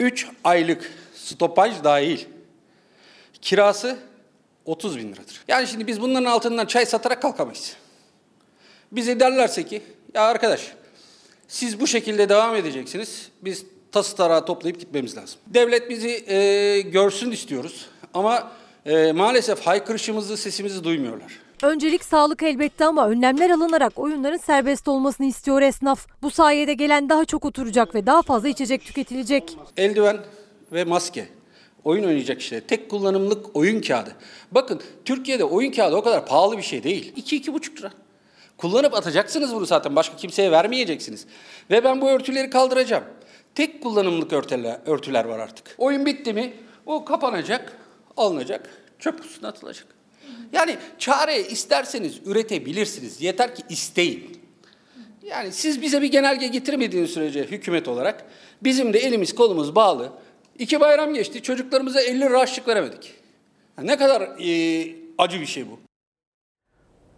3 0.00 0.26
aylık 0.44 0.92
stopaj 1.14 1.84
dahil 1.84 2.18
kirası 3.42 3.98
30 4.66 4.98
bin 4.98 5.12
liradır. 5.12 5.44
Yani 5.48 5.66
şimdi 5.66 5.86
biz 5.86 6.00
bunların 6.00 6.24
altından 6.24 6.66
çay 6.66 6.86
satarak 6.86 7.22
kalkamayız. 7.22 7.76
Bize 8.92 9.20
derlerse 9.20 9.62
ki 9.66 9.82
ya 10.14 10.22
arkadaş 10.22 10.72
siz 11.48 11.80
bu 11.80 11.86
şekilde 11.86 12.28
devam 12.28 12.56
edeceksiniz. 12.56 13.28
Biz 13.42 13.64
tası 13.92 14.16
tarağı 14.16 14.44
toplayıp 14.44 14.80
gitmemiz 14.80 15.16
lazım. 15.16 15.38
Devlet 15.46 15.90
bizi 15.90 16.32
e, 16.32 16.80
görsün 16.80 17.30
istiyoruz 17.30 17.86
ama 18.14 18.52
e, 18.86 19.12
maalesef 19.12 19.60
haykırışımızı, 19.60 20.36
sesimizi 20.36 20.84
duymuyorlar. 20.84 21.32
Öncelik 21.62 22.04
sağlık 22.04 22.42
elbette 22.42 22.84
ama 22.84 23.08
önlemler 23.08 23.50
alınarak 23.50 23.98
oyunların 23.98 24.36
serbest 24.36 24.88
olmasını 24.88 25.26
istiyor 25.26 25.62
esnaf. 25.62 26.06
Bu 26.22 26.30
sayede 26.30 26.74
gelen 26.74 27.08
daha 27.08 27.24
çok 27.24 27.44
oturacak 27.44 27.94
ve 27.94 28.06
daha 28.06 28.22
fazla 28.22 28.48
içecek 28.48 28.84
tüketilecek. 28.84 29.58
Eldiven 29.76 30.18
ve 30.72 30.84
maske. 30.84 31.28
Oyun 31.86 32.04
oynayacak 32.04 32.40
işte. 32.40 32.60
Tek 32.60 32.90
kullanımlık 32.90 33.56
oyun 33.56 33.80
kağıdı. 33.80 34.12
Bakın 34.50 34.80
Türkiye'de 35.04 35.44
oyun 35.44 35.72
kağıdı 35.72 35.96
o 35.96 36.02
kadar 36.02 36.26
pahalı 36.26 36.58
bir 36.58 36.62
şey 36.62 36.82
değil. 36.82 37.12
2-2,5 37.16 37.78
lira. 37.78 37.92
Kullanıp 38.56 38.94
atacaksınız 38.94 39.54
bunu 39.54 39.66
zaten. 39.66 39.96
Başka 39.96 40.16
kimseye 40.16 40.50
vermeyeceksiniz. 40.50 41.26
Ve 41.70 41.84
ben 41.84 42.00
bu 42.00 42.08
örtüleri 42.08 42.50
kaldıracağım. 42.50 43.04
Tek 43.54 43.82
kullanımlık 43.82 44.32
örtüler, 44.32 44.80
örtüler 44.86 45.24
var 45.24 45.38
artık. 45.38 45.74
Oyun 45.78 46.06
bitti 46.06 46.32
mi 46.32 46.52
o 46.86 47.04
kapanacak, 47.04 47.76
alınacak, 48.16 48.70
çöp 48.98 49.22
kutusuna 49.22 49.48
atılacak. 49.48 49.86
Yani 50.52 50.76
çare 50.98 51.40
isterseniz 51.40 52.20
üretebilirsiniz. 52.24 53.22
Yeter 53.22 53.54
ki 53.54 53.62
isteyin. 53.68 54.40
Yani 55.22 55.52
siz 55.52 55.82
bize 55.82 56.02
bir 56.02 56.10
genelge 56.10 56.46
getirmediğiniz 56.46 57.10
sürece 57.10 57.44
hükümet 57.44 57.88
olarak 57.88 58.24
bizim 58.62 58.92
de 58.92 58.98
elimiz 58.98 59.34
kolumuz 59.34 59.74
bağlı. 59.74 60.12
İki 60.58 60.80
bayram 60.80 61.14
geçti 61.14 61.42
çocuklarımıza 61.42 62.00
50 62.00 62.20
lira 62.20 62.40
harçlık 62.40 62.68
veremedik. 62.68 63.14
Ne 63.82 63.96
kadar 63.96 64.22
e, 64.22 64.94
acı 65.18 65.40
bir 65.40 65.46
şey 65.46 65.66
bu. 65.70 65.78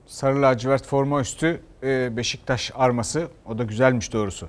Sarı 0.07 0.43
lacivert 0.43 0.87
forma 0.87 1.21
üstü 1.21 1.61
e, 1.83 2.17
Beşiktaş 2.17 2.71
arması. 2.75 3.29
O 3.47 3.59
da 3.59 3.65
güzelmiş 3.65 4.13
doğrusu. 4.13 4.49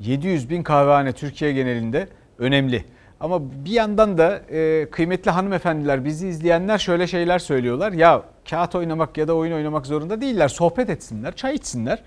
700 0.00 0.50
bin 0.50 0.62
kahvehane 0.62 1.12
Türkiye 1.12 1.52
genelinde 1.52 2.08
önemli. 2.38 2.84
Ama 3.20 3.64
bir 3.64 3.70
yandan 3.70 4.18
da 4.18 4.42
e, 4.50 4.90
kıymetli 4.90 5.30
hanımefendiler 5.30 6.04
bizi 6.04 6.28
izleyenler 6.28 6.78
şöyle 6.78 7.06
şeyler 7.06 7.38
söylüyorlar. 7.38 7.92
Ya 7.92 8.22
kağıt 8.50 8.74
oynamak 8.74 9.16
ya 9.16 9.28
da 9.28 9.34
oyun 9.34 9.52
oynamak 9.52 9.86
zorunda 9.86 10.20
değiller. 10.20 10.48
Sohbet 10.48 10.90
etsinler, 10.90 11.36
çay 11.36 11.54
içsinler. 11.54 12.02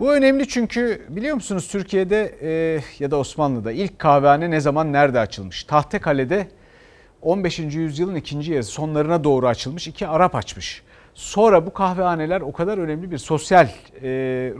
Bu 0.00 0.14
önemli 0.14 0.48
çünkü 0.48 1.02
biliyor 1.08 1.34
musunuz 1.34 1.68
Türkiye'de 1.68 2.34
e, 2.42 2.80
ya 2.98 3.10
da 3.10 3.16
Osmanlı'da 3.16 3.72
ilk 3.72 3.98
kahvehane 3.98 4.50
ne 4.50 4.60
zaman 4.60 4.92
nerede 4.92 5.20
açılmış? 5.20 5.64
Tahtekale'de 5.64 6.48
15. 7.22 7.58
yüzyılın 7.58 8.14
ikinci 8.14 8.52
yarısı 8.52 8.70
sonlarına 8.70 9.24
doğru 9.24 9.46
açılmış. 9.48 9.88
iki 9.88 10.06
Arap 10.06 10.34
açmış. 10.34 10.82
Sonra 11.14 11.66
bu 11.66 11.72
kahvehaneler 11.72 12.40
o 12.40 12.52
kadar 12.52 12.78
önemli 12.78 13.10
bir 13.10 13.18
sosyal 13.18 13.66
e, 13.66 13.70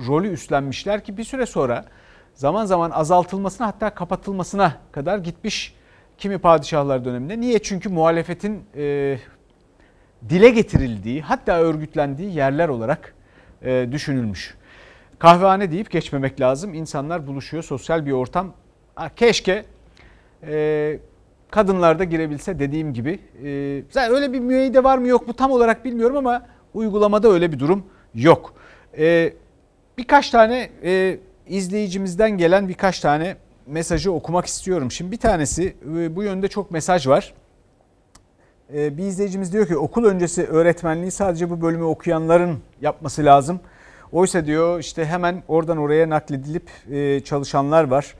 rolü 0.06 0.28
üstlenmişler 0.28 1.04
ki 1.04 1.16
bir 1.16 1.24
süre 1.24 1.46
sonra 1.46 1.84
zaman 2.34 2.64
zaman 2.64 2.90
azaltılmasına 2.90 3.66
hatta 3.66 3.94
kapatılmasına 3.94 4.76
kadar 4.92 5.18
gitmiş 5.18 5.74
kimi 6.18 6.38
padişahlar 6.38 7.04
döneminde. 7.04 7.40
Niye? 7.40 7.58
Çünkü 7.58 7.88
muhalefetin 7.88 8.64
e, 8.76 9.18
dile 10.28 10.50
getirildiği 10.50 11.22
hatta 11.22 11.60
örgütlendiği 11.60 12.34
yerler 12.34 12.68
olarak 12.68 13.14
e, 13.62 13.88
düşünülmüş. 13.92 14.54
Kahvehane 15.24 15.70
deyip 15.70 15.90
geçmemek 15.90 16.40
lazım. 16.40 16.74
İnsanlar 16.74 17.26
buluşuyor, 17.26 17.62
sosyal 17.62 18.06
bir 18.06 18.12
ortam. 18.12 18.52
Ha, 18.94 19.10
keşke 19.16 19.64
e, 20.46 20.98
kadınlar 21.50 21.98
da 21.98 22.04
girebilse 22.04 22.58
dediğim 22.58 22.94
gibi. 22.94 23.18
E, 23.44 24.08
öyle 24.10 24.32
bir 24.32 24.40
müeyyide 24.40 24.84
var 24.84 24.98
mı 24.98 25.08
yok 25.08 25.26
mu 25.28 25.34
tam 25.34 25.50
olarak 25.50 25.84
bilmiyorum 25.84 26.16
ama 26.16 26.46
uygulamada 26.74 27.28
öyle 27.28 27.52
bir 27.52 27.58
durum 27.58 27.86
yok. 28.14 28.54
E, 28.98 29.32
birkaç 29.98 30.30
tane 30.30 30.70
e, 30.82 31.18
izleyicimizden 31.48 32.30
gelen 32.30 32.68
birkaç 32.68 33.00
tane 33.00 33.36
mesajı 33.66 34.12
okumak 34.12 34.46
istiyorum. 34.46 34.90
Şimdi 34.90 35.12
bir 35.12 35.18
tanesi 35.18 35.76
e, 35.96 36.16
bu 36.16 36.22
yönde 36.22 36.48
çok 36.48 36.70
mesaj 36.70 37.06
var. 37.06 37.34
E, 38.74 38.96
bir 38.96 39.02
izleyicimiz 39.02 39.52
diyor 39.52 39.66
ki 39.66 39.76
okul 39.76 40.04
öncesi 40.04 40.46
öğretmenliği 40.46 41.10
sadece 41.10 41.50
bu 41.50 41.62
bölümü 41.62 41.84
okuyanların 41.84 42.58
yapması 42.80 43.24
lazım. 43.24 43.60
Oysa 44.14 44.46
diyor 44.46 44.80
işte 44.80 45.04
hemen 45.04 45.42
oradan 45.48 45.78
oraya 45.78 46.10
nakledilip 46.10 46.70
e, 46.90 47.20
çalışanlar 47.20 47.84
var. 47.84 48.14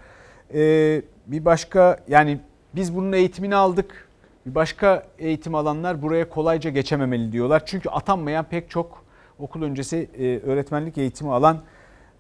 Bir 1.27 1.45
başka 1.45 1.97
yani 2.09 2.41
biz 2.75 2.97
bunun 2.97 3.13
eğitimini 3.13 3.57
aldık. 3.57 4.09
Bir 4.47 4.55
başka 4.55 5.03
eğitim 5.19 5.55
alanlar 5.55 6.03
buraya 6.03 6.29
kolayca 6.29 6.71
geçememeli 6.71 7.33
diyorlar. 7.33 7.63
Çünkü 7.67 7.89
atanmayan 7.89 8.45
pek 8.45 8.71
çok 8.71 9.05
okul 9.39 9.63
öncesi 9.63 10.09
öğretmenlik 10.47 10.99
eğitimi 10.99 11.33
alan 11.33 11.63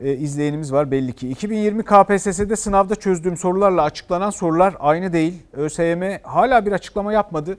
e, 0.00 0.12
izleyenimiz 0.12 0.72
var 0.72 0.90
belli 0.90 1.12
ki. 1.12 1.28
2020 1.30 1.82
KPSS'de 1.82 2.56
sınavda 2.56 2.94
çözdüğüm 2.94 3.36
sorularla 3.36 3.82
açıklanan 3.82 4.30
sorular 4.30 4.76
aynı 4.80 5.12
değil. 5.12 5.42
ÖSYM 5.52 6.02
hala 6.22 6.66
bir 6.66 6.72
açıklama 6.72 7.12
yapmadı. 7.12 7.58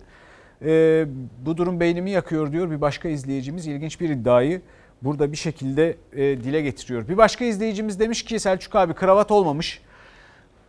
E, 0.65 1.06
bu 1.45 1.58
durum 1.58 1.80
beynimi 1.80 2.12
yakıyor 2.12 2.51
diyor 2.51 2.71
bir 2.71 2.82
başka 2.82 3.10
izleyicimiz. 3.10 3.67
İlginç 3.67 4.01
bir 4.01 4.10
iddiayı 4.10 4.62
burada 5.01 5.31
bir 5.31 5.38
şekilde 5.38 5.97
e, 6.13 6.17
dile 6.21 6.62
getiriyor. 6.62 7.08
Bir 7.08 7.17
başka 7.17 7.45
izleyicimiz 7.45 7.99
demiş 7.99 8.23
ki 8.23 8.39
Selçuk 8.39 8.75
abi 8.75 8.93
kravat 8.93 9.31
olmamış. 9.31 9.81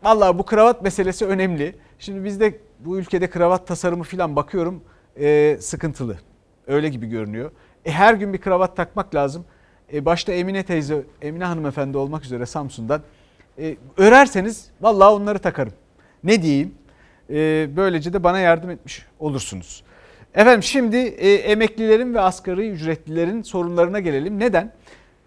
Vallahi 0.03 0.39
bu 0.39 0.43
kravat 0.45 0.83
meselesi 0.83 1.27
önemli. 1.27 1.75
Şimdi 1.99 2.25
bizde 2.25 2.59
bu 2.81 2.99
ülkede 2.99 3.31
kravat 3.31 3.67
tasarımı 3.67 4.05
falan 4.05 4.37
bakıyorum 4.37 4.85
e, 5.21 5.57
sıkıntılı. 5.61 6.19
Öyle 6.67 6.89
gibi 6.89 7.07
görünüyor. 7.07 7.51
E, 7.85 7.93
her 7.93 8.15
gün 8.15 8.33
bir 8.33 8.39
kravat 8.39 8.77
takmak 8.77 9.15
lazım 9.15 9.45
e, 9.93 10.05
başta 10.05 10.33
Emine 10.33 10.63
teyze, 10.63 11.03
Emine 11.23 11.45
hanımefendi 11.45 11.99
olmak 11.99 12.25
üzere 12.25 12.47
Samsun'dan 12.47 13.03
e, 13.59 13.77
örerseniz 13.97 14.71
vallahi 14.81 15.09
onları 15.09 15.39
takarım. 15.39 15.73
Ne 16.25 16.43
diyeyim? 16.43 16.75
E, 17.31 17.69
böylece 17.77 18.13
de 18.13 18.25
bana 18.25 18.39
yardım 18.39 18.71
etmiş 18.71 19.07
olursunuz. 19.19 19.83
Efendim 20.37 20.63
şimdi 20.63 20.97
e, 20.97 21.35
emeklilerin 21.35 22.15
ve 22.15 22.21
asgari 22.21 22.69
ücretlilerin 22.71 23.43
sorunlarına 23.43 24.01
gelelim. 24.01 24.39
Neden? 24.41 24.73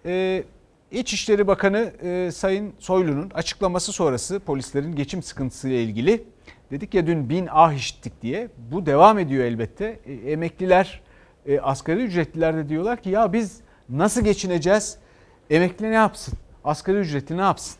E, 0.06 0.43
İçişleri 0.91 1.48
Bakanı 1.48 1.93
e, 2.04 2.32
Sayın 2.32 2.74
Soylu'nun 2.80 3.32
açıklaması 3.34 3.91
sonrası 3.91 4.39
polislerin 4.39 4.95
geçim 4.95 5.24
sıkıntısıyla 5.24 5.78
ilgili 5.78 6.24
dedik 6.72 6.93
ya 6.93 7.08
dün 7.08 7.30
bin 7.30 7.48
ah 7.52 7.74
işittik 7.74 8.22
diye. 8.22 8.48
Bu 8.72 8.86
devam 8.86 9.19
ediyor 9.19 9.45
elbette. 9.45 10.00
E, 10.06 10.13
emekliler, 10.13 11.02
e, 11.45 11.60
asgari 11.60 12.04
ücretliler 12.04 12.58
de 12.58 12.69
diyorlar 12.69 13.02
ki 13.02 13.10
ya 13.10 13.34
biz 13.34 13.62
Nasıl 13.89 14.22
geçineceğiz? 14.22 14.98
Emekli 15.50 15.91
ne 15.91 15.95
yapsın? 15.95 16.34
Asgari 16.63 16.98
ücretli 16.98 17.38
ne 17.38 17.41
yapsın? 17.41 17.76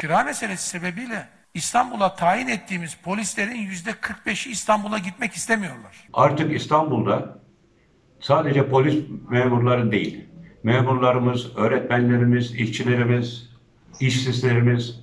Kira 0.00 0.24
meselesi 0.24 0.68
sebebiyle 0.68 1.28
İstanbul'a 1.54 2.14
tayin 2.14 2.48
ettiğimiz 2.48 2.94
polislerin 2.94 3.60
yüzde 3.60 3.90
45'i 3.90 4.52
İstanbul'a 4.52 4.98
gitmek 4.98 5.32
istemiyorlar. 5.32 6.08
Artık 6.12 6.56
İstanbul'da 6.56 7.38
sadece 8.20 8.68
polis 8.68 9.04
memurları 9.30 9.92
değil, 9.92 10.24
memurlarımız, 10.62 11.56
öğretmenlerimiz, 11.56 12.54
işçilerimiz, 12.54 13.50
işsizlerimiz 14.00 15.00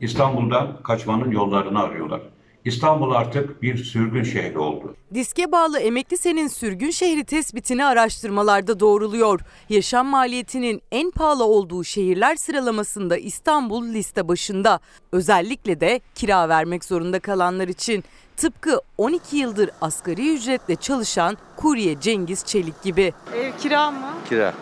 İstanbul'dan 0.00 0.82
kaçmanın 0.82 1.30
yollarını 1.30 1.82
arıyorlar. 1.82 2.20
İstanbul 2.64 3.10
artık 3.10 3.62
bir 3.62 3.84
sürgün 3.84 4.22
şehri 4.24 4.58
oldu. 4.58 4.94
Diske 5.14 5.52
bağlı 5.52 5.78
emekli 5.80 6.18
senin 6.18 6.48
sürgün 6.48 6.90
şehri 6.90 7.24
tespitini 7.24 7.84
araştırmalarda 7.84 8.80
doğruluyor. 8.80 9.40
Yaşam 9.68 10.06
maliyetinin 10.06 10.82
en 10.92 11.10
pahalı 11.10 11.44
olduğu 11.44 11.84
şehirler 11.84 12.36
sıralamasında 12.36 13.16
İstanbul 13.16 13.86
liste 13.86 14.28
başında. 14.28 14.80
Özellikle 15.12 15.80
de 15.80 16.00
kira 16.14 16.48
vermek 16.48 16.84
zorunda 16.84 17.20
kalanlar 17.20 17.68
için. 17.68 18.04
Tıpkı 18.36 18.80
12 18.98 19.36
yıldır 19.36 19.70
asgari 19.80 20.34
ücretle 20.34 20.76
çalışan 20.76 21.36
kurye 21.56 22.00
Cengiz 22.00 22.44
Çelik 22.44 22.82
gibi. 22.82 23.12
Ev 23.36 23.52
kira 23.58 23.90
mı? 23.90 24.08
Kira. 24.28 24.54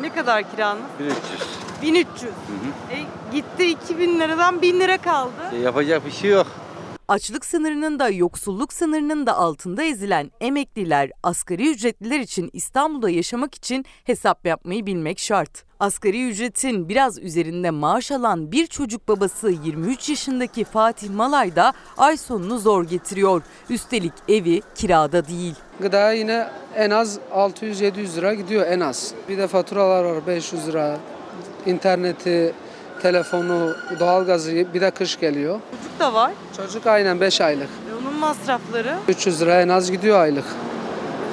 Ne 0.00 0.14
kadar 0.14 0.50
kiranız? 0.50 0.82
1300. 1.00 1.16
1300. 1.82 2.22
Hı 2.22 2.26
hı. 2.26 2.94
E, 2.96 2.98
gitti 3.36 3.66
2000 3.70 4.20
liradan 4.20 4.62
1000 4.62 4.80
lira 4.80 4.98
kaldı. 4.98 5.30
E, 5.52 5.56
yapacak 5.56 6.06
bir 6.06 6.10
şey 6.10 6.30
yok. 6.30 6.46
Açlık 7.08 7.44
sınırının 7.44 7.98
da 7.98 8.08
yoksulluk 8.08 8.72
sınırının 8.72 9.26
da 9.26 9.36
altında 9.36 9.82
ezilen 9.82 10.30
emekliler, 10.40 11.10
asgari 11.22 11.70
ücretliler 11.70 12.20
için 12.20 12.50
İstanbul'da 12.52 13.10
yaşamak 13.10 13.54
için 13.54 13.84
hesap 14.04 14.46
yapmayı 14.46 14.86
bilmek 14.86 15.18
şart. 15.18 15.64
Asgari 15.80 16.28
ücretin 16.28 16.88
biraz 16.88 17.18
üzerinde 17.18 17.70
maaş 17.70 18.12
alan 18.12 18.52
bir 18.52 18.66
çocuk 18.66 19.08
babası 19.08 19.50
23 19.50 20.08
yaşındaki 20.08 20.64
Fatih 20.64 21.10
Malay 21.10 21.56
da 21.56 21.72
ay 21.96 22.16
sonunu 22.16 22.58
zor 22.58 22.84
getiriyor. 22.84 23.42
Üstelik 23.70 24.12
evi 24.28 24.62
kirada 24.74 25.28
değil. 25.28 25.54
Gıda 25.80 26.12
yine 26.12 26.48
en 26.76 26.90
az 26.90 27.18
600-700 27.34 28.16
lira 28.16 28.34
gidiyor 28.34 28.66
en 28.66 28.80
az. 28.80 29.14
Bir 29.28 29.38
de 29.38 29.46
faturalar 29.48 30.04
var 30.04 30.26
500 30.26 30.68
lira. 30.68 30.98
İnterneti, 31.66 32.54
telefonu, 33.02 33.74
doğalgazı 34.00 34.52
bir 34.74 34.80
de 34.80 34.90
kış 34.90 35.20
geliyor. 35.20 35.60
Çocuk 35.70 36.00
da 36.00 36.14
var. 36.14 36.32
Çocuk 36.56 36.86
aynen 36.86 37.20
5 37.20 37.40
aylık. 37.40 37.68
E 37.90 37.94
onun 38.02 38.18
masrafları? 38.18 38.94
300 39.08 39.40
lira 39.42 39.60
en 39.62 39.68
az 39.68 39.90
gidiyor 39.90 40.18
aylık. 40.20 40.44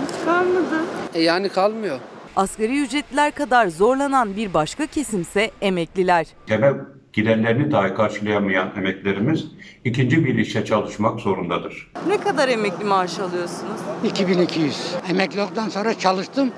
Hiç 0.07 0.25
kalmadı. 0.25 0.83
E 1.13 1.21
yani 1.21 1.49
kalmıyor. 1.49 1.99
Asgari 2.35 2.81
ücretliler 2.83 3.31
kadar 3.31 3.67
zorlanan 3.67 4.35
bir 4.35 4.53
başka 4.53 4.85
kesimse 4.85 5.51
emekliler. 5.61 6.27
Temel 6.47 6.73
giderlerini 7.13 7.71
dahi 7.71 7.93
karşılayamayan 7.93 8.71
emeklerimiz 8.77 9.45
ikinci 9.83 10.25
bir 10.25 10.35
işe 10.35 10.65
çalışmak 10.65 11.19
zorundadır. 11.19 11.91
Ne 12.07 12.17
kadar 12.17 12.49
emekli 12.49 12.85
maaşı 12.85 13.23
alıyorsunuz? 13.23 13.81
2200. 14.03 14.77
Emekli 15.09 15.41
olduktan 15.41 15.69
sonra 15.69 15.99
çalıştım 15.99 16.51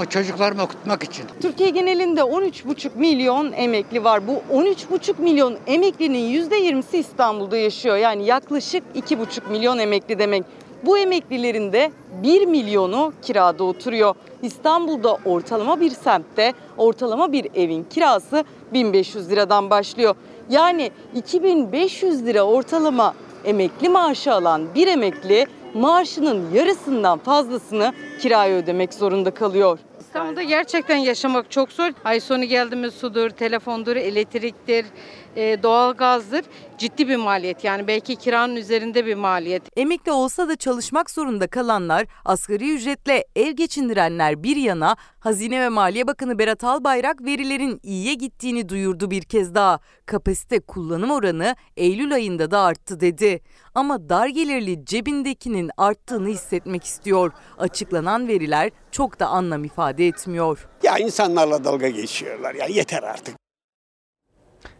o 0.00 0.04
çocuklarımı 0.04 0.62
okutmak 0.62 1.02
için. 1.02 1.24
Türkiye 1.42 1.70
genelinde 1.70 2.20
13,5 2.20 2.88
milyon 2.94 3.52
emekli 3.52 4.04
var. 4.04 4.22
Bu 4.28 4.56
13,5 4.56 5.20
milyon 5.22 5.56
emeklinin 5.66 6.48
%20'si 6.48 6.96
İstanbul'da 6.96 7.56
yaşıyor. 7.56 7.96
Yani 7.96 8.26
yaklaşık 8.26 8.84
2,5 8.94 9.50
milyon 9.50 9.78
emekli 9.78 10.18
demek. 10.18 10.44
Bu 10.86 10.98
emeklilerin 10.98 11.72
de 11.72 11.92
1 12.22 12.46
milyonu 12.46 13.12
kirada 13.22 13.64
oturuyor. 13.64 14.14
İstanbul'da 14.42 15.18
ortalama 15.24 15.80
bir 15.80 15.90
semtte 15.90 16.52
ortalama 16.76 17.32
bir 17.32 17.48
evin 17.54 17.84
kirası 17.84 18.44
1500 18.72 19.30
liradan 19.30 19.70
başlıyor. 19.70 20.14
Yani 20.50 20.90
2500 21.14 22.26
lira 22.26 22.42
ortalama 22.42 23.14
emekli 23.44 23.88
maaşı 23.88 24.32
alan 24.32 24.62
bir 24.74 24.88
emekli 24.88 25.46
maaşının 25.74 26.44
yarısından 26.54 27.18
fazlasını 27.18 27.92
kiraya 28.24 28.56
ödemek 28.56 28.94
zorunda 28.94 29.34
kalıyor. 29.34 29.78
İstanbul'da 30.00 30.42
gerçekten 30.42 30.96
yaşamak 30.96 31.50
çok 31.50 31.72
zor. 31.72 31.90
Ay 32.04 32.20
sonu 32.20 32.44
geldi 32.44 32.76
mi 32.76 32.90
sudur, 32.90 33.30
telefondur, 33.30 33.96
elektriktir, 33.96 34.86
e, 35.36 35.62
doğalgazdır. 35.62 36.44
Ciddi 36.78 37.08
bir 37.08 37.16
maliyet 37.16 37.64
yani 37.64 37.86
belki 37.86 38.16
kiranın 38.16 38.56
üzerinde 38.56 39.06
bir 39.06 39.14
maliyet. 39.14 39.62
Emekli 39.76 40.12
olsa 40.12 40.48
da 40.48 40.56
çalışmak 40.56 41.10
zorunda 41.10 41.46
kalanlar, 41.46 42.06
asgari 42.24 42.74
ücretle 42.74 43.24
ev 43.36 43.50
geçindirenler 43.50 44.42
bir 44.42 44.56
yana 44.56 44.96
Hazine 45.20 45.60
ve 45.60 45.68
Maliye 45.68 46.06
Bakanı 46.06 46.38
Berat 46.38 46.64
Albayrak 46.64 47.24
verilerin 47.24 47.80
iyiye 47.82 48.14
gittiğini 48.14 48.68
duyurdu 48.68 49.10
bir 49.10 49.22
kez 49.22 49.54
daha. 49.54 49.80
Kapasite 50.06 50.60
kullanım 50.60 51.10
oranı 51.10 51.56
Eylül 51.76 52.14
ayında 52.14 52.50
da 52.50 52.60
arttı 52.60 53.00
dedi. 53.00 53.40
Ama 53.74 54.08
dar 54.08 54.28
gelirli 54.28 54.84
cebindekinin 54.84 55.70
arttığını 55.76 56.28
hissetmek 56.28 56.84
istiyor. 56.84 57.32
Açıklanan 57.58 58.28
veriler 58.28 58.70
çok 58.90 59.20
da 59.20 59.26
anlam 59.26 59.64
ifade 59.64 60.06
etmiyor. 60.06 60.68
Ya 60.82 60.98
insanlarla 60.98 61.64
dalga 61.64 61.88
geçiyorlar 61.88 62.54
ya 62.54 62.66
yeter 62.66 63.02
artık. 63.02 63.34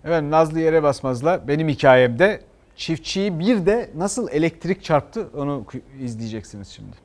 Evet 0.04 0.22
Nazlı 0.22 0.60
Yere 0.60 0.82
Basmaz'la 0.82 1.48
benim 1.48 1.68
hikayemde 1.68 2.40
çiftçiyi 2.76 3.38
bir 3.38 3.66
de 3.66 3.90
nasıl 3.96 4.28
elektrik 4.28 4.84
çarptı 4.84 5.28
onu 5.36 5.64
izleyeceksiniz 6.00 6.68
şimdi. 6.68 6.96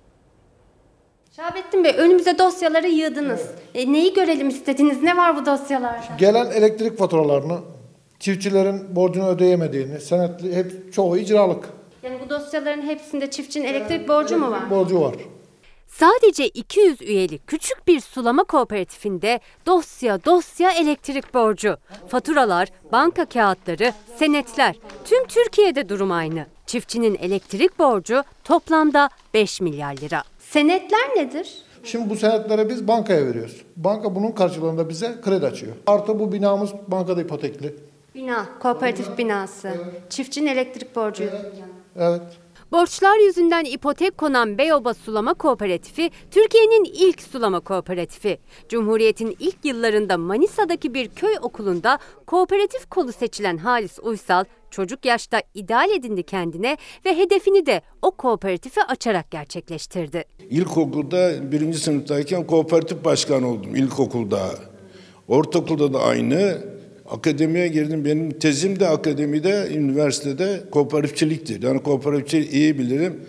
Şahabettin 1.35 1.83
Bey 1.83 1.93
önümüze 1.97 2.37
dosyaları 2.37 2.87
yığdınız. 2.87 3.41
E, 3.75 3.93
neyi 3.93 4.13
görelim 4.13 4.49
istediniz? 4.49 5.03
Ne 5.03 5.17
var 5.17 5.37
bu 5.37 5.45
dosyalarda? 5.45 6.03
Gelen 6.17 6.51
elektrik 6.51 6.97
faturalarını, 6.97 7.57
çiftçilerin 8.19 8.95
borcunu 8.95 9.27
ödeyemediğini, 9.27 9.99
senetli 10.01 10.55
hep 10.55 10.93
çoğu 10.93 11.17
icralık. 11.17 11.78
Yani 12.03 12.17
bu 12.25 12.29
dosyaların 12.29 12.81
hepsinde 12.81 13.31
çiftçinin 13.31 13.65
elektrik 13.65 14.07
borcu 14.07 14.37
mu 14.37 14.51
var? 14.51 14.69
Borcu 14.69 15.01
var. 15.01 15.15
Sadece 15.87 16.47
200 16.47 17.01
üyeli 17.01 17.37
küçük 17.37 17.87
bir 17.87 17.99
sulama 17.99 18.43
kooperatifinde 18.43 19.39
dosya 19.65 20.25
dosya 20.25 20.71
elektrik 20.71 21.33
borcu, 21.33 21.77
faturalar, 22.07 22.67
banka 22.91 23.25
kağıtları, 23.25 23.93
senetler. 24.17 24.75
Tüm 25.05 25.27
Türkiye'de 25.27 25.89
durum 25.89 26.11
aynı. 26.11 26.45
Çiftçinin 26.65 27.15
elektrik 27.15 27.79
borcu 27.79 28.23
toplamda 28.43 29.09
5 29.33 29.61
milyar 29.61 29.97
lira. 29.97 30.23
Senetler 30.39 31.09
nedir? 31.15 31.57
Şimdi 31.83 32.09
bu 32.09 32.15
senetlere 32.15 32.69
biz 32.69 32.87
bankaya 32.87 33.25
veriyoruz. 33.25 33.61
Banka 33.75 34.15
bunun 34.15 34.31
karşılığında 34.31 34.89
bize 34.89 35.21
kredi 35.21 35.45
açıyor. 35.45 35.73
Artı 35.87 36.19
bu 36.19 36.31
binamız 36.31 36.69
bankada 36.87 37.21
ipotekli. 37.21 37.75
Bina, 38.15 38.45
kooperatif 38.59 39.17
binası. 39.17 39.71
Çiftçinin 40.09 40.47
elektrik 40.47 40.95
borcu. 40.95 41.23
Evet. 41.23 41.45
Borçlar 42.71 43.17
yüzünden 43.17 43.65
ipotek 43.65 44.17
konan 44.17 44.57
Beyoba 44.57 44.93
Sulama 44.93 45.33
Kooperatifi 45.33 46.09
Türkiye'nin 46.31 46.83
ilk 46.83 47.21
sulama 47.21 47.59
kooperatifi. 47.59 48.39
Cumhuriyet'in 48.69 49.35
ilk 49.39 49.65
yıllarında 49.65 50.17
Manisa'daki 50.17 50.93
bir 50.93 51.07
köy 51.07 51.35
okulunda 51.41 51.99
kooperatif 52.27 52.89
kolu 52.89 53.11
seçilen 53.11 53.57
Halis 53.57 53.99
Uysal 54.01 54.45
çocuk 54.71 55.05
yaşta 55.05 55.41
ideal 55.53 55.89
edindi 55.89 56.23
kendine 56.23 56.77
ve 57.05 57.17
hedefini 57.17 57.65
de 57.65 57.81
o 58.01 58.11
kooperatifi 58.11 58.83
açarak 58.83 59.31
gerçekleştirdi. 59.31 60.23
İlkokulda 60.49 61.51
birinci 61.51 61.77
sınıftayken 61.79 62.47
kooperatif 62.47 63.05
başkanı 63.05 63.47
oldum 63.47 63.75
ilkokulda. 63.75 64.49
Ortaokulda 65.27 65.93
da 65.93 65.99
aynı. 66.01 66.68
Akademiye 67.09 67.67
girdim. 67.67 68.05
Benim 68.05 68.31
tezim 68.31 68.79
de 68.79 68.87
akademide, 68.87 69.67
üniversitede 69.75 70.59
kooperatifçilikti. 70.71 71.59
Yani 71.61 71.83
kooperatifçiliği 71.83 72.49
iyi 72.51 72.79
bilirim. 72.79 73.19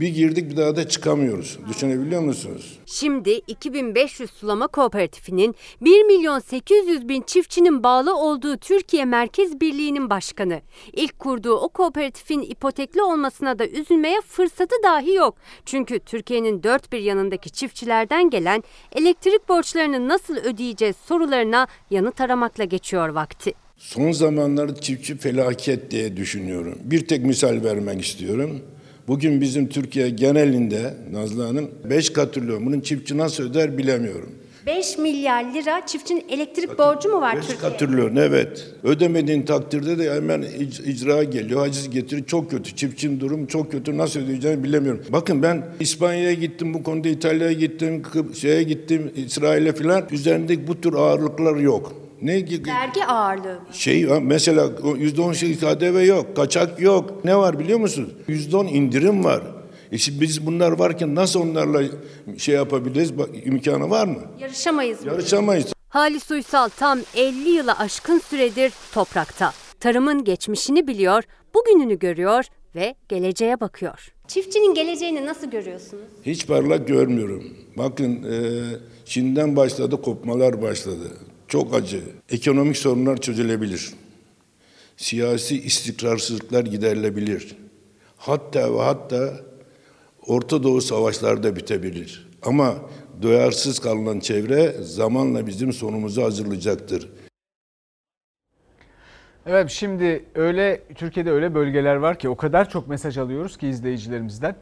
Bir 0.00 0.08
girdik 0.08 0.50
bir 0.50 0.56
daha 0.56 0.76
da 0.76 0.88
çıkamıyoruz. 0.88 1.58
Düşünebiliyor 1.68 2.20
musunuz? 2.20 2.78
Şimdi 2.86 3.30
2500 3.30 4.30
sulama 4.30 4.66
kooperatifinin 4.66 5.54
1 5.80 6.02
milyon 6.02 6.38
800 6.38 7.08
bin 7.08 7.22
çiftçinin 7.22 7.82
bağlı 7.82 8.16
olduğu 8.16 8.56
Türkiye 8.56 9.04
Merkez 9.04 9.60
Birliği'nin 9.60 10.10
başkanı. 10.10 10.60
İlk 10.92 11.18
kurduğu 11.18 11.54
o 11.54 11.68
kooperatifin 11.68 12.42
ipotekli 12.42 13.02
olmasına 13.02 13.58
da 13.58 13.66
üzülmeye 13.66 14.20
fırsatı 14.20 14.74
dahi 14.84 15.14
yok. 15.14 15.36
Çünkü 15.66 15.98
Türkiye'nin 15.98 16.62
dört 16.62 16.92
bir 16.92 17.00
yanındaki 17.00 17.50
çiftçilerden 17.50 18.30
gelen 18.30 18.62
elektrik 18.92 19.48
borçlarını 19.48 20.08
nasıl 20.08 20.36
ödeyeceğiz 20.36 20.96
sorularına 20.96 21.66
yanıt 21.90 22.20
aramakla 22.20 22.64
geçiyor 22.64 23.08
vakti. 23.08 23.52
Son 23.76 24.12
zamanlarda 24.12 24.80
çiftçi 24.80 25.16
felaket 25.16 25.90
diye 25.90 26.16
düşünüyorum. 26.16 26.78
Bir 26.84 27.06
tek 27.06 27.24
misal 27.24 27.64
vermek 27.64 28.00
istiyorum. 28.04 28.62
Bugün 29.08 29.40
bizim 29.40 29.68
Türkiye 29.68 30.10
genelinde 30.10 30.94
Nazlı 31.12 31.42
Hanım 31.46 31.70
5 31.90 32.10
katrilyon. 32.12 32.66
Bunun 32.66 32.80
çiftçi 32.80 33.18
nasıl 33.18 33.44
öder 33.50 33.78
bilemiyorum. 33.78 34.30
5 34.66 34.98
milyar 34.98 35.44
lira 35.54 35.86
çiftçinin 35.86 36.24
elektrik 36.30 36.78
borcu 36.78 37.08
mu 37.08 37.20
var 37.20 37.36
5 37.36 37.46
Türkiye'de? 37.46 37.62
katrilyon 37.76 38.16
evet. 38.16 38.66
Ödemediğin 38.82 39.42
takdirde 39.42 39.98
de 39.98 40.14
hemen 40.14 40.42
ic- 40.42 40.84
icra 40.90 41.24
geliyor. 41.24 41.60
Haciz 41.60 41.90
getiri 41.90 42.24
çok 42.26 42.50
kötü. 42.50 42.76
Çiftçinin 42.76 43.20
durumu 43.20 43.48
çok 43.48 43.72
kötü. 43.72 43.96
Nasıl 43.98 44.20
ödeyeceğini 44.20 44.64
bilemiyorum. 44.64 45.02
Bakın 45.12 45.42
ben 45.42 45.64
İspanya'ya 45.80 46.32
gittim 46.32 46.74
bu 46.74 46.82
konuda 46.82 47.08
İtalya'ya 47.08 47.52
gittim, 47.52 48.02
şeye 48.40 48.62
gittim 48.62 49.12
İsrail'e 49.16 49.72
filan. 49.72 50.04
Üzerindeki 50.10 50.68
bu 50.68 50.80
tür 50.80 50.94
ağırlıklar 50.94 51.56
yok. 51.56 51.92
Ne 52.24 52.40
gibi? 52.40 52.68
Vergi 52.68 53.04
ağırlığı. 53.04 53.58
Şey 53.72 54.06
mesela 54.22 54.70
yüzde 54.96 55.20
on 55.20 55.32
şey 55.32 55.56
KDV 55.56 56.04
yok, 56.06 56.36
kaçak 56.36 56.80
yok. 56.80 57.24
Ne 57.24 57.36
var 57.36 57.58
biliyor 57.58 57.78
musunuz? 57.78 58.10
Yüzde 58.28 58.56
on 58.56 58.66
indirim 58.66 59.24
var. 59.24 59.42
E 59.92 59.98
şimdi 59.98 60.20
biz 60.20 60.46
bunlar 60.46 60.72
varken 60.72 61.14
nasıl 61.14 61.40
onlarla 61.40 61.82
şey 62.38 62.54
yapabiliriz? 62.54 63.18
Bak, 63.18 63.28
imkanı 63.44 63.90
var 63.90 64.06
mı? 64.06 64.18
Yarışamayız? 64.40 65.04
Yarışamayız. 65.06 65.72
Halis 65.88 66.30
Uysal 66.30 66.68
tam 66.68 66.98
50 67.16 67.48
yıla 67.48 67.78
aşkın 67.78 68.18
süredir 68.18 68.72
toprakta. 68.94 69.52
Tarımın 69.80 70.24
geçmişini 70.24 70.86
biliyor, 70.86 71.22
bugününü 71.54 71.98
görüyor 71.98 72.44
ve 72.74 72.94
geleceğe 73.08 73.60
bakıyor. 73.60 74.12
Çiftçinin 74.28 74.74
geleceğini 74.74 75.26
nasıl 75.26 75.50
görüyorsunuz? 75.50 76.04
Hiç 76.26 76.46
parlak 76.46 76.88
görmüyorum. 76.88 77.44
Bakın 77.78 78.12
e, 78.32 78.36
Çin'den 79.04 79.56
başladı, 79.56 80.02
kopmalar 80.02 80.62
başladı. 80.62 81.12
Çok 81.48 81.74
acı. 81.74 82.02
Ekonomik 82.30 82.76
sorunlar 82.76 83.16
çözülebilir. 83.16 83.92
Siyasi 84.96 85.62
istikrarsızlıklar 85.62 86.64
giderilebilir. 86.64 87.56
Hatta 88.16 88.74
ve 88.74 88.82
hatta 88.82 89.34
Orta 90.26 90.62
Doğu 90.62 90.80
savaşları 90.80 91.42
da 91.42 91.56
bitebilir. 91.56 92.28
Ama 92.42 92.74
duyarsız 93.22 93.78
kalınan 93.78 94.20
çevre 94.20 94.72
zamanla 94.82 95.46
bizim 95.46 95.72
sonumuzu 95.72 96.22
hazırlayacaktır. 96.22 97.08
Evet 99.46 99.70
şimdi 99.70 100.24
öyle 100.34 100.82
Türkiye'de 100.94 101.30
öyle 101.30 101.54
bölgeler 101.54 101.96
var 101.96 102.18
ki 102.18 102.28
o 102.28 102.36
kadar 102.36 102.70
çok 102.70 102.88
mesaj 102.88 103.18
alıyoruz 103.18 103.56
ki 103.56 103.68
izleyicilerimizden. 103.68 104.56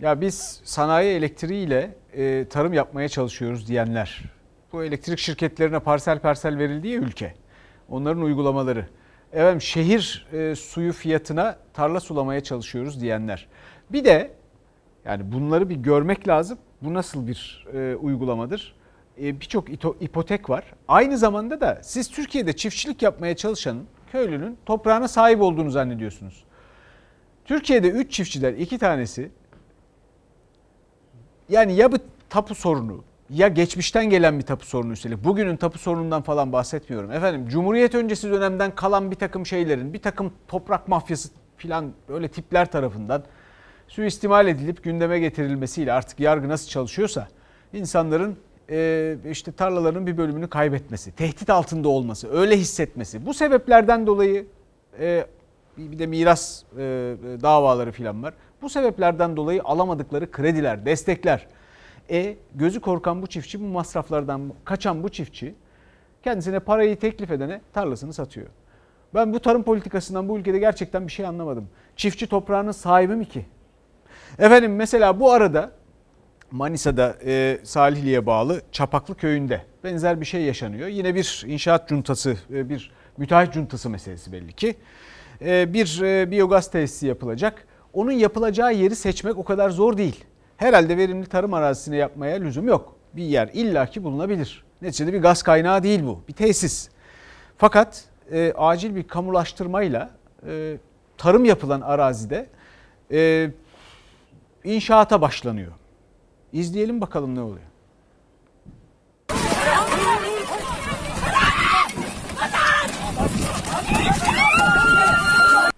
Ya 0.00 0.20
biz 0.20 0.60
sanayi 0.64 1.14
elektriğiyle 1.14 1.94
e, 2.12 2.46
tarım 2.50 2.72
yapmaya 2.72 3.08
çalışıyoruz 3.08 3.68
diyenler. 3.68 4.24
Bu 4.72 4.84
elektrik 4.84 5.18
şirketlerine 5.18 5.78
parsel 5.78 6.18
parsel 6.18 6.58
verildiği 6.58 6.96
ülke. 6.96 7.34
Onların 7.88 8.22
uygulamaları. 8.22 8.86
Evet 9.32 9.62
şehir 9.62 10.26
e, 10.32 10.54
suyu 10.54 10.92
fiyatına 10.92 11.58
tarla 11.72 12.00
sulamaya 12.00 12.40
çalışıyoruz 12.42 13.00
diyenler. 13.00 13.48
Bir 13.92 14.04
de 14.04 14.30
yani 15.04 15.32
bunları 15.32 15.68
bir 15.68 15.74
görmek 15.74 16.28
lazım. 16.28 16.58
Bu 16.82 16.94
nasıl 16.94 17.26
bir 17.26 17.66
e, 17.74 17.96
uygulamadır? 17.96 18.74
E, 19.22 19.40
Birçok 19.40 19.70
ipotek 20.00 20.50
var. 20.50 20.64
Aynı 20.88 21.18
zamanda 21.18 21.60
da 21.60 21.78
siz 21.82 22.10
Türkiye'de 22.10 22.52
çiftçilik 22.52 23.02
yapmaya 23.02 23.36
çalışanın, 23.36 23.86
köylünün 24.12 24.58
toprağına 24.66 25.08
sahip 25.08 25.40
olduğunu 25.40 25.70
zannediyorsunuz. 25.70 26.44
Türkiye'de 27.44 27.90
3 27.90 28.12
çiftçiden 28.12 28.54
2 28.54 28.78
tanesi 28.78 29.30
yani 31.48 31.74
ya 31.74 31.92
bu 31.92 31.96
tapu 32.28 32.54
sorunu 32.54 33.04
ya 33.30 33.48
geçmişten 33.48 34.10
gelen 34.10 34.38
bir 34.38 34.44
tapu 34.44 34.66
sorunu 34.66 34.92
üstelik. 34.92 35.24
Bugünün 35.24 35.56
tapu 35.56 35.78
sorunundan 35.78 36.22
falan 36.22 36.52
bahsetmiyorum. 36.52 37.12
Efendim 37.12 37.48
Cumhuriyet 37.48 37.94
öncesi 37.94 38.30
dönemden 38.30 38.74
kalan 38.74 39.10
bir 39.10 39.16
takım 39.16 39.46
şeylerin, 39.46 39.92
bir 39.92 40.02
takım 40.02 40.32
toprak 40.48 40.88
mafyası 40.88 41.28
falan 41.58 41.92
böyle 42.08 42.28
tipler 42.28 42.70
tarafından 42.70 43.24
suistimal 43.88 44.48
edilip 44.48 44.84
gündeme 44.84 45.18
getirilmesiyle 45.18 45.92
artık 45.92 46.20
yargı 46.20 46.48
nasıl 46.48 46.68
çalışıyorsa 46.68 47.28
insanların 47.72 48.36
e, 48.70 49.16
işte 49.30 49.52
tarlaların 49.52 50.06
bir 50.06 50.16
bölümünü 50.16 50.48
kaybetmesi, 50.48 51.12
tehdit 51.12 51.50
altında 51.50 51.88
olması, 51.88 52.32
öyle 52.32 52.56
hissetmesi. 52.56 53.26
Bu 53.26 53.34
sebeplerden 53.34 54.06
dolayı 54.06 54.46
e, 55.00 55.26
bir 55.76 55.98
de 55.98 56.06
miras 56.06 56.62
e, 56.78 56.78
davaları 57.42 57.92
falan 57.92 58.22
var. 58.22 58.34
Bu 58.62 58.68
sebeplerden 58.68 59.36
dolayı 59.36 59.62
alamadıkları 59.64 60.30
krediler, 60.30 60.86
destekler. 60.86 61.46
E 62.10 62.36
gözü 62.54 62.80
korkan 62.80 63.22
bu 63.22 63.26
çiftçi 63.26 63.60
bu 63.60 63.64
masraflardan 63.64 64.52
kaçan 64.64 65.02
bu 65.02 65.08
çiftçi 65.08 65.54
kendisine 66.22 66.60
parayı 66.60 66.98
teklif 66.98 67.30
edene 67.30 67.60
tarlasını 67.72 68.12
satıyor. 68.12 68.46
Ben 69.14 69.32
bu 69.32 69.40
tarım 69.40 69.62
politikasından 69.62 70.28
bu 70.28 70.38
ülkede 70.38 70.58
gerçekten 70.58 71.06
bir 71.06 71.12
şey 71.12 71.26
anlamadım. 71.26 71.68
Çiftçi 71.96 72.26
toprağının 72.26 72.72
sahibi 72.72 73.16
mi 73.16 73.28
ki? 73.28 73.46
Efendim 74.38 74.76
mesela 74.76 75.20
bu 75.20 75.32
arada 75.32 75.70
Manisa'da 76.50 77.16
e, 77.24 77.58
Salihli'ye 77.62 78.26
bağlı 78.26 78.62
Çapaklı 78.72 79.14
köyünde 79.14 79.62
benzer 79.84 80.20
bir 80.20 80.26
şey 80.26 80.42
yaşanıyor. 80.42 80.88
Yine 80.88 81.14
bir 81.14 81.44
inşaat 81.46 81.88
cuntası, 81.88 82.36
e, 82.52 82.68
bir 82.68 82.90
müteahhit 83.16 83.52
cuntası 83.52 83.90
meselesi 83.90 84.32
belli 84.32 84.52
ki. 84.52 84.74
E, 85.42 85.72
bir 85.72 86.02
e, 86.02 86.30
biyogaz 86.30 86.70
tesisi 86.70 87.06
yapılacak. 87.06 87.66
Onun 87.92 88.12
yapılacağı 88.12 88.74
yeri 88.74 88.96
seçmek 88.96 89.38
o 89.38 89.44
kadar 89.44 89.70
zor 89.70 89.96
değil. 89.96 90.24
Herhalde 90.60 90.96
verimli 90.96 91.26
tarım 91.26 91.54
arazisine 91.54 91.96
yapmaya 91.96 92.36
lüzum 92.36 92.68
yok. 92.68 92.96
Bir 93.16 93.22
yer 93.22 93.48
illaki 93.52 94.04
bulunabilir. 94.04 94.64
Neticede 94.82 95.12
bir 95.12 95.22
gaz 95.22 95.42
kaynağı 95.42 95.82
değil 95.82 96.06
bu, 96.06 96.22
bir 96.28 96.32
tesis. 96.32 96.88
Fakat 97.58 98.04
e, 98.32 98.52
acil 98.56 98.94
bir 98.96 99.08
kamulaştırmayla 99.08 100.10
e, 100.46 100.76
tarım 101.18 101.44
yapılan 101.44 101.80
arazide 101.80 102.46
e, 103.12 103.50
inşaata 104.64 105.20
başlanıyor. 105.20 105.72
İzleyelim 106.52 107.00
bakalım 107.00 107.34
ne 107.34 107.40
oluyor. 107.40 107.70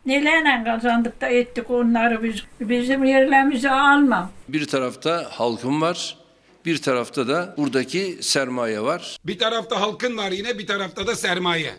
Nelerle 0.06 0.64
kazandık 0.64 1.20
da 1.20 1.26
ettik 1.28 1.70
onları 1.70 2.22
biz. 2.22 2.42
Bizim 2.60 3.04
yerlerimizi 3.04 3.70
almam. 3.70 4.30
Bir 4.48 4.66
tarafta 4.66 5.26
halkım 5.30 5.80
var, 5.82 6.16
bir 6.64 6.82
tarafta 6.82 7.28
da 7.28 7.54
buradaki 7.56 8.18
sermaye 8.20 8.80
var. 8.80 9.16
Bir 9.24 9.38
tarafta 9.38 9.80
halkın 9.80 10.16
var 10.16 10.30
yine 10.30 10.58
bir 10.58 10.66
tarafta 10.66 11.06
da 11.06 11.16
sermaye. 11.16 11.74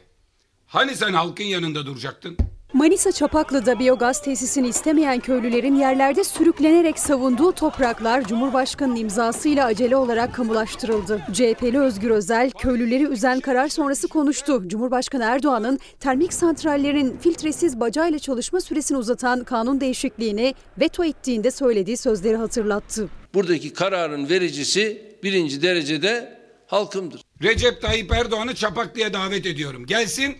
Hani 0.68 0.96
sen 0.96 1.14
halkın 1.14 1.44
yanında 1.44 1.86
duracaktın? 1.86 2.38
Manisa 2.74 3.12
Çapaklı'da 3.12 3.80
biyogaz 3.80 4.22
tesisini 4.22 4.68
istemeyen 4.68 5.20
köylülerin 5.20 5.76
yerlerde 5.76 6.24
sürüklenerek 6.24 7.00
savunduğu 7.00 7.52
topraklar 7.52 8.28
Cumhurbaşkanı'nın 8.28 8.96
imzasıyla 8.96 9.66
acele 9.66 9.96
olarak 9.96 10.36
kamulaştırıldı. 10.36 11.22
CHP'li 11.34 11.80
Özgür 11.80 12.10
Özel, 12.10 12.52
köylüleri 12.52 13.04
üzen 13.04 13.40
karar 13.40 13.68
sonrası 13.68 14.08
konuştu. 14.08 14.64
Cumhurbaşkanı 14.68 15.24
Erdoğan'ın 15.24 15.80
termik 16.00 16.34
santrallerin 16.34 17.18
filtresiz 17.18 17.80
bacayla 17.80 18.20
çalışma 18.20 18.62
süresini 18.62 18.98
uzatan 18.98 19.44
kanun 19.44 19.82
değişikliğini 19.82 20.56
veto 20.80 21.04
ettiğinde 21.04 21.52
söylediği 21.52 21.98
sözleri 21.98 22.36
hatırlattı. 22.38 23.10
Buradaki 23.34 23.74
kararın 23.74 24.30
vericisi 24.30 25.16
birinci 25.24 25.62
derecede 25.62 26.40
halkımdır. 26.68 27.22
Recep 27.44 27.82
Tayyip 27.82 28.12
Erdoğan'ı 28.12 28.56
Çapaklı'ya 28.56 29.14
davet 29.14 29.46
ediyorum. 29.46 29.86
Gelsin 29.86 30.36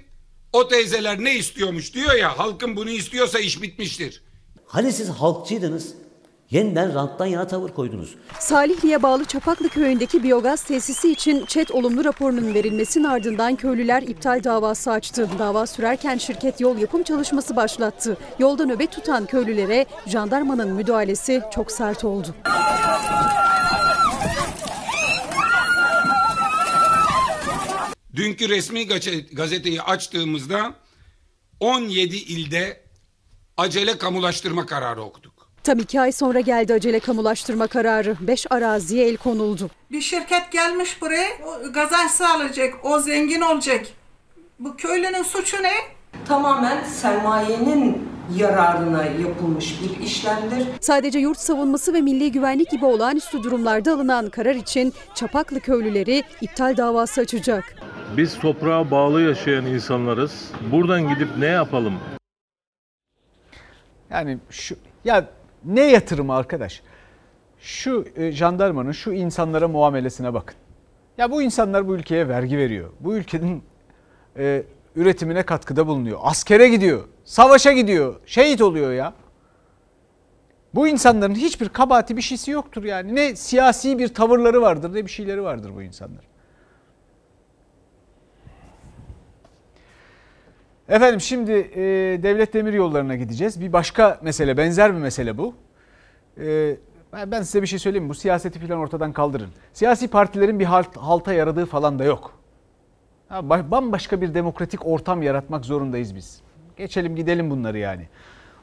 o 0.54 0.68
teyzeler 0.68 1.24
ne 1.24 1.36
istiyormuş 1.36 1.94
diyor 1.94 2.14
ya 2.14 2.40
halkın 2.40 2.76
bunu 2.76 2.90
istiyorsa 2.90 3.40
iş 3.40 3.62
bitmiştir. 3.62 4.24
Hani 4.66 4.94
siz 4.94 5.10
halkçıydınız? 5.10 5.94
Yeniden 6.50 6.96
ranttan 6.96 7.26
yana 7.26 7.48
tavır 7.48 7.70
koydunuz. 7.70 8.16
Salihli'ye 8.40 9.04
bağlı 9.04 9.26
Çapaklı 9.26 9.70
köyündeki 9.70 10.24
biyogaz 10.24 10.64
tesisi 10.64 11.12
için 11.12 11.46
ÇED 11.46 11.70
olumlu 11.70 12.06
raporunun 12.06 12.54
verilmesinin 12.54 13.04
ardından 13.04 13.56
köylüler 13.56 14.02
iptal 14.04 14.44
davası 14.44 14.92
açtı. 14.92 15.30
Dava 15.40 15.68
sürerken 15.68 16.18
şirket 16.18 16.62
yol 16.62 16.78
yapım 16.78 17.04
çalışması 17.04 17.56
başlattı. 17.56 18.18
Yolda 18.40 18.66
nöbet 18.66 18.92
tutan 18.92 19.26
köylülere 19.26 19.86
jandarmanın 20.08 20.74
müdahalesi 20.74 21.42
çok 21.56 21.72
sert 21.72 22.04
oldu. 22.04 22.36
Dünkü 28.16 28.50
resmi 28.50 28.88
gazeteyi 29.32 29.82
açtığımızda 29.82 30.74
17 31.60 32.16
ilde 32.16 32.84
acele 33.58 33.98
kamulaştırma 33.98 34.66
kararı 34.66 35.02
okuduk. 35.02 35.34
Tam 35.64 35.80
iki 35.80 36.02
ay 36.02 36.12
sonra 36.12 36.40
geldi 36.40 36.74
acele 36.74 37.00
kamulaştırma 37.00 37.68
kararı. 37.68 38.18
Beş 38.20 38.46
araziye 38.50 39.08
el 39.08 39.18
konuldu. 39.18 39.70
Bir 39.92 40.02
şirket 40.02 40.52
gelmiş 40.52 41.02
buraya 41.02 41.28
o 41.46 41.72
kazanç 41.74 42.12
sağlayacak, 42.12 42.86
o 42.86 43.00
zengin 43.00 43.42
olacak. 43.42 43.86
Bu 44.60 44.78
köylünün 44.78 45.24
suçu 45.24 45.64
ne? 45.64 45.74
Tamamen 46.28 46.84
sermayenin 46.84 48.10
yararına 48.38 49.04
yapılmış 49.06 49.82
bir 49.82 50.04
işlemdir. 50.04 50.68
Sadece 50.82 51.20
yurt 51.20 51.38
savunması 51.38 51.94
ve 51.94 52.02
milli 52.02 52.32
güvenlik 52.32 52.72
gibi 52.72 52.86
olağanüstü 52.86 53.44
durumlarda 53.44 53.94
alınan 53.94 54.30
karar 54.30 54.56
için 54.56 54.94
Çapaklı 55.16 55.60
köylüleri 55.60 56.24
iptal 56.42 56.78
davası 56.78 57.22
açacak. 57.22 57.76
Biz 58.18 58.40
toprağa 58.40 58.92
bağlı 58.92 59.22
yaşayan 59.22 59.66
insanlarız. 59.66 60.52
Buradan 60.72 61.10
gidip 61.10 61.28
ne 61.38 61.46
yapalım? 61.46 61.94
Yani 64.10 64.38
şu 64.50 64.76
ya 65.06 65.28
ne 65.66 65.82
yatırımı 65.82 66.36
arkadaş? 66.36 66.82
Şu 67.60 68.06
e, 68.16 68.32
jandarmanın 68.32 68.92
şu 68.92 69.12
insanlara 69.12 69.68
muamelesine 69.68 70.34
bakın. 70.34 70.56
Ya 71.18 71.32
bu 71.32 71.42
insanlar 71.42 71.88
bu 71.88 71.96
ülkeye 71.96 72.30
vergi 72.30 72.58
veriyor. 72.58 72.90
Bu 73.00 73.16
ülkenin 73.16 73.64
e, 74.38 74.64
üretimine 74.96 75.44
katkıda 75.44 75.88
bulunuyor. 75.88 76.20
Askere 76.22 76.70
gidiyor. 76.70 77.04
Savaşa 77.24 77.72
gidiyor. 77.72 78.16
Şehit 78.26 78.62
oluyor 78.62 78.92
ya. 78.92 79.14
Bu 80.76 80.88
insanların 80.88 81.36
hiçbir 81.36 81.70
kabahati 81.70 82.18
bir 82.18 82.22
şeysi 82.22 82.52
yoktur 82.52 82.84
yani. 82.84 83.16
Ne 83.16 83.36
siyasi 83.36 84.00
bir 84.00 84.14
tavırları 84.14 84.62
vardır 84.62 84.94
ne 84.94 85.06
bir 85.06 85.12
şeyleri 85.12 85.44
vardır 85.44 85.72
bu 85.76 85.82
insanlar. 85.82 86.24
Efendim 90.90 91.22
şimdi 91.22 91.52
e, 91.52 91.82
devlet 92.24 92.54
demir 92.54 92.74
yollarına 92.74 93.16
gideceğiz. 93.16 93.62
Bir 93.62 93.74
başka 93.74 94.20
mesele, 94.22 94.58
benzer 94.58 94.94
bir 94.94 95.00
mesele 95.00 95.38
bu. 95.38 95.56
E, 96.38 96.78
ben 97.14 97.42
size 97.42 97.62
bir 97.62 97.68
şey 97.68 97.80
söyleyeyim 97.80 98.04
mi? 98.04 98.10
Bu 98.10 98.14
siyaseti 98.14 98.60
falan 98.60 98.80
ortadan 98.80 99.14
kaldırın. 99.14 99.50
Siyasi 99.74 100.08
partilerin 100.08 100.60
bir 100.60 100.66
halt, 100.66 100.98
halta 100.98 101.34
yaradığı 101.34 101.66
falan 101.66 102.00
da 102.00 102.04
yok. 102.04 102.43
Ha, 103.34 103.50
bambaşka 103.72 104.22
bir 104.22 104.34
demokratik 104.34 104.86
ortam 104.86 105.22
yaratmak 105.22 105.66
zorundayız 105.66 106.16
biz. 106.16 106.42
Geçelim 106.78 107.16
gidelim 107.16 107.50
bunları 107.50 107.78
yani. 107.78 108.08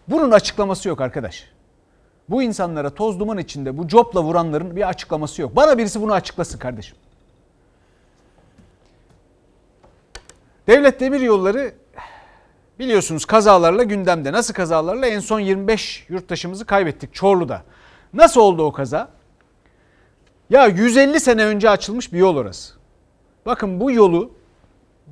Bunun 0.08 0.30
açıklaması 0.30 0.88
yok 0.88 1.00
arkadaş. 1.00 1.44
Bu 2.28 2.42
insanlara 2.42 2.90
toz 2.90 3.20
duman 3.20 3.38
içinde 3.38 3.78
bu 3.78 3.88
copla 3.88 4.22
vuranların 4.22 4.76
bir 4.76 4.88
açıklaması 4.88 5.42
yok. 5.42 5.56
Bana 5.56 5.78
birisi 5.78 6.02
bunu 6.02 6.12
açıklasın 6.12 6.58
kardeşim. 6.58 6.96
Devlet 10.66 11.00
Demir 11.00 11.20
Yolları 11.20 11.74
biliyorsunuz 12.78 13.24
kazalarla 13.24 13.82
gündemde. 13.82 14.32
Nasıl 14.32 14.54
kazalarla? 14.54 15.06
En 15.06 15.20
son 15.20 15.40
25 15.40 16.06
yurttaşımızı 16.08 16.64
kaybettik 16.64 17.14
Çorlu'da. 17.14 17.62
Nasıl 18.14 18.40
oldu 18.40 18.62
o 18.62 18.72
kaza? 18.72 19.08
Ya 20.50 20.66
150 20.66 21.20
sene 21.20 21.44
önce 21.44 21.70
açılmış 21.70 22.12
bir 22.12 22.18
yol 22.18 22.36
orası. 22.36 22.74
Bakın 23.46 23.80
bu 23.80 23.90
yolu 23.90 24.39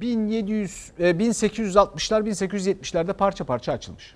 1700 0.01 0.93
1860'lar 0.99 2.29
1870'lerde 2.29 3.13
parça 3.13 3.45
parça 3.45 3.73
açılmış. 3.73 4.15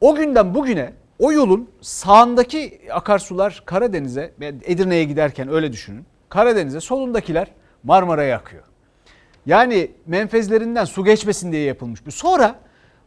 O 0.00 0.14
günden 0.14 0.54
bugüne 0.54 0.92
o 1.18 1.32
yolun 1.32 1.70
sağındaki 1.80 2.80
akarsular 2.92 3.62
Karadeniz'e 3.66 4.32
Edirne'ye 4.40 5.04
giderken 5.04 5.48
öyle 5.48 5.72
düşünün. 5.72 6.06
Karadeniz'e 6.28 6.80
solundakiler 6.80 7.48
Marmara'ya 7.82 8.36
akıyor. 8.36 8.62
Yani 9.46 9.90
menfezlerinden 10.06 10.84
su 10.84 11.04
geçmesin 11.04 11.52
diye 11.52 11.62
yapılmış 11.62 12.06
bu. 12.06 12.10
Sonra 12.10 12.54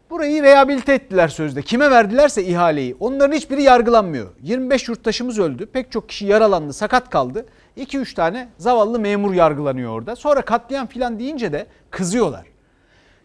burayı 0.10 0.44
rehabilite 0.44 0.94
ettiler 0.94 1.28
sözde. 1.28 1.62
Kime 1.62 1.92
verdilerse 1.92 2.44
ihaleyi 2.44 2.96
onların 3.00 3.36
hiçbiri 3.36 3.64
yargılanmıyor. 3.64 4.28
25 4.42 4.88
yurttaşımız 4.88 5.40
öldü. 5.40 5.66
Pek 5.66 5.92
çok 5.92 6.10
kişi 6.10 6.26
yaralandı, 6.26 6.74
sakat 6.74 7.10
kaldı. 7.10 7.46
2-3 7.84 8.16
tane 8.16 8.50
zavallı 8.58 9.00
memur 9.00 9.34
yargılanıyor 9.34 9.92
orada. 9.92 10.16
Sonra 10.16 10.42
katliam 10.42 10.88
filan 10.88 11.20
deyince 11.20 11.54
de 11.54 11.68
kızıyorlar. 11.90 12.46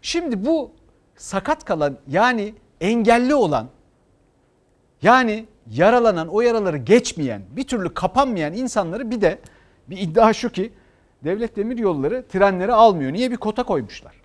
Şimdi 0.02 0.46
bu 0.46 0.70
sakat 1.16 1.64
kalan 1.64 1.96
yani 2.06 2.54
engelli 2.80 3.34
olan 3.34 3.68
yani 5.02 5.46
yaralanan 5.70 6.28
o 6.28 6.40
yaraları 6.40 6.76
geçmeyen 6.76 7.42
bir 7.50 7.66
türlü 7.66 7.94
kapanmayan 7.94 8.52
insanları 8.52 9.10
bir 9.10 9.20
de 9.20 9.38
bir 9.88 9.98
iddia 9.98 10.32
şu 10.32 10.52
ki 10.52 10.72
devlet 11.24 11.56
demir 11.56 11.78
yolları 11.78 12.28
trenleri 12.28 12.72
almıyor. 12.72 13.12
Niye 13.12 13.30
bir 13.30 13.36
kota 13.36 13.62
koymuşlar? 13.62 14.24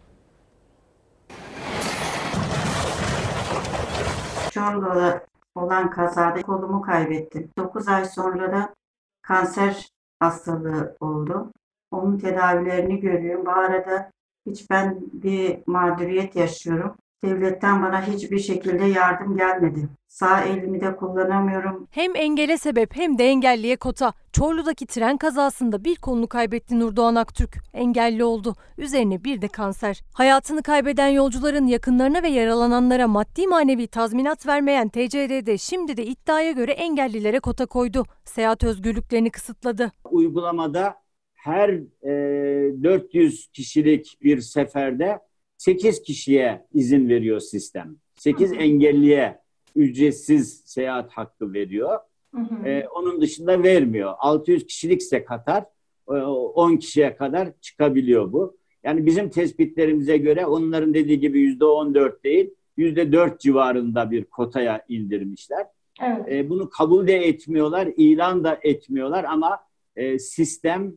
Çorlu'da 4.51 5.25
olan 5.55 5.89
kazada 5.89 6.41
kolumu 6.41 6.81
kaybettim. 6.81 7.49
9 7.57 7.87
ay 7.87 8.05
sonra 8.05 8.51
da 8.51 8.73
kanser 9.21 9.89
hastalığı 10.19 10.97
oldu. 10.99 11.53
Onun 11.91 12.17
tedavilerini 12.17 12.99
görüyorum. 12.99 13.45
Bu 13.45 13.51
arada 13.51 14.11
hiç 14.45 14.69
ben 14.69 14.99
bir 15.13 15.59
mağduriyet 15.67 16.35
yaşıyorum. 16.35 16.95
Devletten 17.23 17.83
bana 17.83 18.07
hiçbir 18.07 18.39
şekilde 18.39 18.85
yardım 18.85 19.37
gelmedi. 19.37 19.89
Sağ 20.09 20.43
elimi 20.43 20.81
de 20.81 20.95
kullanamıyorum. 20.95 21.87
Hem 21.91 22.15
engele 22.15 22.57
sebep 22.57 22.95
hem 22.95 23.17
de 23.17 23.25
engelliye 23.25 23.75
kota. 23.75 24.13
Çorlu'daki 24.33 24.85
tren 24.85 25.17
kazasında 25.17 25.83
bir 25.83 25.95
kolunu 25.95 26.27
kaybetti 26.27 26.79
Nurdoğan 26.79 27.15
Aktürk. 27.15 27.57
Engelli 27.73 28.23
oldu. 28.23 28.55
Üzerine 28.77 29.23
bir 29.23 29.41
de 29.41 29.47
kanser. 29.47 30.01
Hayatını 30.13 30.63
kaybeden 30.63 31.07
yolcuların 31.07 31.67
yakınlarına 31.67 32.23
ve 32.23 32.27
yaralananlara 32.27 33.07
maddi 33.07 33.47
manevi 33.47 33.87
tazminat 33.87 34.47
vermeyen 34.47 34.89
TCDD 34.89 35.57
şimdi 35.57 35.97
de 35.97 36.05
iddiaya 36.05 36.51
göre 36.51 36.71
engellilere 36.71 37.39
kota 37.39 37.65
koydu. 37.65 38.05
Seyahat 38.25 38.63
özgürlüklerini 38.63 39.29
kısıtladı. 39.29 39.91
Uygulamada 40.11 40.95
her 41.33 41.69
e, 42.03 42.83
400 42.83 43.47
kişilik 43.47 44.17
bir 44.21 44.41
seferde 44.41 45.19
8 45.57 46.01
kişiye 46.01 46.65
izin 46.73 47.09
veriyor 47.09 47.39
sistem. 47.39 47.95
8 48.15 48.53
engelliye 48.53 49.39
ücretsiz 49.81 50.61
seyahat 50.65 51.11
hakkı 51.11 51.53
veriyor. 51.53 51.99
Hı 52.35 52.41
hı. 52.41 52.67
Ee, 52.67 52.87
onun 52.87 53.21
dışında 53.21 53.63
vermiyor. 53.63 54.13
600 54.17 54.65
kişilikse 54.67 55.25
Katar 55.25 55.65
10 56.07 56.77
kişiye 56.77 57.15
kadar 57.15 57.49
çıkabiliyor 57.61 58.31
bu. 58.31 58.57
Yani 58.83 59.05
bizim 59.05 59.29
tespitlerimize 59.29 60.17
göre 60.17 60.45
onların 60.45 60.93
dediği 60.93 61.19
gibi 61.19 61.39
yüzde 61.39 61.65
14 61.65 62.23
değil, 62.23 62.49
yüzde 62.77 63.11
4 63.11 63.39
civarında 63.39 64.11
bir 64.11 64.23
kotaya 64.23 64.85
indirmişler. 64.87 65.67
Evet. 66.01 66.25
Ee, 66.31 66.49
bunu 66.49 66.69
kabul 66.69 67.07
de 67.07 67.15
etmiyorlar, 67.15 67.89
ilan 67.97 68.43
da 68.43 68.59
etmiyorlar 68.63 69.23
ama 69.23 69.59
e, 69.95 70.19
sistemi 70.19 70.91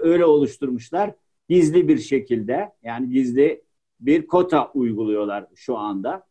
öyle 0.00 0.24
oluşturmuşlar. 0.24 1.14
Gizli 1.48 1.88
bir 1.88 1.98
şekilde 1.98 2.72
yani 2.82 3.10
gizli 3.10 3.62
bir 4.00 4.26
kota 4.26 4.70
uyguluyorlar 4.74 5.46
şu 5.54 5.76
anda. 5.76 6.26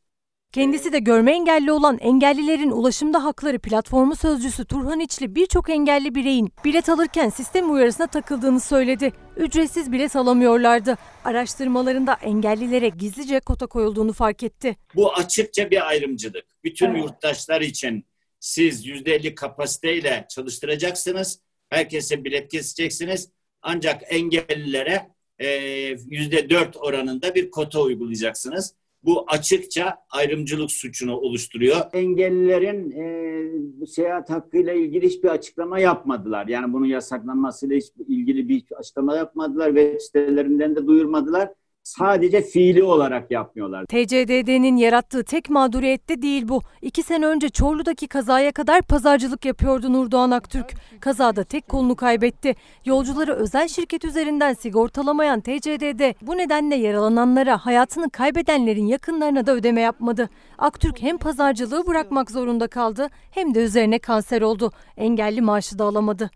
Kendisi 0.52 0.93
de 0.93 0.99
görme 0.99 1.32
engelli 1.32 1.72
olan 1.72 1.97
Engellilerin 1.97 2.72
Ulaşımda 2.72 3.24
Hakları 3.24 3.60
Platformu 3.60 4.16
sözcüsü 4.16 4.66
Turhan 4.66 4.99
İçli 4.99 5.36
birçok 5.36 5.70
engelli 5.70 6.16
bireyin 6.16 6.52
bilet 6.66 6.89
alırken 6.89 7.30
sistem 7.30 7.74
uyarısına 7.74 8.08
takıldığını 8.08 8.60
söyledi. 8.60 9.14
Ücretsiz 9.38 9.91
bilet 9.91 10.16
alamıyorlardı. 10.16 10.97
Araştırmalarında 11.24 12.18
engellilere 12.22 12.89
gizlice 12.89 13.39
kota 13.39 13.68
koyulduğunu 13.68 14.14
fark 14.14 14.43
etti. 14.43 14.76
Bu 14.95 15.14
açıkça 15.14 15.72
bir 15.72 15.88
ayrımcılık. 15.88 16.45
Bütün 16.64 16.89
evet. 16.89 17.04
yurttaşlar 17.04 17.62
için 17.62 18.06
siz 18.39 18.88
%50 18.88 19.36
kapasiteyle 19.36 20.26
çalıştıracaksınız. 20.30 21.39
Herkese 21.70 22.24
bilet 22.24 22.52
keseceksiniz. 22.52 23.30
Ancak 23.62 24.02
engellilere 24.10 25.12
%4 25.39 26.78
oranında 26.78 27.36
bir 27.36 27.52
kota 27.52 27.82
uygulayacaksınız 27.82 28.81
bu 29.04 29.26
açıkça 29.28 29.97
ayrımcılık 30.10 30.72
suçunu 30.72 31.18
oluşturuyor. 31.18 31.78
Engellilerin 31.93 32.91
e, 32.91 33.86
seyahat 33.86 34.30
hakkıyla 34.30 34.74
ilgili 34.74 35.06
hiçbir 35.06 35.30
açıklama 35.30 35.80
yapmadılar. 35.80 36.47
Yani 36.47 36.74
bunun 36.74 36.86
yasaklanmasıyla 36.86 37.80
ilgili 38.08 38.49
bir 38.49 38.64
açıklama 38.76 39.16
yapmadılar. 39.16 39.68
Web 39.68 39.99
sitelerinden 39.99 40.76
de 40.76 40.88
duyurmadılar 40.88 41.49
sadece 41.84 42.42
fiili 42.42 42.84
olarak 42.84 43.32
yapmıyorlar. 43.32 43.86
TCDD'nin 43.86 44.78
yarattığı 44.78 45.24
tek 45.24 45.50
mağduriyette 45.50 46.22
değil 46.22 46.48
bu. 46.48 46.62
İki 46.82 47.04
sene 47.04 47.26
önce 47.26 47.50
Çorlu'daki 47.50 48.08
kazaya 48.08 48.52
kadar 48.52 48.82
pazarcılık 48.82 49.46
yapıyordu 49.46 49.94
Nurdoğan 49.94 50.32
Aktürk. 50.32 50.74
Kazada 51.00 51.44
tek 51.44 51.68
kolunu 51.68 51.96
kaybetti. 51.96 52.56
Yolcuları 52.86 53.34
özel 53.34 53.68
şirket 53.68 54.06
üzerinden 54.06 54.54
sigortalamayan 54.54 55.42
TCDD 55.42 56.14
bu 56.28 56.38
nedenle 56.38 56.76
yaralananlara, 56.76 57.58
hayatını 57.58 58.10
kaybedenlerin 58.10 58.86
yakınlarına 58.86 59.46
da 59.46 59.52
ödeme 59.52 59.82
yapmadı. 59.82 60.30
Aktürk 60.58 61.02
hem 61.02 61.18
pazarcılığı 61.18 61.88
bırakmak 61.88 62.32
zorunda 62.32 62.68
kaldı 62.68 63.08
hem 63.32 63.56
de 63.56 63.60
üzerine 63.60 64.00
kanser 64.00 64.42
oldu. 64.42 64.72
Engelli 64.98 65.42
maaşı 65.42 65.80
da 65.80 65.84
alamadı. 65.84 66.32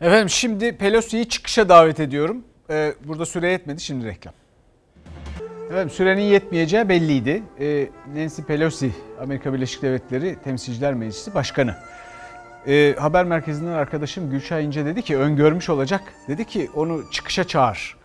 Efendim 0.00 0.28
şimdi 0.30 0.76
Pelosi'yi 0.76 1.28
çıkışa 1.28 1.68
davet 1.68 2.00
ediyorum. 2.00 2.44
Ee, 2.70 2.94
burada 3.04 3.26
süre 3.26 3.50
yetmedi 3.50 3.80
şimdi 3.80 4.06
reklam. 4.06 4.34
Efendim 5.66 5.90
sürenin 5.90 6.22
yetmeyeceği 6.22 6.88
belliydi. 6.88 7.42
Ee, 7.60 7.88
Nancy 8.16 8.42
Pelosi 8.42 8.90
Amerika 9.20 9.52
Birleşik 9.52 9.82
Devletleri 9.82 10.36
Temsilciler 10.44 10.94
Meclisi 10.94 11.34
Başkanı. 11.34 11.74
Ee, 12.66 12.94
haber 12.98 13.24
merkezinden 13.24 13.72
arkadaşım 13.72 14.30
Gülşah 14.30 14.60
İnce 14.60 14.84
dedi 14.84 15.02
ki 15.02 15.16
öngörmüş 15.16 15.68
olacak. 15.70 16.00
Dedi 16.28 16.44
ki 16.44 16.70
onu 16.74 17.10
çıkışa 17.10 17.44
çağır. 17.44 17.96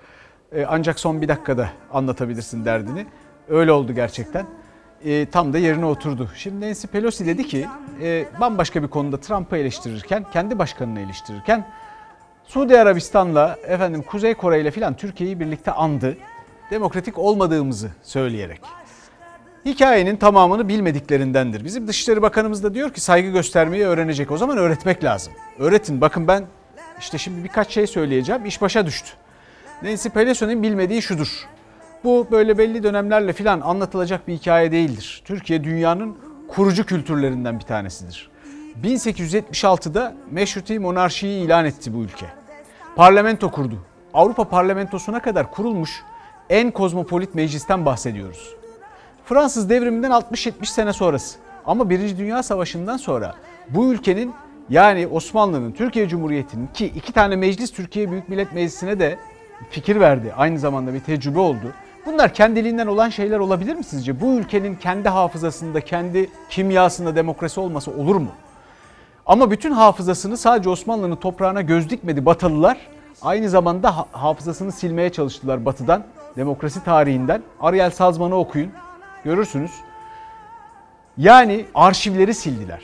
Ee, 0.53 0.65
ancak 0.69 0.99
son 0.99 1.21
bir 1.21 1.27
dakikada 1.27 1.69
anlatabilirsin 1.91 2.65
derdini. 2.65 3.05
Öyle 3.49 3.71
oldu 3.71 3.93
gerçekten. 3.93 4.45
Ee, 5.05 5.25
tam 5.31 5.53
da 5.53 5.57
yerine 5.57 5.85
oturdu. 5.85 6.29
Şimdi 6.35 6.67
Nancy 6.67 6.87
Pelosi 6.87 7.25
dedi 7.25 7.47
ki 7.47 7.67
e, 8.01 8.25
bambaşka 8.41 8.83
bir 8.83 8.87
konuda 8.87 9.19
Trump'ı 9.19 9.57
eleştirirken, 9.57 10.25
kendi 10.33 10.59
başkanını 10.59 10.99
eleştirirken 10.99 11.67
Suudi 12.49 12.79
Arabistan'la 12.79 13.57
efendim 13.67 14.01
Kuzey 14.01 14.33
Kore 14.33 14.61
ile 14.61 14.71
filan 14.71 14.93
Türkiye'yi 14.93 15.39
birlikte 15.39 15.71
andı. 15.71 16.17
Demokratik 16.71 17.17
olmadığımızı 17.17 17.89
söyleyerek. 18.03 18.61
Hikayenin 19.65 20.15
tamamını 20.15 20.67
bilmediklerindendir. 20.67 21.65
Bizim 21.65 21.87
Dışişleri 21.87 22.21
Bakanımız 22.21 22.63
da 22.63 22.73
diyor 22.73 22.93
ki 22.93 23.01
saygı 23.01 23.29
göstermeyi 23.29 23.85
öğrenecek. 23.85 24.31
O 24.31 24.37
zaman 24.37 24.57
öğretmek 24.57 25.03
lazım. 25.03 25.33
Öğretin. 25.59 26.01
Bakın 26.01 26.27
ben 26.27 26.45
işte 26.99 27.17
şimdi 27.17 27.43
birkaç 27.43 27.71
şey 27.71 27.87
söyleyeceğim. 27.87 28.45
İş 28.45 28.61
başa 28.61 28.85
düştü. 28.85 29.09
Nancy 29.83 30.09
Pelosi'nin 30.09 30.63
bilmediği 30.63 31.01
şudur. 31.01 31.47
Bu 32.03 32.27
böyle 32.31 32.57
belli 32.57 32.83
dönemlerle 32.83 33.33
filan 33.33 33.61
anlatılacak 33.61 34.27
bir 34.27 34.33
hikaye 34.33 34.71
değildir. 34.71 35.21
Türkiye 35.25 35.63
dünyanın 35.63 36.17
kurucu 36.47 36.85
kültürlerinden 36.85 37.59
bir 37.59 37.65
tanesidir. 37.65 38.29
1876'da 38.83 40.15
meşruti 40.31 40.79
monarşiyi 40.79 41.45
ilan 41.45 41.65
etti 41.65 41.93
bu 41.93 41.97
ülke 41.97 42.38
parlamento 42.95 43.51
kurdu. 43.51 43.75
Avrupa 44.13 44.43
parlamentosuna 44.43 45.19
kadar 45.19 45.51
kurulmuş 45.51 46.03
en 46.49 46.71
kozmopolit 46.71 47.35
meclisten 47.35 47.85
bahsediyoruz. 47.85 48.55
Fransız 49.25 49.69
devriminden 49.69 50.11
60-70 50.11 50.65
sene 50.65 50.93
sonrası. 50.93 51.39
Ama 51.65 51.89
Birinci 51.89 52.17
Dünya 52.17 52.43
Savaşı'ndan 52.43 52.97
sonra 52.97 53.35
bu 53.69 53.93
ülkenin 53.93 54.33
yani 54.69 55.07
Osmanlı'nın, 55.07 55.71
Türkiye 55.71 56.07
Cumhuriyeti'nin 56.07 56.67
ki 56.67 56.85
iki 56.85 57.13
tane 57.13 57.35
meclis 57.35 57.71
Türkiye 57.71 58.11
Büyük 58.11 58.29
Millet 58.29 58.53
Meclisi'ne 58.53 58.99
de 58.99 59.17
fikir 59.69 59.99
verdi. 59.99 60.33
Aynı 60.37 60.59
zamanda 60.59 60.93
bir 60.93 60.99
tecrübe 60.99 61.39
oldu. 61.39 61.73
Bunlar 62.05 62.33
kendiliğinden 62.33 62.87
olan 62.87 63.09
şeyler 63.09 63.39
olabilir 63.39 63.75
mi 63.75 63.83
sizce? 63.83 64.21
Bu 64.21 64.25
ülkenin 64.25 64.75
kendi 64.75 65.09
hafızasında, 65.09 65.81
kendi 65.81 66.29
kimyasında 66.49 67.15
demokrasi 67.15 67.59
olması 67.59 67.91
olur 67.91 68.15
mu? 68.15 68.29
Ama 69.25 69.51
bütün 69.51 69.71
hafızasını 69.71 70.37
sadece 70.37 70.69
Osmanlı'nın 70.69 71.15
toprağına 71.15 71.61
göz 71.61 71.89
dikmedi 71.89 72.25
Batılılar. 72.25 72.77
Aynı 73.21 73.49
zamanda 73.49 73.95
hafızasını 74.11 74.71
silmeye 74.71 75.09
çalıştılar 75.09 75.65
Batı'dan, 75.65 76.03
demokrasi 76.37 76.83
tarihinden. 76.83 77.41
Ariel 77.61 77.91
Sazman'ı 77.91 78.35
okuyun, 78.35 78.71
görürsünüz. 79.23 79.71
Yani 81.17 81.65
arşivleri 81.75 82.33
sildiler. 82.33 82.81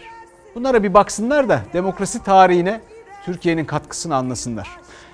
Bunlara 0.56 0.84
bir 0.84 0.94
baksınlar 0.94 1.50
da 1.50 1.60
demokrasi 1.74 2.24
tarihine 2.24 2.82
Türkiye'nin 3.26 3.66
katkısını 3.66 4.16
anlasınlar. 4.16 4.68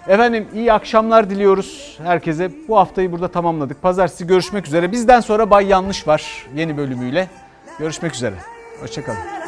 Efendim 0.07 0.47
iyi 0.53 0.73
akşamlar 0.73 1.29
diliyoruz 1.29 1.99
herkese. 2.03 2.51
Bu 2.67 2.77
haftayı 2.77 3.11
burada 3.11 3.27
tamamladık. 3.27 3.81
Pazartesi 3.81 4.27
görüşmek 4.27 4.67
üzere. 4.67 4.91
Bizden 4.91 5.19
sonra 5.19 5.49
Bay 5.49 5.67
Yanlış 5.67 6.07
var 6.07 6.47
yeni 6.55 6.77
bölümüyle. 6.77 7.27
Görüşmek 7.79 8.15
üzere. 8.15 8.35
Hoşçakalın. 8.81 9.40